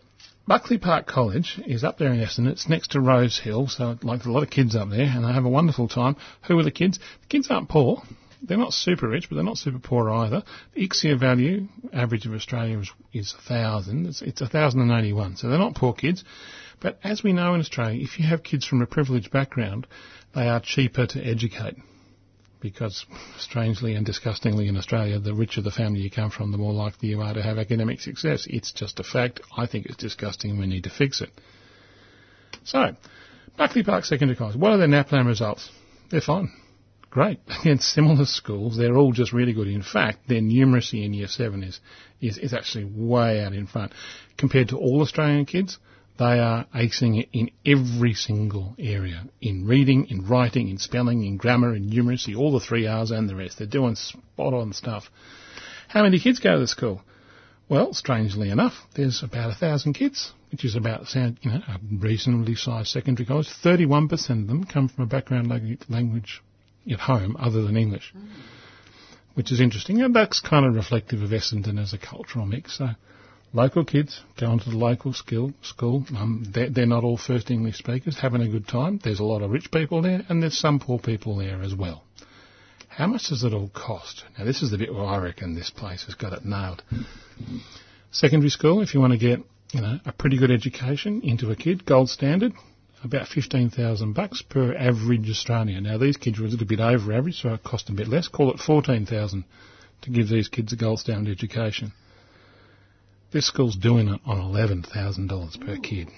Buckley 0.47 0.79
Park 0.79 1.07
College 1.07 1.61
is 1.67 1.83
up 1.83 1.99
there 1.99 2.13
in 2.13 2.21
Essendon. 2.21 2.53
It's 2.53 2.69
next 2.69 2.93
to 2.93 3.01
Rose 3.01 3.41
Hill, 3.41 3.67
so 3.69 3.99
like 4.03 4.25
a 4.25 4.31
lot 4.31 4.45
of 4.45 4.51
kids 4.51 4.77
up 4.77 4.91
there, 4.91 5.07
and 5.07 5.25
they 5.25 5.33
have 5.33 5.45
a 5.45 5.49
wonderful 5.49 5.89
time. 5.89 6.17
Who 6.47 6.59
are 6.59 6.65
the 6.65 6.71
kids? 6.71 6.99
The 6.99 7.27
kids 7.29 7.49
aren't 7.51 7.69
poor. 7.69 8.03
They're 8.43 8.59
not 8.59 8.73
super 8.73 9.09
rich, 9.09 9.29
but 9.29 9.37
they're 9.37 9.45
not 9.45 9.59
super 9.59 9.79
poor 9.79 10.11
either. 10.11 10.43
The 10.75 10.89
ICSEA 10.89 11.19
value, 11.19 11.69
average 11.93 12.27
of 12.27 12.35
Australia, 12.35 12.81
is, 12.81 12.91
is 13.13 13.35
1,000. 13.35 14.07
It's, 14.07 14.23
it's 14.23 14.41
1,081, 14.41 15.37
so 15.37 15.49
they're 15.49 15.59
not 15.59 15.77
poor 15.77 15.93
kids. 15.93 16.25
But 16.81 16.99
as 17.05 17.23
we 17.23 17.33
know 17.33 17.55
in 17.55 17.61
Australia, 17.61 18.03
if 18.03 18.19
you 18.19 18.27
have 18.27 18.43
kids 18.43 18.67
from 18.67 18.83
a 18.83 18.87
privileged 18.87 19.31
background, 19.31 19.87
they 20.35 20.49
are 20.49 20.61
cheaper 20.61 21.07
to 21.07 21.25
educate. 21.25 21.77
Because, 22.61 23.07
strangely 23.39 23.95
and 23.95 24.07
disgustingly 24.07 24.69
in 24.69 24.77
Australia, 24.77 25.19
the 25.19 25.35
richer 25.35 25.63
the 25.63 25.71
family 25.71 26.01
you 26.01 26.11
come 26.11 26.31
from, 26.31 26.53
the 26.53 26.59
more 26.59 26.73
likely 26.73 27.09
you 27.11 27.21
are 27.21 27.35
to 27.35 27.43
have 27.43 27.59
academic 27.59 28.01
success. 28.01 28.47
It's 28.49 28.73
just 28.73 29.01
a 29.01 29.05
fact. 29.05 29.41
I 29.57 29.67
think 29.67 29.87
it's 29.87 29.97
disgusting 29.97 30.53
and 30.53 30.61
we 30.61 30.67
need 30.67 30.85
to 30.85 30.91
fix 30.91 31.21
it. 31.21 31.31
So, 32.65 32.97
Buckley 33.57 33.83
Park 33.83 34.05
Secondary 34.05 34.37
College. 34.37 34.57
What 34.57 34.73
are 34.73 34.79
their 34.79 34.89
NAPLAN 34.89 35.27
results? 35.27 35.71
They're 36.11 36.21
fine. 36.21 36.51
Great. 37.13 37.41
Against 37.61 37.93
similar 37.93 38.25
schools, 38.25 38.79
they're 38.79 38.97
all 38.97 39.13
just 39.13 39.35
really 39.35 39.53
good. 39.53 39.69
In 39.69 39.83
fact, 39.83 40.29
their 40.29 40.41
numeracy 40.41 41.05
in 41.05 41.13
year 41.13 41.29
seven 41.29 41.63
is, 41.63 41.79
is, 42.23 42.39
is 42.39 42.55
actually 42.55 42.87
way 42.87 43.45
out 43.45 43.53
in 43.53 43.67
front. 43.67 43.93
Compared 44.39 44.71
to 44.71 44.79
all 44.79 45.03
Australian 45.03 45.45
kids, 45.45 45.79
they 46.19 46.39
are 46.39 46.65
acing 46.75 47.21
it 47.21 47.29
in 47.35 47.51
every 47.67 48.15
single 48.15 48.75
area. 48.79 49.25
In 49.43 49.67
reading, 49.67 50.07
in 50.07 50.27
writing, 50.27 50.71
in 50.71 50.79
spelling, 50.79 51.23
in 51.23 51.37
grammar, 51.37 51.75
in 51.75 51.91
numeracy, 51.91 52.35
all 52.35 52.51
the 52.51 52.65
three 52.65 52.87
R's 52.87 53.11
and 53.11 53.29
the 53.29 53.37
rest. 53.37 53.59
They're 53.59 53.67
doing 53.67 53.95
spot 53.95 54.55
on 54.55 54.73
stuff. 54.73 55.11
How 55.89 56.05
many 56.05 56.19
kids 56.19 56.39
go 56.39 56.55
to 56.55 56.61
the 56.61 56.67
school? 56.67 57.03
Well, 57.69 57.93
strangely 57.93 58.49
enough, 58.49 58.87
there's 58.95 59.23
about 59.23 59.51
a 59.51 59.55
thousand 59.55 59.93
kids, 59.93 60.33
which 60.51 60.65
is 60.65 60.77
about 60.77 61.15
you 61.15 61.35
know, 61.45 61.61
a 61.69 61.79
reasonably 61.91 62.55
sized 62.55 62.89
secondary 62.89 63.27
college. 63.27 63.49
Thirty-one 63.51 64.09
percent 64.09 64.43
of 64.43 64.49
them 64.49 64.65
come 64.65 64.89
from 64.89 65.05
a 65.05 65.07
background 65.07 65.49
language 65.91 66.43
at 66.91 67.01
home 67.01 67.37
other 67.39 67.63
than 67.63 67.77
English, 67.77 68.13
mm. 68.17 68.29
which 69.35 69.53
is 69.53 69.61
interesting, 69.61 70.03
and 70.03 70.15
that's 70.15 70.41
kind 70.41 70.67
of 70.67 70.75
reflective 70.75 71.23
of 71.23 71.31
Essendon 71.31 71.81
as 71.81 71.93
a 71.93 71.99
cultural 71.99 72.47
mix. 72.47 72.79
So, 72.79 72.91
local 73.53 73.85
kids 73.85 74.21
going 74.39 74.59
to 74.61 74.71
the 74.71 74.77
local 74.77 75.13
skill, 75.13 75.53
school. 75.63 76.05
Um, 76.17 76.45
they're, 76.53 76.71
they're 76.71 76.87
not 76.87 77.05
all 77.05 77.17
first 77.17 77.51
English 77.51 77.79
speakers, 77.79 78.19
having 78.19 78.43
a 78.43 78.49
good 78.49 78.67
time. 78.67 79.01
There's 79.03 79.21
a 79.21 79.25
lot 79.25 79.43
of 79.43 79.51
rich 79.51 79.71
people 79.71 80.03
there, 80.03 80.23
and 80.29 80.43
there's 80.43 80.59
some 80.59 80.81
poor 80.81 80.99
people 80.99 81.37
there 81.37 81.63
as 81.63 81.75
well. 81.75 82.05
How 82.89 83.07
much 83.07 83.29
does 83.29 83.43
it 83.43 83.55
all 83.55 83.71
cost? 83.71 84.25
Now, 84.39 84.45
this 84.45 84.63
is 84.63 84.71
the 84.71 84.79
bit 84.79 84.93
where 84.93 85.05
I 85.05 85.17
reckon 85.17 85.55
this 85.55 85.71
place 85.71 86.05
has 86.05 86.15
got 86.15 86.35
it 86.35 86.45
nailed. 86.45 86.83
Secondary 88.11 88.51
school, 88.51 88.83
if 88.83 88.93
you 88.93 89.01
want 89.01 89.15
to 89.15 89.19
get, 89.19 89.41
you 89.73 89.81
know, 89.81 89.99
a 90.05 90.13
pretty 90.13 90.37
good 90.37 90.51
education 90.51 91.23
into 91.23 91.51
a 91.51 91.57
kid, 91.57 91.87
gold 91.87 92.11
standard, 92.11 92.53
about 93.05 93.29
15,000 93.29 94.13
bucks 94.13 94.43
per 94.43 94.75
average 94.75 95.29
Australian. 95.29 95.85
Now, 95.85 95.99
these 95.99 96.17
kids 96.17 96.39
are 96.39 96.45
a 96.45 96.49
little 96.49 96.67
bit 96.67 96.81
over 96.81 97.13
average, 97.13 97.41
so 97.41 97.55
it 97.55 97.65
cost 97.65 97.89
a 97.89 97.93
bit 97.93 98.09
less. 98.09 98.29
Call 98.29 98.53
it 98.53 98.61
14,000 98.61 99.45
to 100.03 100.11
give 100.11 100.29
these 100.29 100.49
kids 100.49 100.73
a 100.73 100.77
gold 100.77 101.01
standard 101.01 101.33
education. 101.33 101.93
This 103.33 103.47
school's 103.47 103.77
doing 103.77 104.09
it 104.09 104.21
on 104.27 104.39
$11,000 104.39 105.67
per 105.67 105.77
kid. 105.79 106.09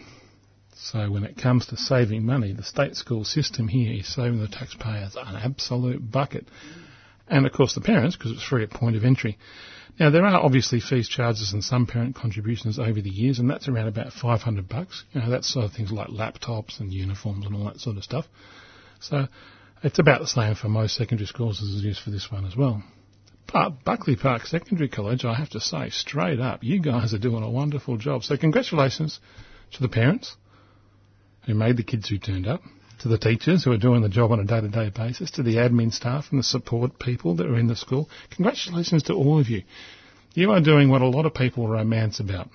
So 0.74 1.10
when 1.10 1.24
it 1.24 1.36
comes 1.36 1.66
to 1.66 1.76
saving 1.76 2.26
money, 2.26 2.52
the 2.52 2.64
state 2.64 2.96
school 2.96 3.24
system 3.24 3.68
here 3.68 3.92
is 3.92 4.12
saving 4.12 4.40
the 4.40 4.48
taxpayers 4.48 5.16
an 5.16 5.36
absolute 5.36 6.10
bucket. 6.10 6.46
And 7.28 7.46
of 7.46 7.52
course 7.52 7.74
the 7.74 7.80
parents, 7.80 8.16
because 8.16 8.32
it's 8.32 8.42
free 8.42 8.64
at 8.64 8.70
point 8.70 8.96
of 8.96 9.04
entry. 9.04 9.38
Now 9.98 10.10
there 10.10 10.24
are 10.24 10.40
obviously 10.40 10.80
fees, 10.80 11.08
charges 11.08 11.52
and 11.52 11.62
some 11.62 11.86
parent 11.86 12.16
contributions 12.16 12.78
over 12.78 13.00
the 13.00 13.10
years 13.10 13.38
and 13.38 13.48
that's 13.48 13.68
around 13.68 13.88
about 13.88 14.12
500 14.12 14.68
bucks. 14.68 15.04
You 15.12 15.20
know, 15.20 15.30
that's 15.30 15.52
sort 15.52 15.66
of 15.66 15.72
things 15.72 15.92
like 15.92 16.08
laptops 16.08 16.80
and 16.80 16.92
uniforms 16.92 17.46
and 17.46 17.54
all 17.54 17.64
that 17.64 17.80
sort 17.80 17.96
of 17.96 18.04
stuff. 18.04 18.26
So 19.00 19.28
it's 19.82 19.98
about 19.98 20.20
the 20.20 20.26
same 20.26 20.54
for 20.56 20.68
most 20.68 20.96
secondary 20.96 21.26
schools 21.26 21.62
as 21.62 21.84
it 21.84 21.88
is 21.88 21.98
for 21.98 22.10
this 22.10 22.30
one 22.30 22.44
as 22.44 22.56
well. 22.56 22.82
But 23.52 23.84
Buckley 23.84 24.16
Park 24.16 24.46
Secondary 24.46 24.88
College, 24.88 25.24
I 25.24 25.34
have 25.34 25.50
to 25.50 25.60
say 25.60 25.90
straight 25.90 26.40
up, 26.40 26.64
you 26.64 26.80
guys 26.80 27.14
are 27.14 27.18
doing 27.18 27.44
a 27.44 27.50
wonderful 27.50 27.96
job. 27.96 28.24
So 28.24 28.36
congratulations 28.36 29.20
to 29.74 29.82
the 29.82 29.88
parents 29.88 30.36
who 31.46 31.54
made 31.54 31.76
the 31.76 31.84
kids 31.84 32.08
who 32.08 32.18
turned 32.18 32.48
up, 32.48 32.62
to 33.04 33.08
the 33.10 33.18
teachers 33.18 33.62
who 33.62 33.70
are 33.70 33.76
doing 33.76 34.00
the 34.00 34.08
job 34.08 34.32
on 34.32 34.40
a 34.40 34.44
day-to-day 34.44 34.90
basis, 34.96 35.30
to 35.30 35.42
the 35.42 35.56
admin 35.56 35.92
staff 35.92 36.24
and 36.30 36.38
the 36.38 36.42
support 36.42 36.98
people 36.98 37.36
that 37.36 37.46
are 37.46 37.58
in 37.58 37.66
the 37.66 37.76
school. 37.76 38.08
Congratulations 38.30 39.02
to 39.02 39.12
all 39.12 39.38
of 39.38 39.50
you. 39.50 39.62
You 40.32 40.52
are 40.52 40.60
doing 40.62 40.88
what 40.88 41.02
a 41.02 41.06
lot 41.06 41.26
of 41.26 41.34
people 41.34 41.68
romance 41.68 42.18
about, 42.18 42.48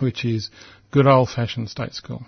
which 0.00 0.24
is 0.24 0.48
good 0.90 1.06
old-fashioned 1.06 1.68
state 1.68 1.92
school. 1.92 2.24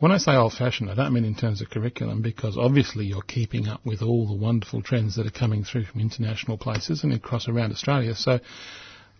When 0.00 0.12
I 0.12 0.18
say 0.18 0.32
old-fashioned, 0.32 0.90
I 0.90 0.94
don't 0.94 1.14
mean 1.14 1.24
in 1.24 1.34
terms 1.34 1.62
of 1.62 1.70
curriculum 1.70 2.20
because 2.20 2.58
obviously 2.58 3.06
you're 3.06 3.22
keeping 3.22 3.68
up 3.68 3.80
with 3.86 4.02
all 4.02 4.26
the 4.26 4.34
wonderful 4.34 4.82
trends 4.82 5.16
that 5.16 5.26
are 5.26 5.30
coming 5.30 5.64
through 5.64 5.86
from 5.86 6.02
international 6.02 6.58
places 6.58 7.04
and 7.04 7.14
across 7.14 7.48
around 7.48 7.72
Australia. 7.72 8.14
So 8.14 8.38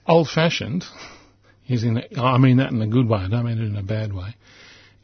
old-fashioned 0.07 0.85
is 1.71 1.85
in, 1.85 2.03
I 2.19 2.37
mean 2.37 2.59
that 2.59 2.71
in 2.71 2.83
a 2.83 2.87
good 2.87 3.09
way, 3.09 3.21
I 3.21 3.29
don't 3.29 3.47
mean 3.47 3.57
it 3.57 3.65
in 3.65 3.77
a 3.77 3.83
bad 3.83 4.13
way. 4.13 4.37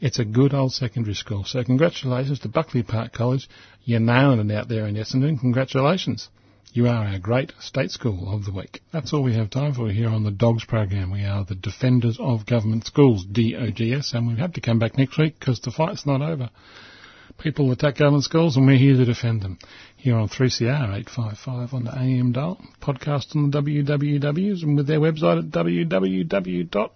It's 0.01 0.17
a 0.17 0.23
good 0.23 0.53
old 0.53 0.71
secondary 0.71 1.13
school. 1.13 1.43
So 1.43 1.61
congratulations 1.61 2.39
to 2.39 2.47
Buckley 2.47 2.83
Park 2.83 3.11
College. 3.11 3.49
You're 3.83 3.99
nailing 3.99 4.49
it 4.49 4.55
out 4.55 4.69
there 4.69 4.87
in 4.87 4.95
Essendon. 4.95 5.37
Congratulations. 5.37 6.29
You 6.71 6.87
are 6.87 7.05
our 7.05 7.19
great 7.19 7.51
state 7.59 7.91
school 7.91 8.33
of 8.33 8.45
the 8.45 8.53
week. 8.53 8.81
That's 8.93 9.11
all 9.11 9.23
we 9.23 9.33
have 9.33 9.49
time 9.49 9.73
for 9.73 9.89
here 9.89 10.07
on 10.07 10.23
the 10.23 10.31
Dogs 10.31 10.63
program. 10.63 11.11
We 11.11 11.25
are 11.25 11.43
the 11.43 11.55
Defenders 11.55 12.17
of 12.17 12.45
Government 12.45 12.85
Schools, 12.85 13.25
DOGS, 13.25 14.13
and 14.13 14.27
we 14.27 14.35
have 14.37 14.53
to 14.53 14.61
come 14.61 14.79
back 14.79 14.97
next 14.97 15.17
week 15.17 15.37
because 15.37 15.59
the 15.59 15.71
fight's 15.71 16.05
not 16.05 16.21
over. 16.21 16.49
People 17.37 17.69
attack 17.71 17.97
government 17.97 18.23
schools 18.23 18.55
and 18.55 18.65
we're 18.67 18.77
here 18.77 18.95
to 18.95 19.03
defend 19.03 19.41
them. 19.41 19.57
Here 19.97 20.15
on 20.15 20.29
3CR 20.29 20.95
855 20.95 21.73
on 21.73 21.83
the 21.83 21.97
AM 21.97 22.31
dial, 22.31 22.61
podcast 22.81 23.35
on 23.35 23.51
the 23.51 23.61
WWWs 23.61 24.63
and 24.63 24.77
with 24.77 24.87
their 24.87 25.01
website 25.01 25.39
at 25.39 25.51
www 25.51 26.91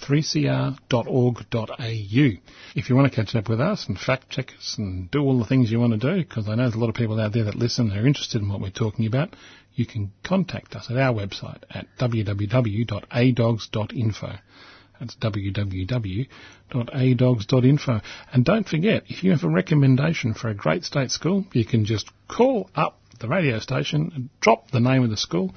3cr.org.au. 0.00 2.30
If 2.74 2.88
you 2.88 2.96
want 2.96 3.12
to 3.12 3.16
catch 3.16 3.34
up 3.34 3.48
with 3.48 3.60
us 3.60 3.86
and 3.88 3.98
fact 3.98 4.30
check 4.30 4.52
us 4.58 4.76
and 4.78 5.10
do 5.10 5.20
all 5.20 5.38
the 5.38 5.46
things 5.46 5.70
you 5.70 5.80
want 5.80 6.00
to 6.00 6.14
do, 6.14 6.22
because 6.22 6.48
I 6.48 6.54
know 6.54 6.62
there's 6.64 6.74
a 6.74 6.78
lot 6.78 6.88
of 6.88 6.94
people 6.94 7.20
out 7.20 7.32
there 7.32 7.44
that 7.44 7.54
listen 7.54 7.90
and 7.90 8.00
are 8.00 8.06
interested 8.06 8.42
in 8.42 8.48
what 8.48 8.60
we're 8.60 8.70
talking 8.70 9.06
about, 9.06 9.36
you 9.74 9.86
can 9.86 10.12
contact 10.22 10.74
us 10.74 10.90
at 10.90 10.96
our 10.96 11.14
website 11.14 11.62
at 11.70 11.86
www.adogs.info. 11.98 14.32
That's 14.98 15.14
www.adogs.info. 15.16 18.00
And 18.32 18.44
don't 18.44 18.68
forget, 18.68 19.04
if 19.08 19.22
you 19.22 19.30
have 19.32 19.44
a 19.44 19.48
recommendation 19.48 20.32
for 20.34 20.48
a 20.48 20.54
great 20.54 20.84
state 20.84 21.10
school, 21.10 21.44
you 21.52 21.66
can 21.66 21.84
just 21.84 22.10
call 22.28 22.70
up 22.74 22.98
the 23.20 23.28
radio 23.28 23.58
station 23.58 24.10
and 24.14 24.30
drop 24.40 24.70
the 24.70 24.80
name 24.80 25.02
of 25.02 25.10
the 25.10 25.16
school 25.16 25.54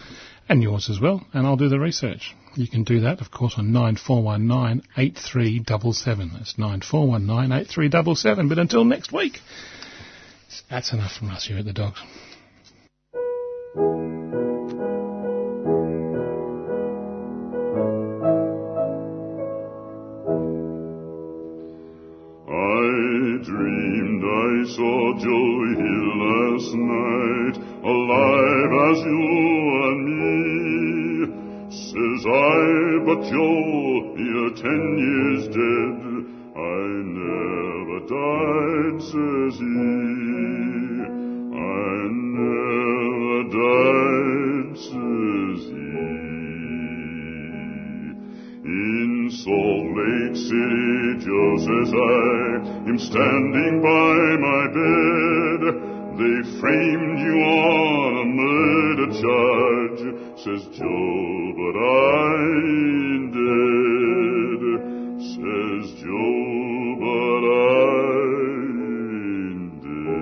and 0.47 0.63
yours 0.63 0.89
as 0.89 0.99
well, 0.99 1.25
and 1.33 1.45
I'll 1.45 1.55
do 1.55 1.69
the 1.69 1.79
research. 1.79 2.35
You 2.55 2.67
can 2.67 2.83
do 2.83 3.01
that, 3.01 3.21
of 3.21 3.31
course, 3.31 3.55
on 3.57 3.71
9419 3.71 4.83
8377. 4.97 6.31
That's 6.33 6.57
9419 6.57 7.51
8377. 7.51 8.49
But 8.49 8.59
until 8.59 8.85
next 8.85 9.13
week, 9.13 9.39
that's 10.69 10.91
enough 10.93 11.13
from 11.13 11.29
us 11.29 11.45
here 11.45 11.59
at 11.59 11.65
the 11.65 11.73
Dogs. 11.73 11.99
I 22.47 22.81
dreamed 23.45 24.23
I 24.25 24.65
saw 24.75 25.13
Joe 25.19 25.53
Hill 25.77 26.09
last 26.25 26.73
night, 26.75 27.55
alive 27.85 28.71
as 28.89 28.97
you 29.05 29.23
and 29.85 30.01
me. 30.05 30.18
Says 32.19 32.27
I, 32.27 32.99
but 33.05 33.21
Joe, 33.31 34.15
you're 34.17 34.51
ten 34.51 34.83
years 34.99 35.47
dead. 35.55 35.99
I 36.57 36.83
never 37.15 37.99
died, 38.11 38.99
says 38.99 39.55
he. 39.55 39.79
I 41.55 42.11
never 42.35 43.43
died, 43.55 44.75
says 44.75 45.61
he. 45.69 45.95
In 48.65 49.11
Salt 49.31 49.85
Lake 49.95 50.35
City, 50.35 51.23
Joe 51.23 51.55
says 51.67 51.91
I, 51.93 52.89
am 52.89 52.99
standing 52.99 53.75
by 53.81 54.35
my 54.43 54.63
bed. 54.75 55.61
They 56.19 56.37
framed 56.59 57.19
you 57.19 57.35
on 57.39 58.11
a 58.17 58.25
murder 58.25 59.07
charge, 59.23 60.01
says 60.43 60.63
Joe, 60.77 61.38
says 65.19 65.85
Joe, 66.01 66.95
but 66.99 67.43
dead. 69.83 70.19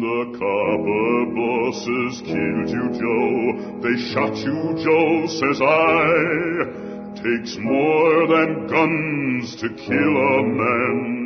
The 0.00 0.20
copper 0.38 1.16
bosses 1.36 2.14
killed 2.24 2.70
you, 2.70 2.86
Joe, 3.00 3.36
they 3.82 3.96
shot 4.12 4.34
you, 4.36 4.60
Joe, 4.84 5.26
says 5.26 5.60
I. 5.60 6.84
Takes 7.16 7.56
more 7.60 8.26
than 8.28 8.66
guns 8.68 9.56
to 9.56 9.68
kill 9.68 10.16
a 10.16 10.42
man 10.42 11.16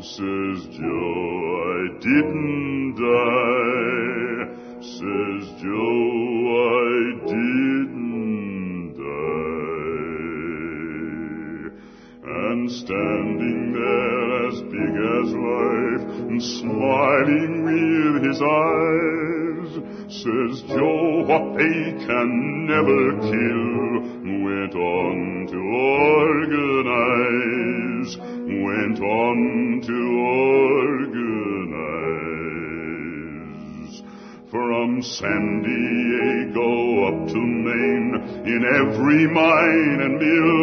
says 0.00 0.66
Joe, 0.78 1.58
I 1.64 1.88
didn't 1.98 2.94
die. 2.94 3.38
Says 4.80 5.44
Joe, 5.60 6.27
And 12.68 12.76
standing 12.76 13.72
there 13.72 14.46
as 14.46 14.60
big 14.60 14.94
as 15.16 15.32
life, 15.32 16.04
and 16.28 16.36
smiling 16.42 17.64
with 17.64 18.20
his 18.28 18.42
eyes, 18.44 19.72
says 20.12 20.60
Joe, 20.68 21.24
what 21.24 21.56
they 21.56 21.96
can 22.04 22.66
never 22.66 23.16
kill, 23.24 24.04
went 24.44 24.74
on 24.74 25.46
to 25.48 25.56
organize 25.80 27.08
went 28.18 29.00
on 29.00 29.80
to 29.86 29.98
organize. 30.68 31.24
From 34.50 35.02
San 35.02 35.62
Diego 35.62 37.04
up 37.08 37.28
to 37.28 37.38
Maine, 37.38 38.14
in 38.44 38.62
every 38.76 39.26
mine 39.26 40.00
and 40.02 40.18
mill, 40.18 40.57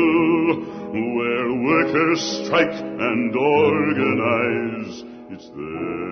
strike 2.25 2.79
and 2.79 3.35
organize, 3.35 5.03
it's 5.29 5.49
there 5.49 6.04